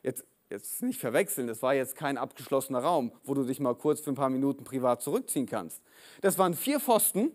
Jetzt, 0.03 0.25
jetzt 0.49 0.81
nicht 0.81 0.99
verwechseln, 0.99 1.47
das 1.47 1.61
war 1.61 1.73
jetzt 1.73 1.95
kein 1.95 2.17
abgeschlossener 2.17 2.79
Raum, 2.79 3.11
wo 3.23 3.33
du 3.33 3.43
dich 3.43 3.59
mal 3.59 3.75
kurz 3.75 4.01
für 4.01 4.11
ein 4.11 4.15
paar 4.15 4.29
Minuten 4.29 4.63
privat 4.63 5.01
zurückziehen 5.01 5.45
kannst. 5.45 5.81
Das 6.21 6.37
waren 6.37 6.53
vier 6.53 6.79
Pfosten 6.79 7.31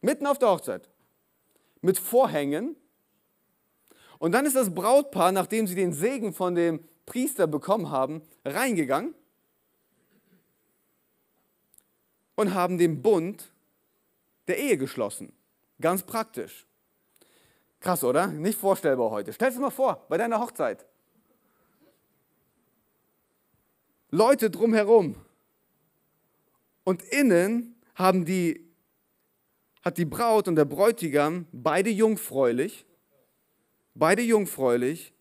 mitten 0.00 0.26
auf 0.26 0.38
der 0.38 0.50
Hochzeit 0.50 0.88
mit 1.80 1.98
Vorhängen. 1.98 2.76
Und 4.18 4.32
dann 4.32 4.46
ist 4.46 4.56
das 4.56 4.74
Brautpaar, 4.74 5.32
nachdem 5.32 5.66
sie 5.66 5.74
den 5.74 5.92
Segen 5.92 6.32
von 6.32 6.54
dem 6.54 6.82
Priester 7.04 7.46
bekommen 7.46 7.90
haben, 7.90 8.22
reingegangen 8.44 9.14
und 12.34 12.54
haben 12.54 12.78
den 12.78 13.02
Bund 13.02 13.52
der 14.48 14.58
Ehe 14.58 14.78
geschlossen. 14.78 15.32
Ganz 15.80 16.02
praktisch. 16.02 16.66
Krass, 17.84 18.02
oder? 18.02 18.28
Nicht 18.28 18.58
vorstellbar 18.58 19.10
heute. 19.10 19.34
Stell 19.34 19.52
dir 19.52 19.60
mal 19.60 19.68
vor, 19.68 20.06
bei 20.08 20.16
deiner 20.16 20.40
Hochzeit. 20.40 20.86
Leute 24.10 24.48
drumherum. 24.48 25.16
Und 26.82 27.02
innen 27.02 27.78
haben 27.94 28.24
die, 28.24 28.66
hat 29.82 29.98
die 29.98 30.06
Braut 30.06 30.48
und 30.48 30.56
der 30.56 30.64
Bräutigam 30.64 31.46
beide 31.52 31.90
jungfräulich, 31.90 32.86
beide 33.92 34.22
jungfräulich, 34.22 35.12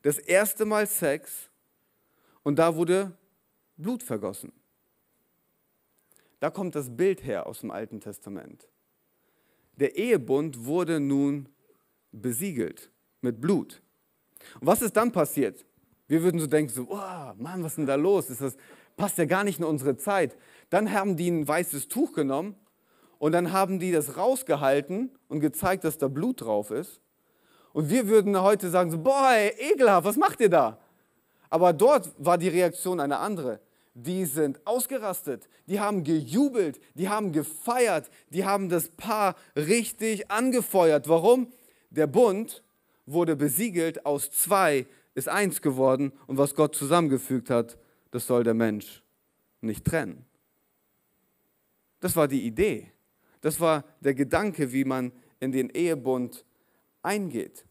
das 0.00 0.16
erste 0.16 0.64
Mal 0.64 0.86
Sex 0.86 1.50
und 2.44 2.58
da 2.58 2.76
wurde 2.76 3.12
Blut 3.76 4.02
vergossen. 4.02 4.54
Da 6.40 6.48
kommt 6.48 6.76
das 6.76 6.96
Bild 6.96 7.22
her 7.24 7.46
aus 7.46 7.60
dem 7.60 7.70
Alten 7.70 8.00
Testament. 8.00 8.66
Der 9.74 9.96
Ehebund 9.96 10.64
wurde 10.64 10.98
nun 10.98 11.50
besiegelt 12.20 12.90
mit 13.20 13.40
Blut. 13.40 13.82
Und 14.60 14.66
was 14.66 14.82
ist 14.82 14.96
dann 14.96 15.12
passiert? 15.12 15.64
Wir 16.08 16.22
würden 16.22 16.38
so 16.40 16.46
denken, 16.46 16.72
so, 16.72 16.86
oh, 16.88 17.32
Mann, 17.36 17.62
was 17.62 17.72
ist 17.72 17.78
denn 17.78 17.86
da 17.86 17.96
los? 17.96 18.30
Ist 18.30 18.40
das, 18.40 18.56
passt 18.96 19.18
ja 19.18 19.24
gar 19.24 19.44
nicht 19.44 19.58
in 19.58 19.64
unsere 19.64 19.96
Zeit. 19.96 20.36
Dann 20.70 20.92
haben 20.92 21.16
die 21.16 21.28
ein 21.28 21.46
weißes 21.46 21.88
Tuch 21.88 22.12
genommen 22.12 22.54
und 23.18 23.32
dann 23.32 23.52
haben 23.52 23.78
die 23.78 23.92
das 23.92 24.16
rausgehalten 24.16 25.10
und 25.28 25.40
gezeigt, 25.40 25.84
dass 25.84 25.98
da 25.98 26.08
Blut 26.08 26.42
drauf 26.42 26.70
ist. 26.70 27.00
Und 27.72 27.90
wir 27.90 28.08
würden 28.08 28.40
heute 28.40 28.70
sagen, 28.70 28.90
so, 28.90 28.98
boah, 28.98 29.32
ey, 29.32 29.72
ekelhaft, 29.72 30.06
was 30.06 30.16
macht 30.16 30.40
ihr 30.40 30.48
da? 30.48 30.78
Aber 31.50 31.72
dort 31.72 32.12
war 32.18 32.38
die 32.38 32.48
Reaktion 32.48 33.00
eine 33.00 33.18
andere. 33.18 33.60
Die 33.94 34.26
sind 34.26 34.60
ausgerastet, 34.66 35.48
die 35.66 35.80
haben 35.80 36.04
gejubelt, 36.04 36.78
die 36.94 37.08
haben 37.08 37.32
gefeiert, 37.32 38.10
die 38.28 38.44
haben 38.44 38.68
das 38.68 38.90
Paar 38.90 39.36
richtig 39.56 40.30
angefeuert. 40.30 41.08
Warum? 41.08 41.50
Der 41.96 42.06
Bund 42.06 42.62
wurde 43.06 43.36
besiegelt, 43.36 44.04
aus 44.04 44.30
zwei 44.30 44.86
ist 45.14 45.28
eins 45.28 45.62
geworden 45.62 46.12
und 46.26 46.36
was 46.36 46.54
Gott 46.54 46.74
zusammengefügt 46.74 47.48
hat, 47.50 47.78
das 48.10 48.26
soll 48.26 48.44
der 48.44 48.54
Mensch 48.54 49.02
nicht 49.62 49.84
trennen. 49.84 50.26
Das 52.00 52.14
war 52.14 52.28
die 52.28 52.46
Idee. 52.46 52.92
Das 53.40 53.60
war 53.60 53.84
der 54.00 54.14
Gedanke, 54.14 54.72
wie 54.72 54.84
man 54.84 55.12
in 55.40 55.52
den 55.52 55.70
Ehebund 55.70 56.44
eingeht. 57.02 57.64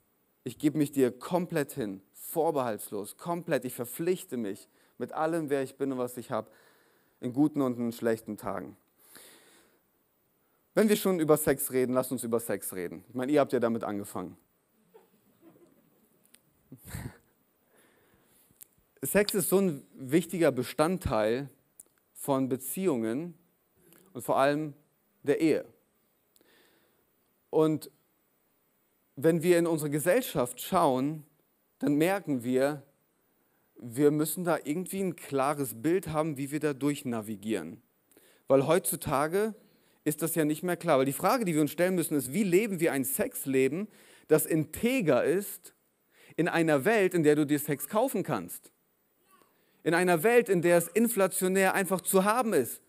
Ich 0.43 0.57
gebe 0.57 0.77
mich 0.77 0.91
dir 0.91 1.11
komplett 1.11 1.73
hin, 1.73 2.01
vorbehaltslos, 2.13 3.17
komplett. 3.17 3.65
Ich 3.65 3.73
verpflichte 3.73 4.37
mich 4.37 4.67
mit 4.97 5.11
allem, 5.13 5.49
wer 5.49 5.61
ich 5.61 5.75
bin 5.75 5.91
und 5.91 5.97
was 5.97 6.17
ich 6.17 6.31
habe, 6.31 6.49
in 7.19 7.33
guten 7.33 7.61
und 7.61 7.77
in 7.77 7.91
schlechten 7.91 8.37
Tagen. 8.37 8.75
Wenn 10.75 10.89
wir 10.89 10.97
schon 10.97 11.19
über 11.21 11.37
Sex 11.37 11.71
reden, 11.71 11.93
lasst 11.93 12.11
uns 12.11 12.25
über 12.25 12.41
Sex 12.41 12.73
reden. 12.73 13.05
Ich 13.07 13.15
meine, 13.15 13.31
ihr 13.31 13.39
habt 13.39 13.53
ja 13.53 13.61
damit 13.61 13.85
angefangen. 13.85 14.35
Sex 19.01 19.33
ist 19.35 19.47
so 19.47 19.59
ein 19.59 19.87
wichtiger 19.93 20.51
Bestandteil 20.51 21.49
von 22.11 22.49
Beziehungen 22.49 23.35
und 24.11 24.23
vor 24.23 24.35
allem 24.37 24.73
der 25.23 25.39
Ehe. 25.39 25.63
Und 27.51 27.89
wenn 29.15 29.43
wir 29.43 29.57
in 29.57 29.67
unsere 29.67 29.89
Gesellschaft 29.89 30.59
schauen, 30.59 31.23
dann 31.79 31.95
merken 31.95 32.43
wir, 32.43 32.83
wir 33.77 34.11
müssen 34.11 34.43
da 34.43 34.57
irgendwie 34.61 34.99
ein 34.99 35.15
klares 35.15 35.81
Bild 35.81 36.09
haben, 36.09 36.35
wie 36.35 36.51
wir 36.51 36.59
da 36.59 36.73
durchnavigieren. 36.73 37.81
Weil 38.49 38.67
heutzutage 38.67 39.55
ist 40.05 40.21
das 40.21 40.35
ja 40.35 40.45
nicht 40.45 40.63
mehr 40.63 40.77
klar. 40.77 40.99
Weil 40.99 41.05
die 41.05 41.13
Frage, 41.13 41.43
die 41.43 41.53
wir 41.53 41.61
uns 41.61 41.71
stellen 41.71 41.95
müssen, 41.95 42.15
ist, 42.15 42.31
wie 42.31 42.43
leben 42.43 42.79
wir 42.79 42.93
ein 42.93 43.03
Sexleben, 43.03 43.89
das 44.27 44.45
integer 44.45 45.23
ist 45.23 45.73
in 46.37 46.47
einer 46.47 46.85
Welt, 46.85 47.13
in 47.13 47.23
der 47.23 47.35
du 47.35 47.45
dir 47.45 47.59
Sex 47.59 47.89
kaufen 47.89 48.23
kannst. 48.23 48.71
In 49.83 49.93
einer 49.93 50.23
Welt, 50.23 50.47
in 50.47 50.61
der 50.61 50.77
es 50.77 50.87
inflationär 50.87 51.73
einfach 51.73 52.01
zu 52.01 52.23
haben 52.23 52.53
ist. 52.53 52.81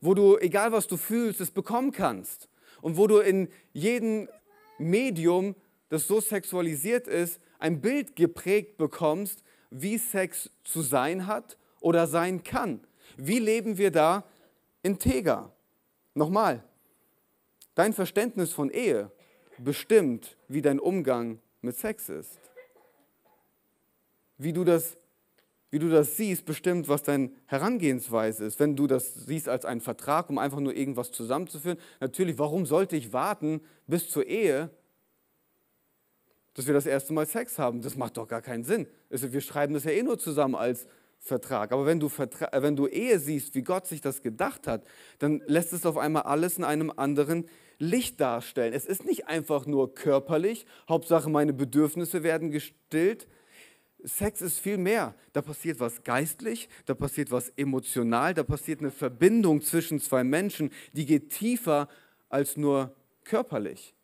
Wo 0.00 0.14
du, 0.14 0.36
egal 0.38 0.72
was 0.72 0.86
du 0.86 0.96
fühlst, 0.96 1.40
es 1.40 1.50
bekommen 1.50 1.92
kannst. 1.92 2.48
Und 2.82 2.96
wo 2.96 3.06
du 3.06 3.18
in 3.18 3.48
jedem 3.72 4.28
Medium, 4.78 5.54
das 5.88 6.06
so 6.06 6.20
sexualisiert 6.20 7.08
ist, 7.08 7.40
ein 7.58 7.80
Bild 7.80 8.16
geprägt 8.16 8.76
bekommst, 8.76 9.42
wie 9.70 9.98
Sex 9.98 10.50
zu 10.64 10.82
sein 10.82 11.26
hat 11.26 11.58
oder 11.80 12.06
sein 12.06 12.42
kann. 12.42 12.80
Wie 13.16 13.38
leben 13.38 13.78
wir 13.78 13.90
da 13.90 14.24
integer? 14.82 15.55
Nochmal, 16.16 16.64
dein 17.74 17.92
Verständnis 17.92 18.50
von 18.50 18.70
Ehe 18.70 19.10
bestimmt, 19.58 20.38
wie 20.48 20.62
dein 20.62 20.80
Umgang 20.80 21.40
mit 21.60 21.76
Sex 21.76 22.08
ist. 22.08 22.40
Wie 24.38 24.54
du 24.54 24.64
das, 24.64 24.96
wie 25.70 25.78
du 25.78 25.90
das 25.90 26.16
siehst, 26.16 26.46
bestimmt, 26.46 26.88
was 26.88 27.02
deine 27.02 27.30
Herangehensweise 27.44 28.46
ist. 28.46 28.58
Wenn 28.58 28.76
du 28.76 28.86
das 28.86 29.26
siehst 29.26 29.46
als 29.46 29.66
einen 29.66 29.82
Vertrag, 29.82 30.30
um 30.30 30.38
einfach 30.38 30.58
nur 30.58 30.74
irgendwas 30.74 31.12
zusammenzuführen, 31.12 31.78
natürlich, 32.00 32.38
warum 32.38 32.64
sollte 32.64 32.96
ich 32.96 33.12
warten 33.12 33.60
bis 33.86 34.08
zur 34.08 34.24
Ehe, 34.24 34.70
dass 36.54 36.66
wir 36.66 36.72
das 36.72 36.86
erste 36.86 37.12
Mal 37.12 37.26
Sex 37.26 37.58
haben. 37.58 37.82
Das 37.82 37.94
macht 37.94 38.16
doch 38.16 38.26
gar 38.26 38.40
keinen 38.40 38.64
Sinn. 38.64 38.86
Wir 39.10 39.42
schreiben 39.42 39.74
das 39.74 39.84
ja 39.84 39.90
eh 39.90 40.02
nur 40.02 40.18
zusammen 40.18 40.54
als 40.54 40.86
Vertrag. 41.26 41.72
Aber 41.72 41.86
wenn 41.86 42.00
du, 42.00 42.08
Vertra 42.08 42.52
äh, 42.52 42.62
wenn 42.62 42.76
du 42.76 42.86
Ehe 42.86 43.18
siehst, 43.18 43.54
wie 43.54 43.62
Gott 43.62 43.86
sich 43.86 44.00
das 44.00 44.22
gedacht 44.22 44.66
hat, 44.66 44.84
dann 45.18 45.42
lässt 45.46 45.72
es 45.72 45.84
auf 45.84 45.98
einmal 45.98 46.22
alles 46.22 46.56
in 46.58 46.64
einem 46.64 46.92
anderen 46.94 47.48
Licht 47.78 48.20
darstellen. 48.20 48.72
Es 48.72 48.86
ist 48.86 49.04
nicht 49.04 49.28
einfach 49.28 49.66
nur 49.66 49.94
körperlich, 49.94 50.66
Hauptsache 50.88 51.28
meine 51.28 51.52
Bedürfnisse 51.52 52.22
werden 52.22 52.50
gestillt. 52.50 53.28
Sex 54.02 54.40
ist 54.40 54.58
viel 54.58 54.78
mehr. 54.78 55.14
Da 55.32 55.42
passiert 55.42 55.80
was 55.80 56.04
geistlich, 56.04 56.68
da 56.86 56.94
passiert 56.94 57.30
was 57.30 57.50
emotional, 57.56 58.34
da 58.34 58.44
passiert 58.44 58.80
eine 58.80 58.90
Verbindung 58.90 59.60
zwischen 59.62 60.00
zwei 60.00 60.22
Menschen, 60.24 60.70
die 60.92 61.06
geht 61.06 61.30
tiefer 61.30 61.88
als 62.28 62.56
nur 62.56 62.94
körperlich. 63.24 63.94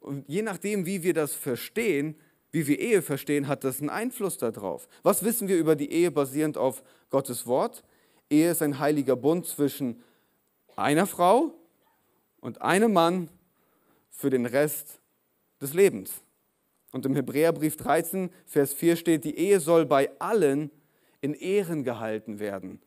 Und 0.00 0.28
je 0.28 0.42
nachdem, 0.42 0.84
wie 0.84 1.02
wir 1.02 1.14
das 1.14 1.34
verstehen, 1.34 2.16
wie 2.54 2.68
wir 2.68 2.78
Ehe 2.78 3.02
verstehen, 3.02 3.48
hat 3.48 3.64
das 3.64 3.80
einen 3.80 3.90
Einfluss 3.90 4.38
darauf. 4.38 4.86
Was 5.02 5.24
wissen 5.24 5.48
wir 5.48 5.58
über 5.58 5.74
die 5.74 5.90
Ehe 5.90 6.12
basierend 6.12 6.56
auf 6.56 6.84
Gottes 7.10 7.48
Wort? 7.48 7.82
Ehe 8.30 8.52
ist 8.52 8.62
ein 8.62 8.78
heiliger 8.78 9.16
Bund 9.16 9.44
zwischen 9.44 10.00
einer 10.76 11.08
Frau 11.08 11.52
und 12.40 12.62
einem 12.62 12.92
Mann 12.92 13.28
für 14.08 14.30
den 14.30 14.46
Rest 14.46 15.00
des 15.60 15.74
Lebens. 15.74 16.12
Und 16.92 17.04
im 17.06 17.16
Hebräerbrief 17.16 17.76
13, 17.76 18.30
Vers 18.46 18.72
4 18.72 18.94
steht, 18.94 19.24
die 19.24 19.36
Ehe 19.36 19.58
soll 19.58 19.84
bei 19.84 20.08
allen 20.20 20.70
in 21.20 21.34
Ehren 21.34 21.82
gehalten 21.82 22.38
werden. 22.38 22.80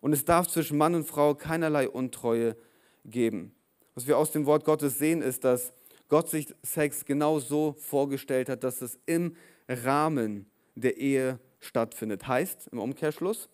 Und 0.00 0.12
es 0.12 0.24
darf 0.24 0.48
zwischen 0.48 0.76
Mann 0.76 0.96
und 0.96 1.04
Frau 1.04 1.36
keinerlei 1.36 1.88
Untreue 1.88 2.56
geben. 3.04 3.54
Was 3.94 4.08
wir 4.08 4.18
aus 4.18 4.32
dem 4.32 4.44
Wort 4.44 4.64
Gottes 4.64 4.98
sehen, 4.98 5.22
ist, 5.22 5.44
dass 5.44 5.72
Gott 6.08 6.28
sich 6.28 6.54
Sex 6.62 7.04
genau 7.04 7.40
so 7.40 7.74
vorgestellt 7.78 8.48
hat, 8.48 8.64
dass 8.64 8.82
es 8.82 8.98
im 9.06 9.36
Rahmen 9.68 10.46
der 10.74 10.96
Ehe 10.96 11.38
stattfindet. 11.60 12.26
Heißt 12.26 12.68
im 12.72 12.78
Umkehrschluss, 12.78 13.48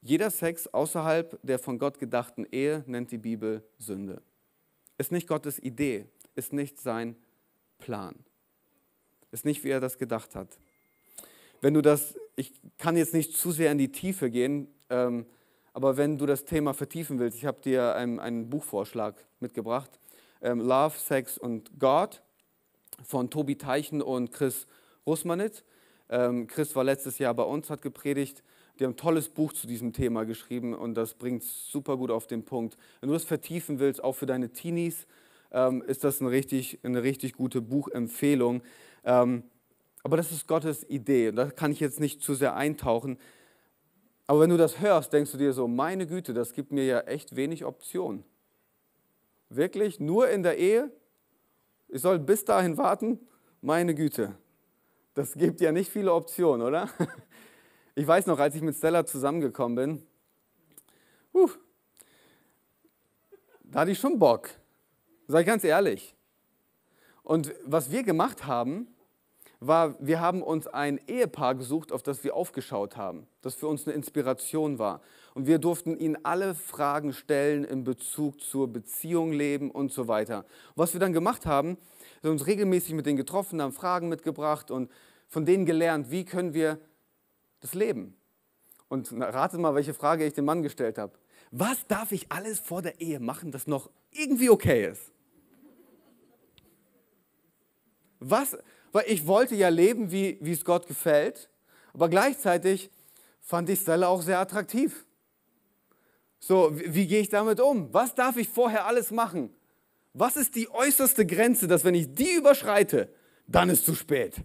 jeder 0.00 0.30
Sex 0.30 0.66
außerhalb 0.68 1.38
der 1.42 1.58
von 1.58 1.78
Gott 1.78 1.98
gedachten 1.98 2.46
Ehe 2.50 2.84
nennt 2.86 3.10
die 3.10 3.18
Bibel 3.18 3.64
Sünde. 3.78 4.22
Ist 4.98 5.12
nicht 5.12 5.26
Gottes 5.26 5.58
Idee, 5.58 6.06
ist 6.36 6.52
nicht 6.52 6.80
sein 6.80 7.16
Plan. 7.78 8.14
Ist 9.32 9.44
nicht, 9.44 9.64
wie 9.64 9.70
er 9.70 9.80
das 9.80 9.98
gedacht 9.98 10.36
hat. 10.36 10.58
Wenn 11.60 11.74
du 11.74 11.80
das, 11.80 12.14
ich 12.36 12.52
kann 12.78 12.96
jetzt 12.96 13.14
nicht 13.14 13.36
zu 13.36 13.50
sehr 13.50 13.72
in 13.72 13.78
die 13.78 13.90
Tiefe 13.90 14.30
gehen, 14.30 14.68
ähm, 14.90 15.26
aber 15.72 15.96
wenn 15.96 16.18
du 16.18 16.26
das 16.26 16.44
Thema 16.44 16.72
vertiefen 16.72 17.18
willst, 17.18 17.38
ich 17.38 17.46
habe 17.46 17.60
dir 17.60 17.96
einen, 17.96 18.20
einen 18.20 18.48
Buchvorschlag 18.48 19.16
mitgebracht 19.40 19.98
ähm, 20.44 20.60
Love, 20.60 20.96
Sex 20.96 21.38
und 21.38 21.78
God 21.80 22.22
von 23.02 23.30
Tobi 23.30 23.56
Teichen 23.56 24.02
und 24.02 24.30
Chris 24.30 24.66
Russmanit. 25.06 25.64
Ähm, 26.08 26.46
Chris 26.46 26.76
war 26.76 26.84
letztes 26.84 27.18
Jahr 27.18 27.34
bei 27.34 27.42
uns, 27.42 27.70
hat 27.70 27.82
gepredigt. 27.82 28.44
Die 28.78 28.84
haben 28.84 28.92
ein 28.92 28.96
tolles 28.96 29.28
Buch 29.28 29.52
zu 29.52 29.66
diesem 29.66 29.92
Thema 29.92 30.24
geschrieben 30.24 30.74
und 30.74 30.94
das 30.94 31.14
bringt 31.14 31.42
super 31.42 31.96
gut 31.96 32.10
auf 32.10 32.26
den 32.26 32.44
Punkt. 32.44 32.76
Wenn 33.00 33.08
du 33.08 33.14
das 33.14 33.24
vertiefen 33.24 33.78
willst, 33.78 34.02
auch 34.02 34.14
für 34.14 34.26
deine 34.26 34.50
Teenies, 34.50 35.06
ähm, 35.52 35.82
ist 35.82 36.04
das 36.04 36.20
eine 36.20 36.30
richtig, 36.30 36.80
eine 36.82 37.02
richtig 37.02 37.34
gute 37.34 37.60
Buchempfehlung. 37.60 38.62
Ähm, 39.04 39.44
aber 40.02 40.16
das 40.16 40.32
ist 40.32 40.46
Gottes 40.46 40.88
Idee 40.88 41.30
und 41.30 41.36
da 41.36 41.50
kann 41.50 41.72
ich 41.72 41.80
jetzt 41.80 42.00
nicht 42.00 42.20
zu 42.20 42.34
sehr 42.34 42.56
eintauchen. 42.56 43.18
Aber 44.26 44.40
wenn 44.40 44.50
du 44.50 44.56
das 44.56 44.80
hörst, 44.80 45.12
denkst 45.12 45.32
du 45.32 45.38
dir 45.38 45.52
so, 45.52 45.68
meine 45.68 46.06
Güte, 46.06 46.34
das 46.34 46.52
gibt 46.52 46.72
mir 46.72 46.84
ja 46.84 47.00
echt 47.00 47.36
wenig 47.36 47.64
Optionen. 47.64 48.24
Wirklich 49.56 50.00
nur 50.00 50.28
in 50.28 50.42
der 50.42 50.58
Ehe? 50.58 50.90
Ich 51.88 52.02
soll 52.02 52.18
bis 52.18 52.44
dahin 52.44 52.76
warten? 52.76 53.20
Meine 53.60 53.94
Güte. 53.94 54.36
Das 55.14 55.34
gibt 55.34 55.60
ja 55.60 55.70
nicht 55.70 55.90
viele 55.90 56.12
Optionen, 56.12 56.66
oder? 56.66 56.88
Ich 57.96 58.08
weiß 58.08 58.26
noch, 58.26 58.40
als 58.40 58.56
ich 58.56 58.60
mit 58.60 58.74
Stella 58.74 59.06
zusammengekommen 59.06 59.76
bin, 59.76 60.06
uh, 61.32 61.48
da 63.62 63.82
hatte 63.82 63.92
ich 63.92 64.00
schon 64.00 64.18
Bock. 64.18 64.50
Ich 65.28 65.46
ganz 65.46 65.62
ehrlich. 65.62 66.16
Und 67.22 67.54
was 67.64 67.92
wir 67.92 68.02
gemacht 68.02 68.46
haben, 68.46 68.88
war, 69.66 69.96
wir 69.98 70.20
haben 70.20 70.42
uns 70.42 70.66
ein 70.66 71.00
Ehepaar 71.06 71.54
gesucht, 71.54 71.92
auf 71.92 72.02
das 72.02 72.24
wir 72.24 72.34
aufgeschaut 72.34 72.96
haben, 72.96 73.26
das 73.42 73.54
für 73.54 73.66
uns 73.66 73.86
eine 73.86 73.94
Inspiration 73.94 74.78
war. 74.78 75.00
Und 75.34 75.46
wir 75.46 75.58
durften 75.58 75.96
ihnen 75.96 76.16
alle 76.24 76.54
Fragen 76.54 77.12
stellen 77.12 77.64
in 77.64 77.84
Bezug 77.84 78.40
zur 78.40 78.68
Beziehung, 78.68 79.32
Leben 79.32 79.70
und 79.70 79.92
so 79.92 80.08
weiter. 80.08 80.44
Was 80.76 80.92
wir 80.92 81.00
dann 81.00 81.12
gemacht 81.12 81.46
haben, 81.46 81.76
wir 82.22 82.30
uns 82.30 82.46
regelmäßig 82.46 82.94
mit 82.94 83.06
denen 83.06 83.16
getroffen, 83.16 83.60
haben 83.60 83.72
Fragen 83.72 84.08
mitgebracht 84.08 84.70
und 84.70 84.90
von 85.28 85.44
denen 85.44 85.66
gelernt, 85.66 86.10
wie 86.10 86.24
können 86.24 86.54
wir 86.54 86.78
das 87.60 87.74
leben. 87.74 88.16
Und 88.88 89.12
ratet 89.12 89.60
mal, 89.60 89.74
welche 89.74 89.94
Frage 89.94 90.24
ich 90.24 90.34
dem 90.34 90.44
Mann 90.44 90.62
gestellt 90.62 90.98
habe. 90.98 91.12
Was 91.50 91.86
darf 91.86 92.12
ich 92.12 92.30
alles 92.30 92.60
vor 92.60 92.82
der 92.82 93.00
Ehe 93.00 93.20
machen, 93.20 93.50
das 93.50 93.66
noch 93.66 93.90
irgendwie 94.10 94.50
okay 94.50 94.86
ist? 94.86 95.10
Was, 98.20 98.56
weil 98.94 99.06
ich 99.08 99.26
wollte 99.26 99.56
ja 99.56 99.70
leben, 99.70 100.12
wie, 100.12 100.38
wie 100.40 100.52
es 100.52 100.64
Gott 100.64 100.86
gefällt, 100.86 101.50
aber 101.92 102.08
gleichzeitig 102.08 102.90
fand 103.40 103.68
ich 103.68 103.80
Stella 103.80 104.06
auch 104.06 104.22
sehr 104.22 104.38
attraktiv. 104.38 105.04
So, 106.38 106.70
wie, 106.78 106.94
wie 106.94 107.06
gehe 107.08 107.20
ich 107.20 107.28
damit 107.28 107.60
um? 107.60 107.92
Was 107.92 108.14
darf 108.14 108.36
ich 108.36 108.48
vorher 108.48 108.86
alles 108.86 109.10
machen? 109.10 109.52
Was 110.12 110.36
ist 110.36 110.54
die 110.54 110.70
äußerste 110.70 111.26
Grenze, 111.26 111.66
dass 111.66 111.82
wenn 111.84 111.96
ich 111.96 112.14
die 112.14 112.34
überschreite, 112.36 113.08
dann 113.48 113.68
ist 113.68 113.84
zu 113.84 113.96
spät? 113.96 114.36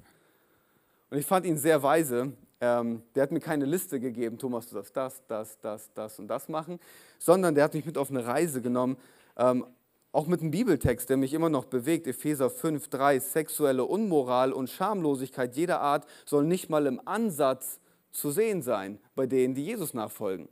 Und 1.12 1.20
ich 1.20 1.28
fand 1.28 1.46
ihn 1.46 1.58
sehr 1.58 1.84
weise. 1.84 2.34
Ähm, 2.60 3.04
der 3.14 3.24
hat 3.24 3.32
mir 3.32 3.42
keine 3.42 3.66
Liste 3.66 4.00
gegeben, 4.00 4.40
Thomas, 4.40 4.68
du 4.68 4.76
darfst 4.76 4.98
das, 4.98 5.22
das, 5.28 5.60
das, 5.62 5.94
das 5.94 6.18
und 6.18 6.28
das 6.28 6.50
machen, 6.50 6.80
sondern 7.20 7.54
der 7.54 7.66
hat 7.66 7.76
mich 7.76 7.86
mit 7.86 8.00
auf 8.00 8.10
eine 8.10 8.26
Reise 8.26 8.64
genommen, 8.64 8.98
ähm, 9.38 9.68
auch 10.12 10.28
mit 10.28 10.42
einem 10.42 10.52
Bibeltext, 10.52 11.10
der 11.10 11.18
mich 11.18 11.34
immer 11.34 11.50
noch 11.50 11.66
bewegt, 11.66 12.08
Epheser 12.08 12.50
5, 12.50 12.88
3, 12.88 13.20
sexuelle 13.20 13.86
Unmoral 13.86 14.52
und 14.52 14.70
Schamlosigkeit 14.70 15.56
jeder 15.56 15.82
Art 15.82 16.08
soll 16.26 16.46
nicht 16.46 16.70
mal 16.70 16.88
im 16.88 17.00
Ansatz 17.06 17.80
zu 18.12 18.32
sehen 18.32 18.62
sein 18.62 19.00
bei 19.16 19.28
denen, 19.28 19.54
die 19.54 19.66
Jesus 19.66 19.94
nachfolgen. 19.94 20.50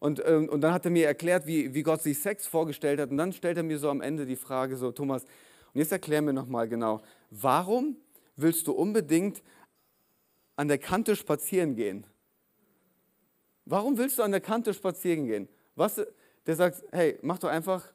Und, 0.00 0.22
ähm, 0.26 0.48
und 0.48 0.60
dann 0.60 0.72
hat 0.72 0.84
er 0.84 0.90
mir 0.90 1.06
erklärt, 1.06 1.46
wie, 1.46 1.74
wie 1.74 1.82
Gott 1.82 2.02
sich 2.02 2.18
Sex 2.18 2.46
vorgestellt 2.46 3.00
hat. 3.00 3.10
Und 3.10 3.16
dann 3.16 3.32
stellt 3.32 3.56
er 3.56 3.62
mir 3.62 3.78
so 3.78 3.90
am 3.90 4.00
Ende 4.00 4.26
die 4.26 4.36
Frage, 4.36 4.76
so 4.76 4.92
Thomas, 4.92 5.24
und 5.74 5.80
jetzt 5.80 5.92
erklär 5.92 6.22
mir 6.22 6.32
nochmal 6.32 6.68
genau, 6.68 7.00
warum 7.30 7.96
willst 8.36 8.66
du 8.66 8.72
unbedingt 8.72 9.42
an 10.56 10.68
der 10.68 10.78
Kante 10.78 11.14
spazieren 11.14 11.74
gehen? 11.74 12.06
Warum 13.64 13.98
willst 13.98 14.18
du 14.18 14.22
an 14.22 14.30
der 14.30 14.40
Kante 14.40 14.72
spazieren 14.72 15.26
gehen? 15.26 15.48
Was, 15.76 16.00
der 16.46 16.56
sagt, 16.56 16.82
hey, 16.90 17.18
mach 17.22 17.38
doch 17.38 17.48
einfach 17.48 17.92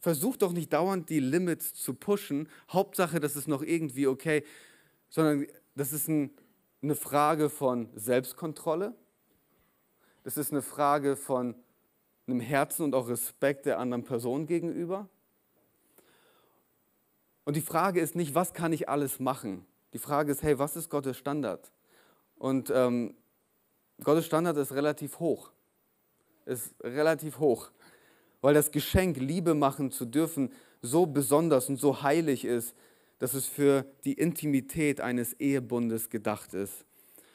Versuch 0.00 0.36
doch 0.36 0.52
nicht 0.52 0.72
dauernd 0.72 1.08
die 1.08 1.20
Limits 1.20 1.74
zu 1.74 1.94
pushen. 1.94 2.48
Hauptsache, 2.70 3.18
das 3.18 3.34
ist 3.34 3.48
noch 3.48 3.62
irgendwie 3.62 4.06
okay, 4.06 4.44
sondern 5.08 5.46
das 5.74 5.92
ist 5.92 6.08
ein, 6.08 6.30
eine 6.82 6.94
Frage 6.94 7.50
von 7.50 7.88
Selbstkontrolle. 7.94 8.94
Das 10.22 10.36
ist 10.36 10.52
eine 10.52 10.62
Frage 10.62 11.16
von 11.16 11.56
einem 12.26 12.40
Herzen 12.40 12.84
und 12.84 12.94
auch 12.94 13.08
Respekt 13.08 13.66
der 13.66 13.78
anderen 13.78 14.04
Person 14.04 14.46
gegenüber. 14.46 15.08
Und 17.44 17.56
die 17.56 17.62
Frage 17.62 18.00
ist 18.00 18.14
nicht, 18.14 18.34
was 18.34 18.52
kann 18.52 18.72
ich 18.72 18.88
alles 18.88 19.18
machen? 19.18 19.66
Die 19.94 19.98
Frage 19.98 20.30
ist, 20.30 20.42
hey, 20.42 20.58
was 20.58 20.76
ist 20.76 20.90
Gottes 20.90 21.16
Standard? 21.16 21.72
Und 22.36 22.70
ähm, 22.72 23.16
Gottes 24.04 24.26
Standard 24.26 24.56
ist 24.58 24.72
relativ 24.72 25.18
hoch. 25.18 25.50
Ist 26.44 26.74
relativ 26.84 27.38
hoch 27.38 27.70
weil 28.40 28.54
das 28.54 28.70
Geschenk, 28.70 29.16
Liebe 29.18 29.54
machen 29.54 29.90
zu 29.90 30.04
dürfen, 30.04 30.52
so 30.82 31.06
besonders 31.06 31.68
und 31.68 31.78
so 31.78 32.02
heilig 32.02 32.44
ist, 32.44 32.74
dass 33.18 33.34
es 33.34 33.46
für 33.46 33.84
die 34.04 34.12
Intimität 34.12 35.00
eines 35.00 35.34
Ehebundes 35.34 36.08
gedacht 36.08 36.54
ist. 36.54 36.84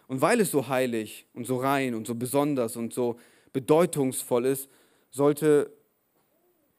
Und 0.07 0.21
weil 0.21 0.39
es 0.39 0.51
so 0.51 0.67
heilig 0.67 1.27
und 1.33 1.45
so 1.45 1.57
rein 1.57 1.95
und 1.95 2.07
so 2.07 2.15
besonders 2.15 2.75
und 2.75 2.93
so 2.93 3.17
bedeutungsvoll 3.51 4.45
ist, 4.45 4.69
sollte 5.11 5.71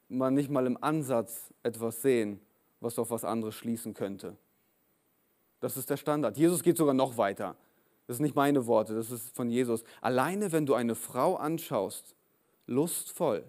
man 0.09 0.33
nicht 0.33 0.49
mal 0.49 0.65
im 0.65 0.81
Ansatz 0.81 1.53
etwas 1.63 2.01
sehen, 2.01 2.39
was 2.79 2.99
auf 2.99 3.11
was 3.11 3.23
anderes 3.23 3.55
schließen 3.55 3.93
könnte. 3.93 4.37
Das 5.59 5.77
ist 5.77 5.89
der 5.89 5.97
Standard. 5.97 6.37
Jesus 6.37 6.61
geht 6.61 6.77
sogar 6.77 6.93
noch 6.93 7.17
weiter. 7.17 7.55
Das 8.07 8.17
sind 8.17 8.25
nicht 8.25 8.35
meine 8.35 8.67
Worte, 8.67 8.93
das 8.93 9.09
ist 9.09 9.35
von 9.35 9.49
Jesus. 9.49 9.83
Alleine 9.99 10.51
wenn 10.51 10.67
du 10.67 10.75
eine 10.75 10.93
Frau 10.93 11.37
anschaust, 11.37 12.15
lustvoll, 12.67 13.43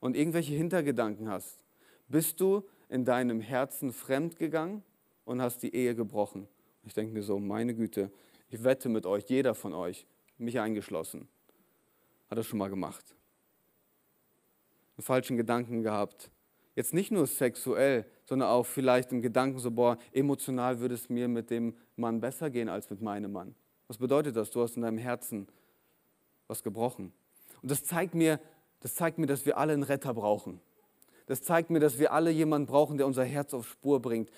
und 0.00 0.16
irgendwelche 0.16 0.54
Hintergedanken 0.54 1.28
hast, 1.28 1.64
bist 2.08 2.40
du 2.40 2.64
in 2.88 3.04
deinem 3.04 3.40
Herzen 3.40 3.92
fremd 3.92 4.36
gegangen 4.36 4.82
und 5.24 5.40
hast 5.40 5.62
die 5.62 5.74
Ehe 5.74 5.94
gebrochen. 5.94 6.48
Ich 6.82 6.94
denke 6.94 7.12
mir 7.12 7.22
so, 7.22 7.38
meine 7.38 7.74
Güte, 7.74 8.10
ich 8.48 8.64
wette 8.64 8.88
mit 8.88 9.06
euch, 9.06 9.24
jeder 9.28 9.54
von 9.54 9.74
euch, 9.74 10.06
mich 10.38 10.58
eingeschlossen, 10.58 11.28
hat 12.28 12.38
das 12.38 12.46
schon 12.46 12.58
mal 12.58 12.70
gemacht. 12.70 13.14
Einen 14.96 15.04
falschen 15.04 15.36
Gedanken 15.36 15.82
gehabt. 15.82 16.30
Jetzt 16.74 16.94
nicht 16.94 17.10
nur 17.10 17.26
sexuell, 17.26 18.06
sondern 18.24 18.48
auch 18.48 18.64
vielleicht 18.64 19.12
im 19.12 19.22
Gedanken 19.22 19.58
so, 19.58 19.70
boah, 19.70 19.98
emotional 20.12 20.80
würde 20.80 20.94
es 20.94 21.08
mir 21.08 21.28
mit 21.28 21.50
dem 21.50 21.76
Mann 21.96 22.20
besser 22.20 22.50
gehen 22.50 22.68
als 22.68 22.88
mit 22.90 23.00
meinem 23.02 23.32
Mann. 23.32 23.54
Was 23.86 23.98
bedeutet 23.98 24.36
das? 24.36 24.50
Du 24.50 24.62
hast 24.62 24.76
in 24.76 24.82
deinem 24.82 24.98
Herzen 24.98 25.48
was 26.46 26.62
gebrochen. 26.62 27.12
Und 27.62 27.70
das 27.70 27.84
zeigt 27.84 28.14
mir, 28.14 28.40
das 28.80 28.94
zeigt 28.94 29.18
mir, 29.18 29.26
dass 29.26 29.46
wir 29.46 29.58
alle 29.58 29.72
einen 29.72 29.82
Retter 29.82 30.14
brauchen. 30.14 30.60
Das 31.26 31.42
zeigt 31.42 31.70
mir, 31.70 31.80
dass 31.80 31.98
wir 31.98 32.12
alle 32.12 32.30
jemanden 32.30 32.66
brauchen, 32.66 32.96
der 32.96 33.06
unser 33.06 33.24
Herz 33.24 33.54
auf 33.54 33.68
Spur 33.68 34.00
bringt. 34.00 34.30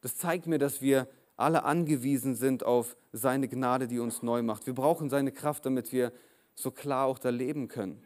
Das 0.00 0.16
zeigt 0.16 0.46
mir, 0.46 0.58
dass 0.58 0.82
wir 0.82 1.06
alle 1.36 1.64
angewiesen 1.64 2.34
sind 2.34 2.64
auf 2.64 2.96
seine 3.12 3.48
Gnade, 3.48 3.86
die 3.86 3.98
uns 3.98 4.22
neu 4.22 4.42
macht. 4.42 4.66
Wir 4.66 4.74
brauchen 4.74 5.08
seine 5.08 5.32
Kraft, 5.32 5.66
damit 5.66 5.92
wir 5.92 6.12
so 6.54 6.70
klar 6.70 7.06
auch 7.06 7.18
da 7.18 7.30
leben 7.30 7.68
können. 7.68 8.02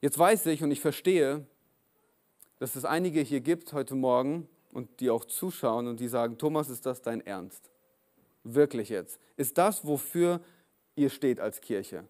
Jetzt 0.00 0.18
weiß 0.18 0.46
ich 0.46 0.62
und 0.62 0.70
ich 0.70 0.80
verstehe, 0.80 1.46
dass 2.58 2.76
es 2.76 2.84
einige 2.84 3.20
hier 3.20 3.40
gibt 3.40 3.72
heute 3.72 3.94
Morgen 3.94 4.48
und 4.72 5.00
die 5.00 5.10
auch 5.10 5.24
zuschauen 5.24 5.86
und 5.86 6.00
die 6.00 6.08
sagen, 6.08 6.36
Thomas, 6.38 6.68
ist 6.68 6.86
das 6.86 7.00
dein 7.00 7.20
Ernst? 7.26 7.70
Wirklich 8.42 8.90
jetzt. 8.90 9.18
Ist 9.36 9.56
das, 9.56 9.86
wofür 9.86 10.40
ihr 10.96 11.08
steht 11.08 11.40
als 11.40 11.60
Kirche? 11.60 12.04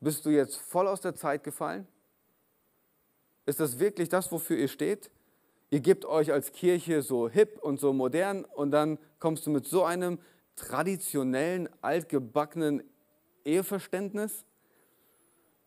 Bist 0.00 0.26
du 0.26 0.30
jetzt 0.30 0.56
voll 0.56 0.86
aus 0.86 1.00
der 1.00 1.14
Zeit 1.14 1.44
gefallen? 1.44 1.86
Ist 3.46 3.60
das 3.60 3.78
wirklich 3.78 4.08
das, 4.08 4.30
wofür 4.32 4.56
ihr 4.56 4.68
steht? 4.68 5.10
Ihr 5.70 5.80
gebt 5.80 6.04
euch 6.04 6.32
als 6.32 6.52
Kirche 6.52 7.02
so 7.02 7.28
hip 7.28 7.58
und 7.60 7.80
so 7.80 7.92
modern 7.92 8.44
und 8.44 8.70
dann 8.70 8.98
kommst 9.18 9.46
du 9.46 9.50
mit 9.50 9.66
so 9.66 9.84
einem 9.84 10.18
traditionellen, 10.56 11.68
altgebackenen 11.82 12.82
Eheverständnis? 13.44 14.44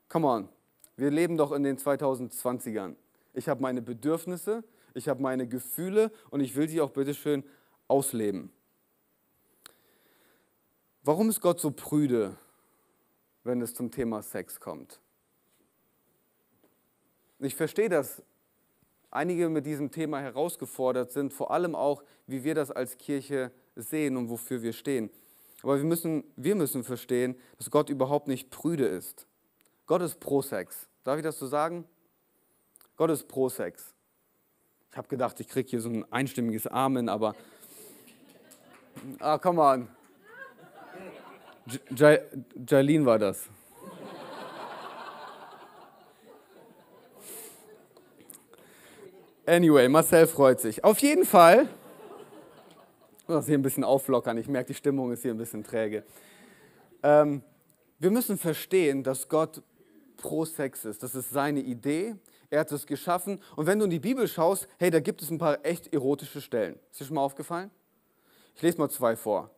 Come 0.10 0.28
on, 0.28 0.50
wir 0.96 1.12
leben 1.12 1.38
doch 1.38 1.52
in 1.52 1.64
den 1.64 1.78
2020ern. 1.78 2.96
Ich 3.34 3.50
habe 3.50 3.62
meine 3.62 3.82
Bedürfnisse, 3.82 4.64
ich 4.94 5.10
habe 5.10 5.22
meine 5.22 5.48
Gefühle 5.48 6.12
und 6.32 6.42
ich 6.42 6.56
will 6.56 6.70
sie 6.70 6.82
auch 6.82 6.92
bitteschön 6.92 7.44
ausleben. 7.88 8.52
Warum 11.04 11.30
ist 11.30 11.42
Gott 11.42 11.60
so 11.60 11.72
prüde 11.72 12.38
wenn 13.48 13.62
es 13.62 13.74
zum 13.74 13.90
Thema 13.90 14.22
Sex 14.22 14.60
kommt. 14.60 15.00
Ich 17.40 17.56
verstehe, 17.56 17.90
dass 17.90 18.22
einige 19.10 19.50
mit 19.50 19.66
diesem 19.66 19.90
Thema 19.90 20.20
herausgefordert 20.20 21.12
sind, 21.12 21.34
vor 21.34 21.52
allem 21.52 21.76
auch, 21.76 22.04
wie 22.28 22.44
wir 22.44 22.54
das 22.54 22.70
als 22.70 22.98
Kirche 22.98 23.52
sehen 23.76 24.18
und 24.18 24.30
wofür 24.30 24.62
wir 24.62 24.74
stehen. 24.74 25.10
Aber 25.64 25.78
wir 25.78 25.86
müssen, 25.86 26.24
wir 26.36 26.56
müssen 26.56 26.84
verstehen, 26.84 27.36
dass 27.58 27.72
Gott 27.72 27.90
überhaupt 27.90 28.28
nicht 28.28 28.50
prüde 28.52 28.86
ist. 28.86 29.28
Gott 29.86 30.02
ist 30.02 30.20
pro 30.20 30.42
Sex. 30.42 30.88
Darf 31.04 31.18
ich 31.18 31.24
das 31.24 31.40
so 31.40 31.48
sagen? 31.48 31.86
Gott 32.96 33.10
ist 33.10 33.28
pro 33.28 33.50
Sex. 33.50 33.94
Ich 34.92 34.98
habe 34.98 35.08
gedacht, 35.08 35.40
ich 35.40 35.48
kriege 35.48 35.70
hier 35.70 35.82
so 35.82 35.90
ein 35.90 36.12
einstimmiges 36.12 36.68
Amen, 36.68 37.10
aber. 37.10 37.36
Ah, 39.20 39.38
come 39.38 39.62
on. 39.62 39.97
Jalin 42.68 43.06
war 43.06 43.20
das. 43.20 43.50
Anyway, 49.46 49.88
Marcel 49.88 50.28
freut 50.28 50.60
sich. 50.60 50.84
Auf 50.84 51.00
jeden 51.00 51.26
Fall. 51.26 51.70
Ich 53.20 53.28
muss 53.28 53.38
das 53.38 53.46
hier 53.46 53.58
ein 53.58 53.62
bisschen 53.62 53.84
auflockern. 53.84 54.38
Ich 54.38 54.48
merke, 54.48 54.68
die 54.68 54.74
Stimmung 54.74 55.12
ist 55.12 55.22
hier 55.22 55.32
ein 55.32 55.38
bisschen 55.38 55.64
träge. 55.64 56.04
Ähm, 57.02 57.42
wir 58.00 58.12
müssen 58.12 58.38
verstehen, 58.38 59.04
dass 59.04 59.30
Gott 59.30 59.62
pro 60.18 60.44
Sex 60.46 60.86
ist. 60.86 61.02
Das 61.02 61.16
ist 61.16 61.32
seine 61.32 61.62
Idee. 61.62 62.16
Er 62.50 62.62
hat 62.62 62.72
es 62.72 62.86
geschaffen. 62.86 63.42
Und 63.56 63.68
wenn 63.68 63.80
du 63.80 63.86
in 63.86 63.92
die 63.92 64.00
Bibel 64.00 64.28
schaust, 64.28 64.68
hey, 64.80 64.90
da 64.90 65.00
gibt 65.00 65.22
es 65.22 65.30
ein 65.30 65.38
paar 65.38 65.66
echt 65.66 65.94
erotische 65.94 66.42
Stellen. 66.42 66.78
Ist 66.92 67.00
dir 67.00 67.06
schon 67.06 67.16
mal 67.16 67.22
aufgefallen? 67.22 67.72
Ich 68.56 68.62
lese 68.62 68.78
mal 68.78 68.90
zwei 68.90 69.16
vor. 69.16 69.52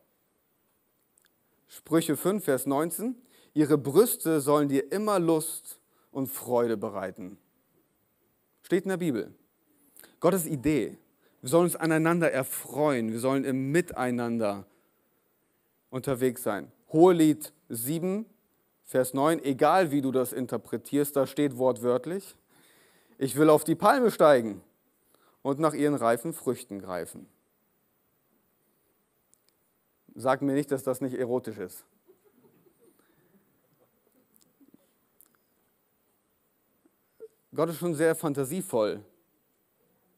Sprüche 1.71 2.17
5, 2.17 2.43
Vers 2.43 2.65
19. 2.65 3.15
Ihre 3.53 3.77
Brüste 3.77 4.41
sollen 4.41 4.69
dir 4.69 4.91
immer 4.91 5.19
Lust 5.19 5.79
und 6.11 6.25
Freude 6.25 6.77
bereiten. 6.77 7.37
Steht 8.63 8.85
in 8.85 8.89
der 8.89 8.97
Bibel. 8.97 9.35
Gottes 10.19 10.47
Idee 10.47 10.97
Wir 11.41 11.49
sollen 11.49 11.65
uns 11.65 11.75
aneinander 11.75 12.31
erfreuen. 12.31 13.11
Wir 13.11 13.19
sollen 13.19 13.45
im 13.45 13.71
Miteinander 13.71 14.65
unterwegs 15.91 16.41
sein. 16.41 16.71
Hohelied 16.91 17.53
7, 17.69 18.25
Vers 18.83 19.13
9, 19.13 19.43
egal 19.43 19.91
wie 19.91 20.01
du 20.01 20.11
das 20.11 20.33
interpretierst, 20.33 21.15
da 21.15 21.27
steht 21.27 21.57
wortwörtlich, 21.57 22.35
ich 23.19 23.35
will 23.35 23.49
auf 23.49 23.63
die 23.63 23.75
Palme 23.75 24.09
steigen 24.09 24.63
und 25.43 25.59
nach 25.59 25.75
ihren 25.75 25.93
reifen 25.93 26.33
Früchten 26.33 26.79
greifen. 26.79 27.27
Sag 30.21 30.41
mir 30.41 30.51
nicht, 30.51 30.69
dass 30.69 30.83
das 30.83 30.99
nicht 30.99 31.17
erotisch 31.17 31.57
ist. 31.57 31.85
Gott 37.55 37.69
ist 37.69 37.77
schon 37.77 37.95
sehr 37.95 38.15
fantasievoll, 38.15 38.99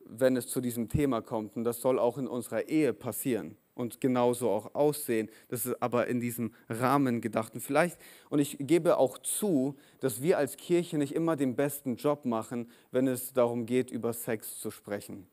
wenn 0.06 0.36
es 0.38 0.48
zu 0.48 0.60
diesem 0.60 0.90
Thema 0.90 1.22
kommt. 1.22 1.56
Und 1.56 1.66
das 1.66 1.82
soll 1.82 2.00
auch 2.00 2.18
in 2.18 2.28
unserer 2.28 2.68
Ehe 2.68 2.94
passieren 2.94 3.58
und 3.76 4.02
genauso 4.02 4.50
auch 4.50 4.74
aussehen. 4.74 5.30
Das 5.50 5.68
ist 5.68 5.80
aber 5.84 6.08
in 6.08 6.20
diesem 6.20 6.56
Rahmen 6.68 7.22
gedacht. 7.22 7.54
Und 7.54 7.62
vielleicht, 7.62 8.00
und 8.32 8.40
ich 8.40 8.58
gebe 8.60 8.98
auch 8.98 9.20
zu, 9.20 9.76
dass 10.00 10.24
wir 10.24 10.40
als 10.40 10.58
Kirche 10.58 10.98
nicht 10.98 11.14
immer 11.14 11.36
den 11.36 11.56
besten 11.56 11.96
Job 11.98 12.26
machen, 12.26 12.72
wenn 12.90 13.08
es 13.08 13.34
darum 13.34 13.68
geht, 13.68 13.92
über 13.92 14.14
Sex 14.14 14.60
zu 14.62 14.72
sprechen. 14.72 15.28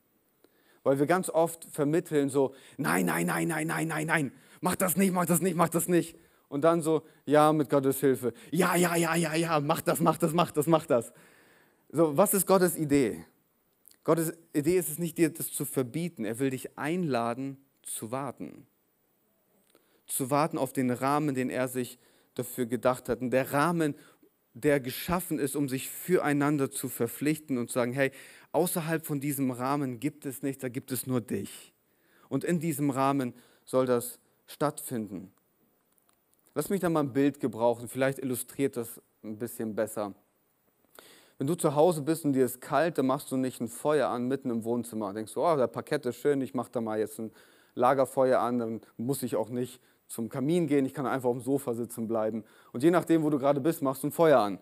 Weil 0.83 0.99
wir 0.99 1.07
ganz 1.07 1.31
oft 1.31 1.65
vermitteln 1.65 2.29
so, 2.29 2.53
nein, 2.77 3.07
nein, 3.07 3.25
nein, 3.25 3.47
nein, 3.47 3.65
nein, 3.65 3.87
nein, 3.87 4.05
nein, 4.05 4.31
mach 4.61 4.75
das 4.75 4.97
nicht, 4.97 5.13
mach 5.13 5.25
das 5.25 5.41
nicht, 5.41 5.55
mach 5.55 5.69
das 5.69 5.87
nicht. 5.87 6.17
Und 6.47 6.63
dann 6.63 6.81
so, 6.81 7.03
ja, 7.25 7.53
mit 7.53 7.69
Gottes 7.69 7.99
Hilfe. 7.99 8.33
Ja, 8.51 8.75
ja, 8.75 8.95
ja, 8.95 9.15
ja, 9.15 9.35
ja, 9.35 9.59
mach 9.59 9.81
das, 9.81 9.99
mach 9.99 10.17
das, 10.17 10.33
mach 10.33 10.51
das, 10.51 10.67
mach 10.67 10.85
das. 10.85 11.13
So, 11.89 12.17
was 12.17 12.33
ist 12.33 12.47
Gottes 12.47 12.75
Idee? 12.75 13.23
Gottes 14.03 14.33
Idee 14.53 14.77
ist 14.77 14.89
es 14.89 14.97
nicht, 14.97 15.17
dir 15.17 15.29
das 15.29 15.51
zu 15.51 15.65
verbieten. 15.65 16.25
Er 16.25 16.39
will 16.39 16.49
dich 16.49 16.77
einladen, 16.77 17.57
zu 17.83 18.11
warten. 18.11 18.65
Zu 20.07 20.31
warten 20.31 20.57
auf 20.57 20.73
den 20.73 20.89
Rahmen, 20.89 21.35
den 21.35 21.51
er 21.51 21.67
sich 21.67 21.99
dafür 22.33 22.65
gedacht 22.65 23.09
hat. 23.09 23.21
Und 23.21 23.29
der 23.29 23.53
Rahmen, 23.53 23.93
der 24.53 24.79
geschaffen 24.79 25.37
ist, 25.37 25.55
um 25.55 25.69
sich 25.69 25.89
füreinander 25.89 26.71
zu 26.71 26.89
verpflichten 26.89 27.57
und 27.59 27.67
zu 27.69 27.75
sagen, 27.75 27.93
hey, 27.93 28.11
außerhalb 28.51 29.05
von 29.05 29.19
diesem 29.19 29.51
Rahmen 29.51 29.99
gibt 29.99 30.25
es 30.25 30.41
nichts, 30.41 30.61
da 30.61 30.69
gibt 30.69 30.91
es 30.91 31.05
nur 31.05 31.21
dich. 31.21 31.73
Und 32.29 32.43
in 32.43 32.59
diesem 32.59 32.89
Rahmen 32.89 33.33
soll 33.65 33.85
das 33.85 34.19
stattfinden. 34.49 35.31
Lass 36.55 36.69
mich 36.69 36.81
da 36.81 36.89
mal 36.89 37.01
ein 37.01 37.13
Bild 37.13 37.39
gebrauchen, 37.39 37.87
vielleicht 37.87 38.19
illustriert 38.19 38.75
das 38.75 38.99
ein 39.23 39.37
bisschen 39.37 39.75
besser. 39.75 40.13
Wenn 41.37 41.47
du 41.47 41.55
zu 41.55 41.75
Hause 41.75 42.01
bist 42.01 42.25
und 42.25 42.33
dir 42.33 42.45
ist 42.45 42.59
kalt, 42.59 42.97
dann 42.97 43.05
machst 43.05 43.31
du 43.31 43.37
nicht 43.37 43.61
ein 43.61 43.69
Feuer 43.69 44.09
an 44.09 44.27
mitten 44.27 44.49
im 44.49 44.65
Wohnzimmer. 44.65 45.13
Denkst 45.13 45.33
du, 45.35 45.45
oh, 45.45 45.55
der 45.55 45.67
Parkett 45.67 46.05
ist 46.05 46.17
schön, 46.17 46.41
ich 46.41 46.53
mache 46.53 46.71
da 46.71 46.81
mal 46.81 46.99
jetzt 46.99 47.19
ein 47.19 47.31
Lagerfeuer 47.75 48.39
an, 48.39 48.59
dann 48.59 48.81
muss 48.97 49.23
ich 49.23 49.35
auch 49.35 49.49
nicht 49.49 49.79
zum 50.07 50.27
Kamin 50.27 50.67
gehen, 50.67 50.85
ich 50.85 50.93
kann 50.93 51.05
einfach 51.05 51.29
auf 51.29 51.37
dem 51.37 51.43
Sofa 51.43 51.75
sitzen 51.75 52.07
bleiben. 52.07 52.43
Und 52.73 52.83
je 52.83 52.91
nachdem, 52.91 53.23
wo 53.23 53.29
du 53.29 53.37
gerade 53.37 53.61
bist, 53.61 53.83
machst 53.83 54.03
du 54.03 54.07
ein 54.07 54.11
Feuer 54.11 54.39
an. 54.39 54.59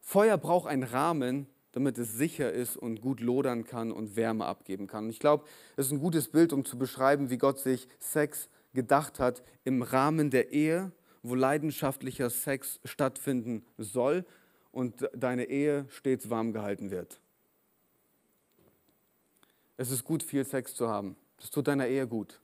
Feuer 0.00 0.38
braucht 0.38 0.66
einen 0.66 0.82
Rahmen, 0.82 1.46
damit 1.72 1.98
es 1.98 2.14
sicher 2.14 2.50
ist 2.50 2.76
und 2.76 3.02
gut 3.02 3.20
lodern 3.20 3.64
kann 3.64 3.92
und 3.92 4.16
Wärme 4.16 4.46
abgeben 4.46 4.86
kann. 4.86 5.04
Und 5.04 5.10
ich 5.10 5.20
glaube, 5.20 5.44
es 5.76 5.86
ist 5.86 5.92
ein 5.92 6.00
gutes 6.00 6.28
Bild, 6.28 6.54
um 6.54 6.64
zu 6.64 6.78
beschreiben, 6.78 7.28
wie 7.28 7.36
Gott 7.36 7.58
sich 7.58 7.86
Sex 7.98 8.48
gedacht 8.76 9.18
hat 9.18 9.42
im 9.64 9.82
Rahmen 9.82 10.30
der 10.30 10.52
Ehe, 10.52 10.92
wo 11.24 11.34
leidenschaftlicher 11.34 12.30
Sex 12.30 12.78
stattfinden 12.84 13.66
soll 13.78 14.24
und 14.70 15.08
deine 15.12 15.46
Ehe 15.46 15.86
stets 15.88 16.30
warm 16.30 16.52
gehalten 16.52 16.92
wird. 16.92 17.20
Es 19.76 19.90
ist 19.90 20.04
gut, 20.04 20.22
viel 20.22 20.44
Sex 20.44 20.74
zu 20.74 20.88
haben. 20.88 21.16
Das 21.38 21.50
tut 21.50 21.66
deiner 21.66 21.88
Ehe 21.88 22.06
gut. 22.06 22.40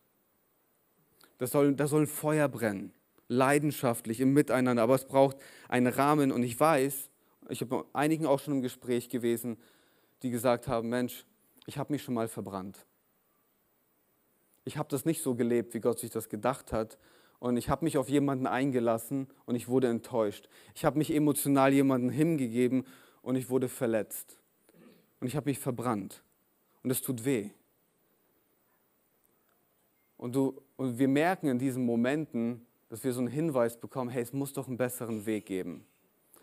Das 1.38 1.50
soll, 1.50 1.74
da 1.74 1.86
soll 1.86 2.06
Feuer 2.06 2.48
brennen, 2.48 2.92
leidenschaftlich 3.28 4.20
im 4.20 4.32
Miteinander, 4.32 4.82
aber 4.82 4.94
es 4.94 5.06
braucht 5.06 5.36
einen 5.68 5.92
Rahmen. 5.92 6.32
Und 6.32 6.42
ich 6.42 6.58
weiß, 6.58 7.10
ich 7.48 7.60
habe 7.60 7.78
mit 7.78 7.86
einigen 7.92 8.26
auch 8.26 8.38
schon 8.38 8.54
im 8.54 8.62
Gespräch 8.62 9.08
gewesen, 9.08 9.56
die 10.22 10.30
gesagt 10.30 10.68
haben, 10.68 10.88
Mensch, 10.88 11.24
ich 11.66 11.78
habe 11.78 11.92
mich 11.92 12.02
schon 12.02 12.14
mal 12.14 12.28
verbrannt. 12.28 12.84
Ich 14.64 14.76
habe 14.76 14.88
das 14.88 15.04
nicht 15.04 15.22
so 15.22 15.34
gelebt, 15.34 15.74
wie 15.74 15.80
Gott 15.80 15.98
sich 15.98 16.10
das 16.10 16.28
gedacht 16.28 16.72
hat 16.72 16.98
und 17.42 17.56
ich 17.56 17.68
habe 17.68 17.84
mich 17.84 17.98
auf 17.98 18.08
jemanden 18.08 18.46
eingelassen 18.46 19.26
und 19.46 19.56
ich 19.56 19.66
wurde 19.66 19.88
enttäuscht. 19.88 20.48
Ich 20.76 20.84
habe 20.84 20.96
mich 20.96 21.12
emotional 21.12 21.72
jemanden 21.72 22.08
hingegeben 22.08 22.86
und 23.20 23.34
ich 23.34 23.50
wurde 23.50 23.68
verletzt. 23.68 24.38
Und 25.18 25.26
ich 25.26 25.34
habe 25.34 25.50
mich 25.50 25.58
verbrannt. 25.58 26.22
Und 26.84 26.90
es 26.90 27.02
tut 27.02 27.24
weh. 27.24 27.50
Und, 30.16 30.36
du, 30.36 30.62
und 30.76 31.00
wir 31.00 31.08
merken 31.08 31.48
in 31.48 31.58
diesen 31.58 31.84
Momenten, 31.84 32.64
dass 32.88 33.02
wir 33.02 33.12
so 33.12 33.18
einen 33.18 33.28
Hinweis 33.28 33.76
bekommen, 33.76 34.10
hey, 34.10 34.22
es 34.22 34.32
muss 34.32 34.52
doch 34.52 34.68
einen 34.68 34.76
besseren 34.76 35.26
Weg 35.26 35.46
geben. 35.46 35.84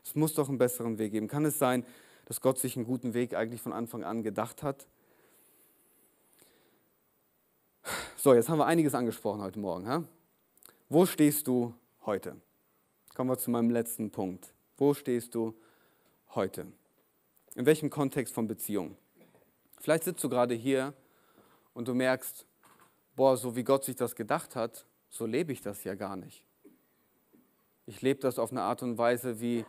Es 0.04 0.16
muss 0.16 0.34
doch 0.34 0.50
einen 0.50 0.58
besseren 0.58 0.98
Weg 0.98 1.14
geben. 1.14 1.30
Kann 1.30 1.46
es 1.46 1.60
sein, 1.60 1.86
dass 2.26 2.42
Gott 2.42 2.60
sich 2.60 2.76
einen 2.76 2.86
guten 2.86 3.14
Weg 3.14 3.36
eigentlich 3.36 3.62
von 3.62 3.72
Anfang 3.72 4.04
an 4.04 4.22
gedacht 4.22 4.64
hat? 4.64 4.90
So, 8.22 8.34
jetzt 8.34 8.50
haben 8.50 8.58
wir 8.58 8.66
einiges 8.66 8.96
angesprochen 8.96 9.42
heute 9.42 9.60
Morgen. 9.60 9.88
Ha? 9.88 10.04
Wo 10.90 11.06
stehst 11.06 11.48
du 11.48 11.74
heute? 12.06 12.36
Kommen 13.16 13.30
wir 13.30 13.38
zu 13.38 13.50
meinem 13.50 13.70
letzten 13.70 14.12
Punkt. 14.12 14.54
Wo 14.76 14.94
stehst 14.94 15.36
du 15.36 15.56
heute? 16.36 16.68
In 17.56 17.66
welchem 17.66 17.90
Kontext 17.90 18.34
von 18.34 18.46
Beziehung? 18.46 18.98
Vielleicht 19.80 20.04
sitzt 20.04 20.22
du 20.22 20.28
gerade 20.28 20.54
hier 20.54 20.94
und 21.74 21.88
du 21.88 21.94
merkst, 21.94 22.46
boah, 23.16 23.38
so 23.38 23.56
wie 23.56 23.64
Gott 23.64 23.86
sich 23.86 23.96
das 23.96 24.18
gedacht 24.18 24.54
hat, 24.54 24.86
so 25.10 25.26
lebe 25.26 25.54
ich 25.54 25.62
das 25.62 25.86
ja 25.86 25.96
gar 25.96 26.18
nicht. 26.18 26.44
Ich 27.86 28.02
lebe 28.02 28.20
das 28.20 28.38
auf 28.38 28.52
eine 28.52 28.64
Art 28.64 28.84
und 28.84 28.98
Weise, 28.98 29.40
wie 29.40 29.64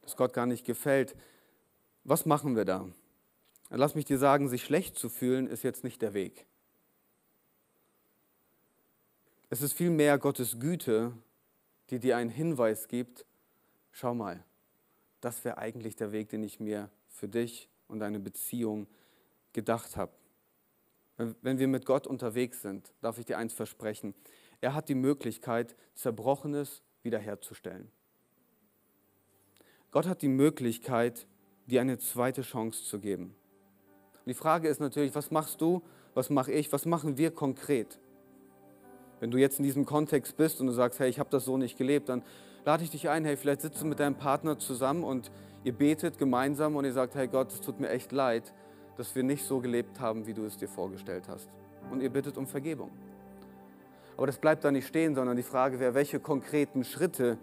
das 0.00 0.16
Gott 0.16 0.32
gar 0.32 0.46
nicht 0.46 0.64
gefällt. 0.64 1.14
Was 2.04 2.24
machen 2.24 2.56
wir 2.56 2.64
da? 2.64 2.88
Lass 3.68 3.94
mich 3.94 4.06
dir 4.06 4.16
sagen, 4.16 4.48
sich 4.48 4.64
schlecht 4.64 4.98
zu 4.98 5.10
fühlen, 5.10 5.46
ist 5.46 5.62
jetzt 5.62 5.84
nicht 5.84 6.00
der 6.00 6.14
Weg. 6.14 6.46
Es 9.52 9.60
ist 9.60 9.74
vielmehr 9.74 10.16
Gottes 10.16 10.58
Güte, 10.60 11.12
die 11.90 11.98
dir 11.98 12.16
einen 12.16 12.30
Hinweis 12.30 12.88
gibt, 12.88 13.26
schau 13.90 14.14
mal, 14.14 14.42
das 15.20 15.44
wäre 15.44 15.58
eigentlich 15.58 15.94
der 15.94 16.10
Weg, 16.10 16.30
den 16.30 16.42
ich 16.42 16.58
mir 16.58 16.88
für 17.06 17.28
dich 17.28 17.68
und 17.86 17.98
deine 17.98 18.18
Beziehung 18.18 18.86
gedacht 19.52 19.98
habe. 19.98 20.10
Wenn 21.18 21.58
wir 21.58 21.68
mit 21.68 21.84
Gott 21.84 22.06
unterwegs 22.06 22.62
sind, 22.62 22.94
darf 23.02 23.18
ich 23.18 23.26
dir 23.26 23.36
eins 23.36 23.52
versprechen, 23.52 24.14
er 24.62 24.74
hat 24.74 24.88
die 24.88 24.94
Möglichkeit, 24.94 25.76
Zerbrochenes 25.96 26.80
wiederherzustellen. 27.02 27.92
Gott 29.90 30.06
hat 30.06 30.22
die 30.22 30.28
Möglichkeit, 30.28 31.26
dir 31.66 31.82
eine 31.82 31.98
zweite 31.98 32.40
Chance 32.40 32.84
zu 32.84 33.00
geben. 33.00 33.36
Und 34.14 34.28
die 34.28 34.32
Frage 34.32 34.68
ist 34.68 34.80
natürlich, 34.80 35.14
was 35.14 35.30
machst 35.30 35.60
du, 35.60 35.82
was 36.14 36.30
mache 36.30 36.52
ich, 36.52 36.72
was 36.72 36.86
machen 36.86 37.18
wir 37.18 37.32
konkret? 37.32 38.00
Wenn 39.22 39.30
du 39.30 39.38
jetzt 39.38 39.60
in 39.60 39.64
diesem 39.64 39.86
Kontext 39.86 40.36
bist 40.36 40.60
und 40.60 40.66
du 40.66 40.72
sagst, 40.72 40.98
hey, 40.98 41.08
ich 41.08 41.20
habe 41.20 41.30
das 41.30 41.44
so 41.44 41.56
nicht 41.56 41.78
gelebt, 41.78 42.08
dann 42.08 42.24
lade 42.64 42.82
ich 42.82 42.90
dich 42.90 43.08
ein, 43.08 43.24
hey, 43.24 43.36
vielleicht 43.36 43.60
sitzt 43.60 43.80
du 43.80 43.86
mit 43.86 44.00
deinem 44.00 44.16
Partner 44.16 44.58
zusammen 44.58 45.04
und 45.04 45.30
ihr 45.62 45.72
betet 45.72 46.18
gemeinsam 46.18 46.74
und 46.74 46.84
ihr 46.84 46.92
sagt, 46.92 47.14
hey 47.14 47.28
Gott, 47.28 47.52
es 47.52 47.60
tut 47.60 47.78
mir 47.78 47.88
echt 47.90 48.10
leid, 48.10 48.52
dass 48.96 49.14
wir 49.14 49.22
nicht 49.22 49.44
so 49.44 49.60
gelebt 49.60 50.00
haben, 50.00 50.26
wie 50.26 50.34
du 50.34 50.44
es 50.44 50.56
dir 50.56 50.66
vorgestellt 50.66 51.28
hast. 51.28 51.48
Und 51.92 52.02
ihr 52.02 52.10
bittet 52.10 52.36
um 52.36 52.48
Vergebung. 52.48 52.90
Aber 54.16 54.26
das 54.26 54.38
bleibt 54.38 54.64
da 54.64 54.72
nicht 54.72 54.88
stehen, 54.88 55.14
sondern 55.14 55.36
die 55.36 55.44
Frage 55.44 55.78
wäre, 55.78 55.94
welche 55.94 56.18
konkreten 56.18 56.82
Schritte 56.82 57.38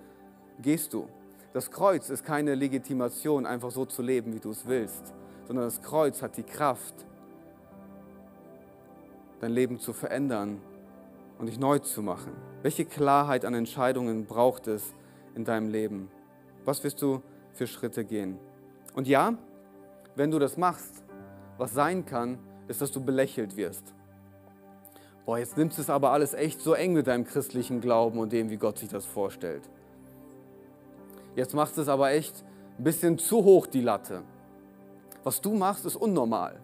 gehst 0.62 0.92
du? 0.92 1.08
Das 1.54 1.72
Kreuz 1.72 2.10
ist 2.10 2.26
keine 2.26 2.56
Legitimation, 2.56 3.46
einfach 3.46 3.72
so 3.72 3.86
zu 3.86 4.02
leben, 4.02 4.34
wie 4.34 4.42
du 4.42 4.52
es 4.52 4.68
willst, 4.68 5.13
sondern 5.48 5.63
das 5.63 5.82
Kreuz 5.82 6.22
hat 6.22 6.36
die 6.36 6.44
Kraft, 6.44 7.06
dein 9.40 9.54
Leben 9.54 9.80
zu 9.80 9.94
verändern 9.94 10.60
und 11.40 11.48
dich 11.48 11.58
neu 11.58 11.79
zu 11.79 12.04
machen? 12.04 12.33
Welche 12.62 12.85
Klarheit 12.85 13.46
an 13.46 13.56
Entscheidungen 13.56 14.25
braucht 14.25 14.67
es 14.67 14.94
in 15.33 15.46
deinem 15.46 15.69
Leben? 15.69 16.12
Was 16.65 16.83
wirst 16.83 17.02
du 17.02 17.23
für 17.54 17.65
Schritte 17.65 18.06
gehen? 18.06 18.37
Und 18.94 19.08
ja, 19.08 19.33
wenn 20.15 20.29
du 20.29 20.37
das 20.37 20.58
machst, 20.58 21.04
was 21.58 21.73
sein 21.73 22.06
kann, 22.06 22.37
ist, 22.67 22.81
dass 22.81 22.92
du 22.92 23.04
belächelt 23.04 23.56
wirst. 23.58 23.94
Boah, 25.25 25.37
jetzt 25.37 25.58
nimmst 25.58 25.77
du 25.77 25.81
es 25.81 25.90
aber 25.90 26.12
alles 26.12 26.33
echt 26.33 26.62
so 26.62 26.73
eng 26.73 26.94
mit 26.94 27.08
deinem 27.08 27.23
christlichen 27.23 27.81
Glauben 27.81 28.19
und 28.19 28.33
dem, 28.33 28.50
wie 28.50 28.58
Gott 28.58 28.77
sich 28.77 28.90
das 28.90 29.06
vorstellt. 29.06 29.69
Jetzt 31.35 31.54
machst 31.54 31.77
du 31.77 31.81
es 31.81 31.87
aber 31.87 32.12
echt 32.12 32.44
ein 32.77 32.83
bisschen 32.83 33.17
zu 33.17 33.44
hoch, 33.44 33.67
die 33.67 33.81
Latte. 33.81 34.23
Was 35.23 35.40
du 35.42 35.54
machst, 35.54 35.85
ist 35.85 35.96
unnormal. 35.96 36.60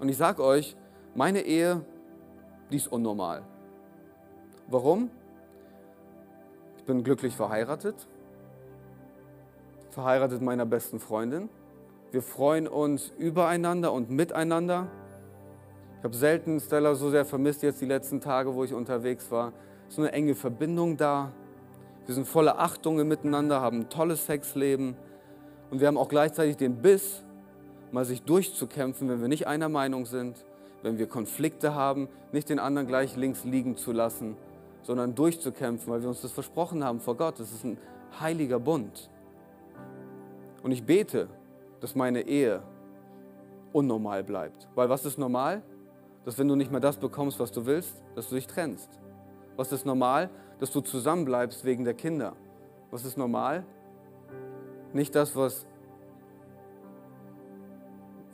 Und 0.00 0.08
ich 0.08 0.16
sage 0.16 0.42
euch, 0.44 0.76
meine 1.14 1.40
Ehe 1.40 1.84
die 2.70 2.76
ist 2.76 2.88
unnormal. 2.88 3.42
Warum? 4.68 5.10
Ich 6.76 6.84
bin 6.84 7.04
glücklich 7.04 7.34
verheiratet, 7.34 8.06
verheiratet 9.90 10.42
meiner 10.42 10.66
besten 10.66 11.00
Freundin. 11.00 11.48
Wir 12.10 12.22
freuen 12.22 12.66
uns 12.66 13.12
übereinander 13.18 13.92
und 13.92 14.10
miteinander. 14.10 14.88
Ich 15.98 16.04
habe 16.04 16.14
selten 16.14 16.60
Stella 16.60 16.94
so 16.94 17.10
sehr 17.10 17.24
vermisst 17.24 17.62
jetzt 17.62 17.80
die 17.80 17.86
letzten 17.86 18.20
Tage, 18.20 18.54
wo 18.54 18.64
ich 18.64 18.72
unterwegs 18.72 19.30
war. 19.30 19.52
So 19.88 20.02
eine 20.02 20.12
enge 20.12 20.34
Verbindung 20.34 20.96
da. 20.96 21.32
Wir 22.06 22.14
sind 22.14 22.26
voller 22.26 22.58
Achtung 22.58 23.06
miteinander, 23.06 23.60
haben 23.60 23.80
ein 23.80 23.88
tolles 23.90 24.24
Sexleben 24.24 24.96
und 25.70 25.80
wir 25.80 25.88
haben 25.88 25.98
auch 25.98 26.08
gleichzeitig 26.08 26.56
den 26.56 26.80
Biss, 26.80 27.22
mal 27.92 28.04
sich 28.04 28.22
durchzukämpfen, 28.22 29.08
wenn 29.08 29.20
wir 29.20 29.28
nicht 29.28 29.46
einer 29.46 29.68
Meinung 29.68 30.06
sind, 30.06 30.44
wenn 30.82 30.98
wir 30.98 31.06
Konflikte 31.06 31.74
haben, 31.74 32.08
nicht 32.32 32.48
den 32.48 32.58
anderen 32.58 32.86
gleich 32.86 33.16
links 33.16 33.44
liegen 33.44 33.76
zu 33.76 33.92
lassen, 33.92 34.36
sondern 34.82 35.14
durchzukämpfen, 35.14 35.92
weil 35.92 36.02
wir 36.02 36.08
uns 36.08 36.22
das 36.22 36.32
versprochen 36.32 36.84
haben 36.84 37.00
vor 37.00 37.16
Gott. 37.16 37.40
Das 37.40 37.52
ist 37.52 37.64
ein 37.64 37.78
heiliger 38.20 38.58
Bund. 38.58 39.10
Und 40.62 40.72
ich 40.72 40.84
bete, 40.84 41.28
dass 41.80 41.94
meine 41.94 42.22
Ehe 42.22 42.62
unnormal 43.72 44.24
bleibt. 44.24 44.68
Weil 44.74 44.88
was 44.88 45.04
ist 45.04 45.18
normal? 45.18 45.62
Dass 46.24 46.38
wenn 46.38 46.48
du 46.48 46.56
nicht 46.56 46.70
mehr 46.70 46.80
das 46.80 46.96
bekommst, 46.96 47.38
was 47.38 47.52
du 47.52 47.66
willst, 47.66 48.02
dass 48.14 48.28
du 48.28 48.34
dich 48.34 48.46
trennst. 48.46 48.98
Was 49.56 49.72
ist 49.72 49.86
normal? 49.86 50.30
Dass 50.58 50.70
du 50.70 50.80
zusammenbleibst 50.80 51.64
wegen 51.64 51.84
der 51.84 51.94
Kinder. 51.94 52.34
Was 52.90 53.04
ist 53.04 53.16
normal? 53.16 53.64
Nicht 54.92 55.14
das, 55.14 55.36
was 55.36 55.66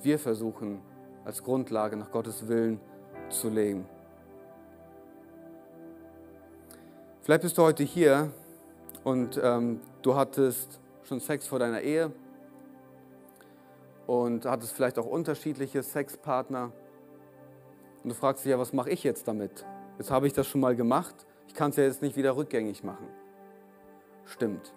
wir 0.03 0.19
versuchen 0.19 0.81
als 1.25 1.43
Grundlage 1.43 1.97
nach 1.97 2.11
Gottes 2.11 2.49
Willen 2.49 2.81
zu 3.29 3.49
leben. 3.49 3.87
Vielleicht 7.23 7.43
bist 7.43 7.57
du 7.57 7.63
heute 7.63 7.83
hier 7.83 8.31
und 9.03 9.41
ähm, 9.43 9.81
du 10.03 10.15
hattest 10.15 10.79
schon 11.05 11.21
Sex 11.21 11.47
vor 11.47 11.59
deiner 11.59 11.81
Ehe 11.81 12.13
und 14.07 14.45
hattest 14.45 14.73
vielleicht 14.73 14.99
auch 14.99 15.07
unterschiedliche 15.07 15.83
Sexpartner. 15.83 16.73
Und 18.03 18.11
du 18.11 18.15
fragst 18.15 18.45
dich 18.45 18.51
ja, 18.51 18.59
was 18.59 18.75
mache 18.75 18.91
ich 18.91 19.03
jetzt 19.05 19.27
damit? 19.27 19.65
Jetzt 19.99 20.11
habe 20.11 20.27
ich 20.27 20.35
das 20.35 20.47
schon 20.47 20.61
mal 20.61 20.77
gemacht, 20.77 21.15
ich 21.49 21.55
kann 21.55 21.71
es 21.71 21.77
ja 21.77 21.85
jetzt 21.85 22.03
nicht 22.03 22.17
wieder 22.17 22.37
rückgängig 22.37 22.85
machen. 22.85 23.09
Stimmt. 24.27 24.75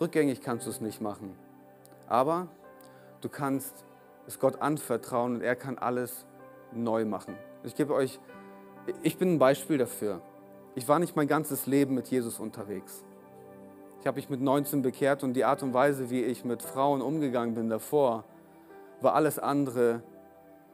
Rückgängig 0.00 0.40
kannst 0.40 0.66
du 0.66 0.70
es 0.70 0.80
nicht 0.80 1.00
machen. 1.00 1.36
Aber 2.08 2.48
du 3.20 3.28
kannst 3.28 3.84
es 4.26 4.38
Gott 4.38 4.60
anvertrauen 4.60 5.36
und 5.36 5.42
er 5.42 5.56
kann 5.56 5.78
alles 5.78 6.26
neu 6.72 7.04
machen. 7.04 7.36
Ich 7.62 7.74
gebe 7.74 7.94
euch, 7.94 8.20
ich 9.02 9.18
bin 9.18 9.34
ein 9.34 9.38
Beispiel 9.38 9.78
dafür. 9.78 10.20
Ich 10.74 10.88
war 10.88 10.98
nicht 10.98 11.16
mein 11.16 11.28
ganzes 11.28 11.66
Leben 11.66 11.94
mit 11.94 12.08
Jesus 12.08 12.40
unterwegs. 12.40 13.04
Ich 14.00 14.06
habe 14.06 14.16
mich 14.16 14.28
mit 14.28 14.40
19 14.40 14.82
bekehrt 14.82 15.22
und 15.22 15.32
die 15.34 15.44
Art 15.44 15.62
und 15.62 15.72
Weise, 15.72 16.10
wie 16.10 16.22
ich 16.22 16.44
mit 16.44 16.62
Frauen 16.62 17.00
umgegangen 17.00 17.54
bin 17.54 17.70
davor, 17.70 18.24
war 19.00 19.14
alles 19.14 19.38
andere 19.38 20.02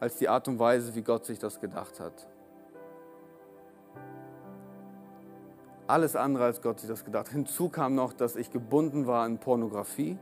als 0.00 0.16
die 0.16 0.28
Art 0.28 0.48
und 0.48 0.58
Weise, 0.58 0.94
wie 0.94 1.02
Gott 1.02 1.26
sich 1.26 1.38
das 1.38 1.60
gedacht 1.60 2.00
hat. 2.00 2.26
Alles 5.86 6.16
andere 6.16 6.44
als 6.44 6.62
Gott 6.62 6.80
sich 6.80 6.88
das 6.88 7.04
gedacht. 7.04 7.26
hat. 7.26 7.32
Hinzu 7.32 7.68
kam 7.68 7.94
noch, 7.94 8.12
dass 8.12 8.36
ich 8.36 8.50
gebunden 8.50 9.06
war 9.06 9.24
an 9.24 9.38
Pornografie. 9.38 10.18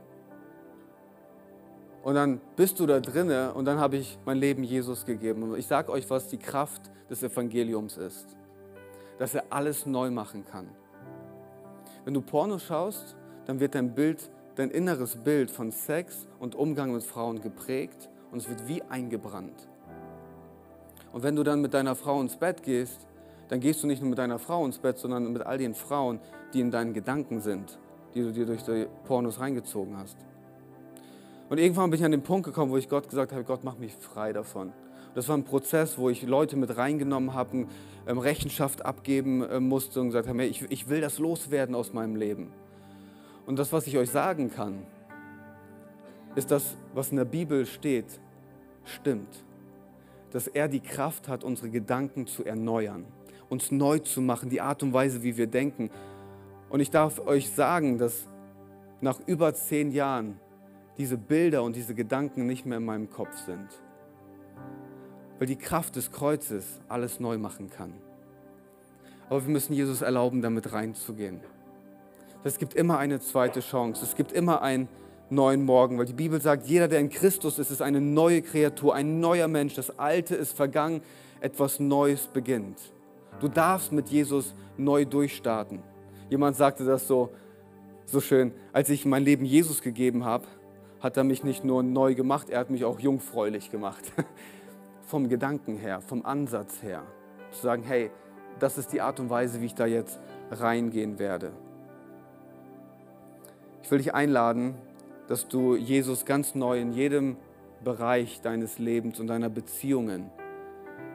Und 2.03 2.15
dann 2.15 2.39
bist 2.55 2.79
du 2.79 2.85
da 2.85 2.99
drinne 2.99 3.53
und 3.53 3.65
dann 3.65 3.79
habe 3.79 3.97
ich 3.97 4.17
mein 4.25 4.37
Leben 4.37 4.63
Jesus 4.63 5.05
gegeben. 5.05 5.43
Und 5.43 5.57
ich 5.57 5.67
sage 5.67 5.91
euch, 5.91 6.09
was 6.09 6.27
die 6.27 6.37
Kraft 6.37 6.89
des 7.09 7.23
Evangeliums 7.23 7.97
ist. 7.97 8.37
Dass 9.17 9.35
er 9.35 9.43
alles 9.49 9.85
neu 9.85 10.09
machen 10.09 10.45
kann. 10.45 10.69
Wenn 12.05 12.13
du 12.13 12.21
Porno 12.21 12.57
schaust, 12.57 13.17
dann 13.45 13.59
wird 13.59 13.75
dein 13.75 13.93
Bild, 13.93 14.29
dein 14.55 14.71
inneres 14.71 15.17
Bild 15.17 15.51
von 15.51 15.71
Sex 15.71 16.27
und 16.39 16.55
Umgang 16.55 16.93
mit 16.93 17.03
Frauen 17.03 17.41
geprägt 17.41 18.09
und 18.31 18.37
es 18.37 18.49
wird 18.49 18.67
wie 18.67 18.81
eingebrannt. 18.83 19.67
Und 21.11 21.23
wenn 21.23 21.35
du 21.35 21.43
dann 21.43 21.61
mit 21.61 21.73
deiner 21.73 21.95
Frau 21.95 22.21
ins 22.21 22.37
Bett 22.37 22.63
gehst, 22.63 23.07
dann 23.49 23.59
gehst 23.59 23.83
du 23.83 23.87
nicht 23.87 24.01
nur 24.01 24.11
mit 24.11 24.19
deiner 24.19 24.39
Frau 24.39 24.63
ins 24.65 24.77
Bett, 24.77 24.97
sondern 24.99 25.33
mit 25.33 25.41
all 25.41 25.57
den 25.57 25.73
Frauen, 25.73 26.19
die 26.53 26.61
in 26.61 26.71
deinen 26.71 26.93
Gedanken 26.93 27.41
sind, 27.41 27.79
die 28.13 28.21
du 28.21 28.31
dir 28.31 28.45
durch 28.45 28.63
die 28.63 28.85
Pornos 29.05 29.39
reingezogen 29.39 29.97
hast. 29.97 30.17
Und 31.49 31.57
irgendwann 31.57 31.89
bin 31.89 31.99
ich 31.99 32.05
an 32.05 32.11
den 32.11 32.21
Punkt 32.21 32.45
gekommen, 32.45 32.71
wo 32.71 32.77
ich 32.77 32.87
Gott 32.87 33.09
gesagt 33.09 33.31
habe, 33.31 33.43
Gott, 33.43 33.63
mach 33.63 33.77
mich 33.77 33.93
frei 33.95 34.33
davon. 34.33 34.71
Das 35.15 35.27
war 35.27 35.35
ein 35.35 35.43
Prozess, 35.43 35.97
wo 35.97 36.09
ich 36.09 36.21
Leute 36.21 36.55
mit 36.55 36.77
reingenommen 36.77 37.33
habe, 37.33 37.65
ähm, 38.07 38.19
Rechenschaft 38.19 38.85
abgeben 38.85 39.41
äh, 39.41 39.59
musste 39.59 39.99
und 39.99 40.07
gesagt 40.07 40.27
habe, 40.27 40.45
ich, 40.45 40.69
ich 40.69 40.87
will 40.89 41.01
das 41.01 41.17
loswerden 41.17 41.73
aus 41.73 41.91
meinem 41.91 42.15
Leben. 42.15 42.53
Und 43.47 43.57
das, 43.57 43.73
was 43.73 43.87
ich 43.87 43.97
euch 43.97 44.11
sagen 44.11 44.51
kann, 44.51 44.85
ist 46.35 46.51
das, 46.51 46.77
was 46.93 47.09
in 47.09 47.17
der 47.17 47.25
Bibel 47.25 47.65
steht, 47.65 48.19
stimmt. 48.85 49.43
Dass 50.29 50.47
er 50.47 50.67
die 50.67 50.79
Kraft 50.79 51.27
hat, 51.27 51.43
unsere 51.43 51.71
Gedanken 51.71 52.27
zu 52.27 52.45
erneuern, 52.45 53.05
uns 53.49 53.71
neu 53.71 53.97
zu 53.97 54.21
machen, 54.21 54.51
die 54.51 54.61
Art 54.61 54.83
und 54.83 54.93
Weise, 54.93 55.23
wie 55.23 55.35
wir 55.35 55.47
denken. 55.47 55.89
Und 56.69 56.79
ich 56.79 56.91
darf 56.91 57.25
euch 57.25 57.49
sagen, 57.49 57.97
dass 57.97 58.27
nach 59.01 59.19
über 59.25 59.55
zehn 59.55 59.91
Jahren 59.91 60.39
diese 60.99 61.17
Bilder 61.17 61.63
und 61.63 61.75
diese 61.75 61.95
Gedanken 61.95 62.45
nicht 62.45 62.67
mehr 62.67 62.77
in 62.77 62.85
meinem 62.85 63.09
Kopf 63.09 63.35
sind 63.45 63.69
weil 65.39 65.47
die 65.47 65.55
Kraft 65.55 65.95
des 65.95 66.11
Kreuzes 66.11 66.65
alles 66.89 67.19
neu 67.19 67.37
machen 67.37 67.69
kann. 67.69 67.93
Aber 69.29 69.41
wir 69.45 69.51
müssen 69.51 69.73
Jesus 69.73 70.01
erlauben, 70.01 70.41
damit 70.41 70.73
reinzugehen. 70.73 71.39
Es 72.43 72.57
gibt 72.57 72.73
immer 72.73 72.99
eine 72.99 73.19
zweite 73.19 73.61
Chance. 73.61 74.03
Es 74.03 74.15
gibt 74.15 74.33
immer 74.33 74.61
einen 74.61 74.89
neuen 75.29 75.63
Morgen, 75.63 75.97
weil 75.97 76.05
die 76.05 76.13
Bibel 76.13 76.41
sagt, 76.41 76.67
jeder, 76.67 76.87
der 76.87 76.99
in 76.99 77.09
Christus 77.09 77.57
ist, 77.57 77.71
ist 77.71 77.81
eine 77.81 78.01
neue 78.01 78.41
Kreatur, 78.41 78.95
ein 78.95 79.19
neuer 79.19 79.47
Mensch. 79.47 79.75
Das 79.75 79.97
Alte 79.97 80.35
ist 80.35 80.53
vergangen, 80.53 81.01
etwas 81.41 81.79
Neues 81.79 82.27
beginnt. 82.27 82.77
Du 83.39 83.47
darfst 83.47 83.91
mit 83.91 84.09
Jesus 84.09 84.53
neu 84.77 85.05
durchstarten. 85.05 85.79
Jemand 86.29 86.57
sagte 86.57 86.83
das 86.83 87.07
so, 87.07 87.29
so 88.05 88.19
schön, 88.19 88.51
als 88.73 88.89
ich 88.89 89.05
mein 89.05 89.23
Leben 89.23 89.45
Jesus 89.45 89.81
gegeben 89.81 90.25
habe, 90.25 90.45
hat 90.99 91.17
er 91.17 91.23
mich 91.23 91.43
nicht 91.43 91.63
nur 91.63 91.83
neu 91.83 92.15
gemacht, 92.15 92.49
er 92.49 92.59
hat 92.59 92.69
mich 92.69 92.85
auch 92.85 92.99
jungfräulich 92.99 93.71
gemacht. 93.71 94.11
vom 95.09 95.27
Gedanken 95.27 95.77
her, 95.77 96.01
vom 96.01 96.23
Ansatz 96.23 96.83
her. 96.83 97.01
Zu 97.51 97.63
sagen, 97.63 97.83
hey, 97.83 98.11
das 98.59 98.77
ist 98.77 98.93
die 98.93 99.01
Art 99.01 99.19
und 99.19 99.31
Weise, 99.31 99.59
wie 99.59 99.65
ich 99.65 99.73
da 99.73 99.87
jetzt 99.87 100.19
reingehen 100.51 101.17
werde. 101.17 101.51
Ich 103.81 103.89
will 103.89 103.97
dich 103.97 104.13
einladen, 104.13 104.75
dass 105.27 105.47
du 105.47 105.75
Jesus 105.75 106.25
ganz 106.25 106.53
neu 106.53 106.79
in 106.79 106.91
jedem 106.91 107.37
Bereich 107.83 108.41
deines 108.41 108.77
Lebens 108.77 109.19
und 109.19 109.27
deiner 109.27 109.49
Beziehungen 109.49 110.29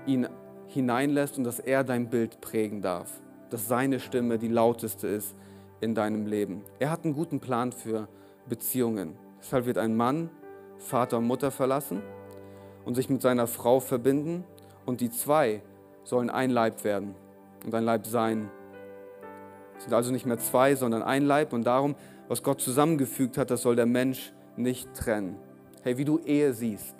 ihn 0.07 0.29
hineinlässt 0.67 1.39
und 1.39 1.45
dass 1.45 1.61
er 1.61 1.85
dein 1.85 2.09
Bild 2.11 2.41
prägen 2.41 2.83
darf. 2.83 3.11
Dass 3.51 3.69
seine 3.69 4.01
Stimme 4.01 4.39
die 4.39 4.49
lauteste 4.49 5.07
ist 5.07 5.37
in 5.81 5.95
deinem 5.95 6.27
Leben. 6.27 6.63
Er 6.81 6.91
hat 6.91 7.05
einen 7.05 7.15
guten 7.15 7.39
Plan 7.39 7.71
für 7.71 8.09
Beziehungen. 8.49 9.17
Deshalb 9.45 9.67
wird 9.67 9.77
ein 9.77 9.95
Mann 9.95 10.31
Vater 10.79 11.19
und 11.19 11.27
Mutter 11.27 11.51
verlassen 11.51 12.01
und 12.87 12.95
sich 12.95 13.11
mit 13.11 13.21
seiner 13.21 13.47
Frau 13.47 13.79
verbinden 13.79 14.43
und 14.87 15.03
die 15.03 15.11
zwei 15.11 15.61
sollen 16.03 16.31
ein 16.31 16.49
Leib 16.49 16.83
werden 16.83 17.15
und 17.63 17.75
ein 17.75 17.85
Leib 17.85 18.07
sein. 18.07 18.51
Es 19.77 19.85
sind 19.85 19.93
also 19.93 20.13
nicht 20.13 20.25
mehr 20.25 20.39
zwei, 20.39 20.75
sondern 20.77 21.03
ein 21.03 21.27
Leib 21.27 21.53
und 21.53 21.65
darum, 21.65 21.95
was 22.27 22.43
Gott 22.43 22.63
zusammengefügt 22.63 23.37
hat, 23.37 23.51
das 23.51 23.61
soll 23.61 23.77
der 23.77 23.85
Mensch 23.85 24.33
nicht 24.57 24.95
trennen. 24.95 25.37
Hey, 25.83 25.99
wie 25.99 26.07
du 26.07 26.21
Ehe 26.21 26.55
siehst, 26.55 26.97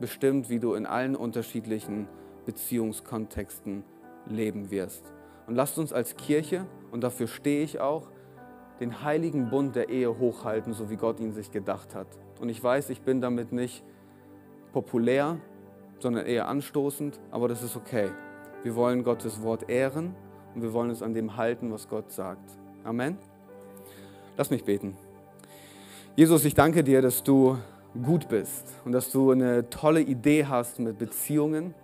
bestimmt, 0.00 0.48
wie 0.48 0.60
du 0.60 0.72
in 0.72 0.86
allen 0.86 1.14
unterschiedlichen 1.14 2.08
Beziehungskontexten 2.46 3.84
leben 4.26 4.70
wirst. 4.70 5.12
Und 5.46 5.54
lasst 5.54 5.78
uns 5.78 5.92
als 5.92 6.16
Kirche, 6.16 6.64
und 6.92 7.02
dafür 7.02 7.26
stehe 7.26 7.62
ich 7.62 7.78
auch, 7.78 8.08
den 8.80 9.02
heiligen 9.02 9.50
Bund 9.50 9.76
der 9.76 9.88
Ehe 9.88 10.18
hochhalten, 10.18 10.72
so 10.72 10.90
wie 10.90 10.96
Gott 10.96 11.20
ihn 11.20 11.32
sich 11.32 11.50
gedacht 11.50 11.94
hat. 11.94 12.08
Und 12.40 12.48
ich 12.48 12.62
weiß, 12.62 12.90
ich 12.90 13.02
bin 13.02 13.20
damit 13.20 13.52
nicht 13.52 13.84
populär, 14.72 15.38
sondern 16.00 16.26
eher 16.26 16.48
anstoßend, 16.48 17.20
aber 17.30 17.48
das 17.48 17.62
ist 17.62 17.76
okay. 17.76 18.10
Wir 18.62 18.74
wollen 18.74 19.04
Gottes 19.04 19.42
Wort 19.42 19.68
ehren 19.68 20.14
und 20.54 20.62
wir 20.62 20.72
wollen 20.72 20.90
uns 20.90 21.02
an 21.02 21.14
dem 21.14 21.36
halten, 21.36 21.72
was 21.72 21.88
Gott 21.88 22.10
sagt. 22.10 22.50
Amen. 22.82 23.18
Lass 24.36 24.50
mich 24.50 24.64
beten. 24.64 24.96
Jesus, 26.16 26.44
ich 26.44 26.54
danke 26.54 26.82
dir, 26.82 27.02
dass 27.02 27.22
du 27.22 27.58
gut 28.02 28.28
bist 28.28 28.74
und 28.84 28.92
dass 28.92 29.10
du 29.10 29.30
eine 29.30 29.70
tolle 29.70 30.00
Idee 30.00 30.46
hast 30.46 30.80
mit 30.80 30.98
Beziehungen. 30.98 31.74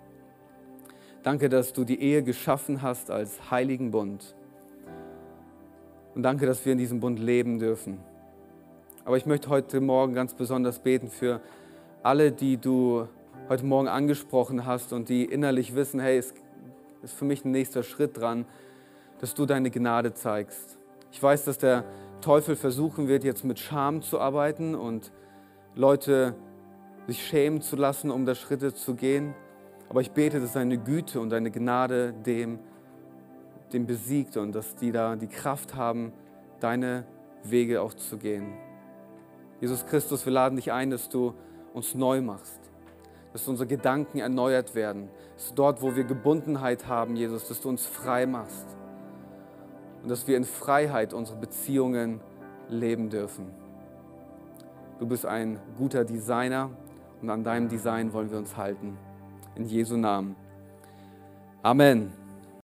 Danke, 1.22 1.48
dass 1.48 1.72
du 1.72 1.84
die 1.84 2.00
Ehe 2.00 2.22
geschaffen 2.22 2.82
hast 2.82 3.10
als 3.10 3.50
heiligen 3.50 3.90
Bund. 3.90 4.34
Und 6.20 6.24
danke, 6.24 6.44
dass 6.44 6.66
wir 6.66 6.72
in 6.72 6.78
diesem 6.78 7.00
Bund 7.00 7.18
leben 7.18 7.58
dürfen. 7.58 7.98
Aber 9.06 9.16
ich 9.16 9.24
möchte 9.24 9.48
heute 9.48 9.80
Morgen 9.80 10.12
ganz 10.12 10.34
besonders 10.34 10.78
beten 10.78 11.08
für 11.08 11.40
alle, 12.02 12.30
die 12.30 12.58
du 12.58 13.08
heute 13.48 13.64
Morgen 13.64 13.88
angesprochen 13.88 14.66
hast 14.66 14.92
und 14.92 15.08
die 15.08 15.24
innerlich 15.24 15.74
wissen, 15.74 15.98
hey, 15.98 16.18
es 16.18 16.34
ist 17.02 17.14
für 17.14 17.24
mich 17.24 17.46
ein 17.46 17.52
nächster 17.52 17.82
Schritt 17.82 18.18
dran, 18.18 18.44
dass 19.22 19.32
du 19.32 19.46
deine 19.46 19.70
Gnade 19.70 20.12
zeigst. 20.12 20.76
Ich 21.10 21.22
weiß, 21.22 21.46
dass 21.46 21.56
der 21.56 21.84
Teufel 22.20 22.54
versuchen 22.54 23.08
wird, 23.08 23.24
jetzt 23.24 23.42
mit 23.42 23.58
Scham 23.58 24.02
zu 24.02 24.20
arbeiten 24.20 24.74
und 24.74 25.12
Leute 25.74 26.34
sich 27.06 27.24
schämen 27.24 27.62
zu 27.62 27.76
lassen, 27.76 28.10
um 28.10 28.26
da 28.26 28.34
Schritte 28.34 28.74
zu 28.74 28.94
gehen. 28.94 29.32
Aber 29.88 30.02
ich 30.02 30.10
bete, 30.10 30.38
dass 30.38 30.52
deine 30.52 30.76
Güte 30.76 31.18
und 31.18 31.30
deine 31.30 31.50
Gnade 31.50 32.12
dem, 32.12 32.58
dem 33.72 33.86
besiegt 33.86 34.36
und 34.36 34.52
dass 34.52 34.76
die 34.76 34.92
da 34.92 35.16
die 35.16 35.28
Kraft 35.28 35.74
haben, 35.74 36.12
deine 36.60 37.04
Wege 37.44 37.80
auch 37.80 37.94
zu 37.94 38.18
gehen. 38.18 38.52
Jesus 39.60 39.86
Christus, 39.86 40.24
wir 40.24 40.32
laden 40.32 40.56
dich 40.56 40.72
ein, 40.72 40.90
dass 40.90 41.08
du 41.08 41.34
uns 41.74 41.94
neu 41.94 42.20
machst, 42.20 42.60
dass 43.32 43.46
unsere 43.46 43.66
Gedanken 43.66 44.18
erneuert 44.18 44.74
werden, 44.74 45.08
dass 45.36 45.54
dort, 45.54 45.82
wo 45.82 45.94
wir 45.94 46.04
Gebundenheit 46.04 46.86
haben, 46.86 47.16
Jesus, 47.16 47.48
dass 47.48 47.60
du 47.60 47.68
uns 47.68 47.86
frei 47.86 48.26
machst 48.26 48.66
und 50.02 50.08
dass 50.08 50.26
wir 50.26 50.36
in 50.36 50.44
Freiheit 50.44 51.12
unsere 51.12 51.38
Beziehungen 51.38 52.20
leben 52.68 53.10
dürfen. 53.10 53.46
Du 54.98 55.06
bist 55.06 55.26
ein 55.26 55.58
guter 55.78 56.04
Designer 56.04 56.70
und 57.22 57.30
an 57.30 57.44
deinem 57.44 57.68
Design 57.68 58.12
wollen 58.12 58.30
wir 58.30 58.38
uns 58.38 58.56
halten. 58.56 58.98
In 59.56 59.64
Jesu 59.64 59.96
Namen. 59.96 60.36
Amen. 61.62 62.19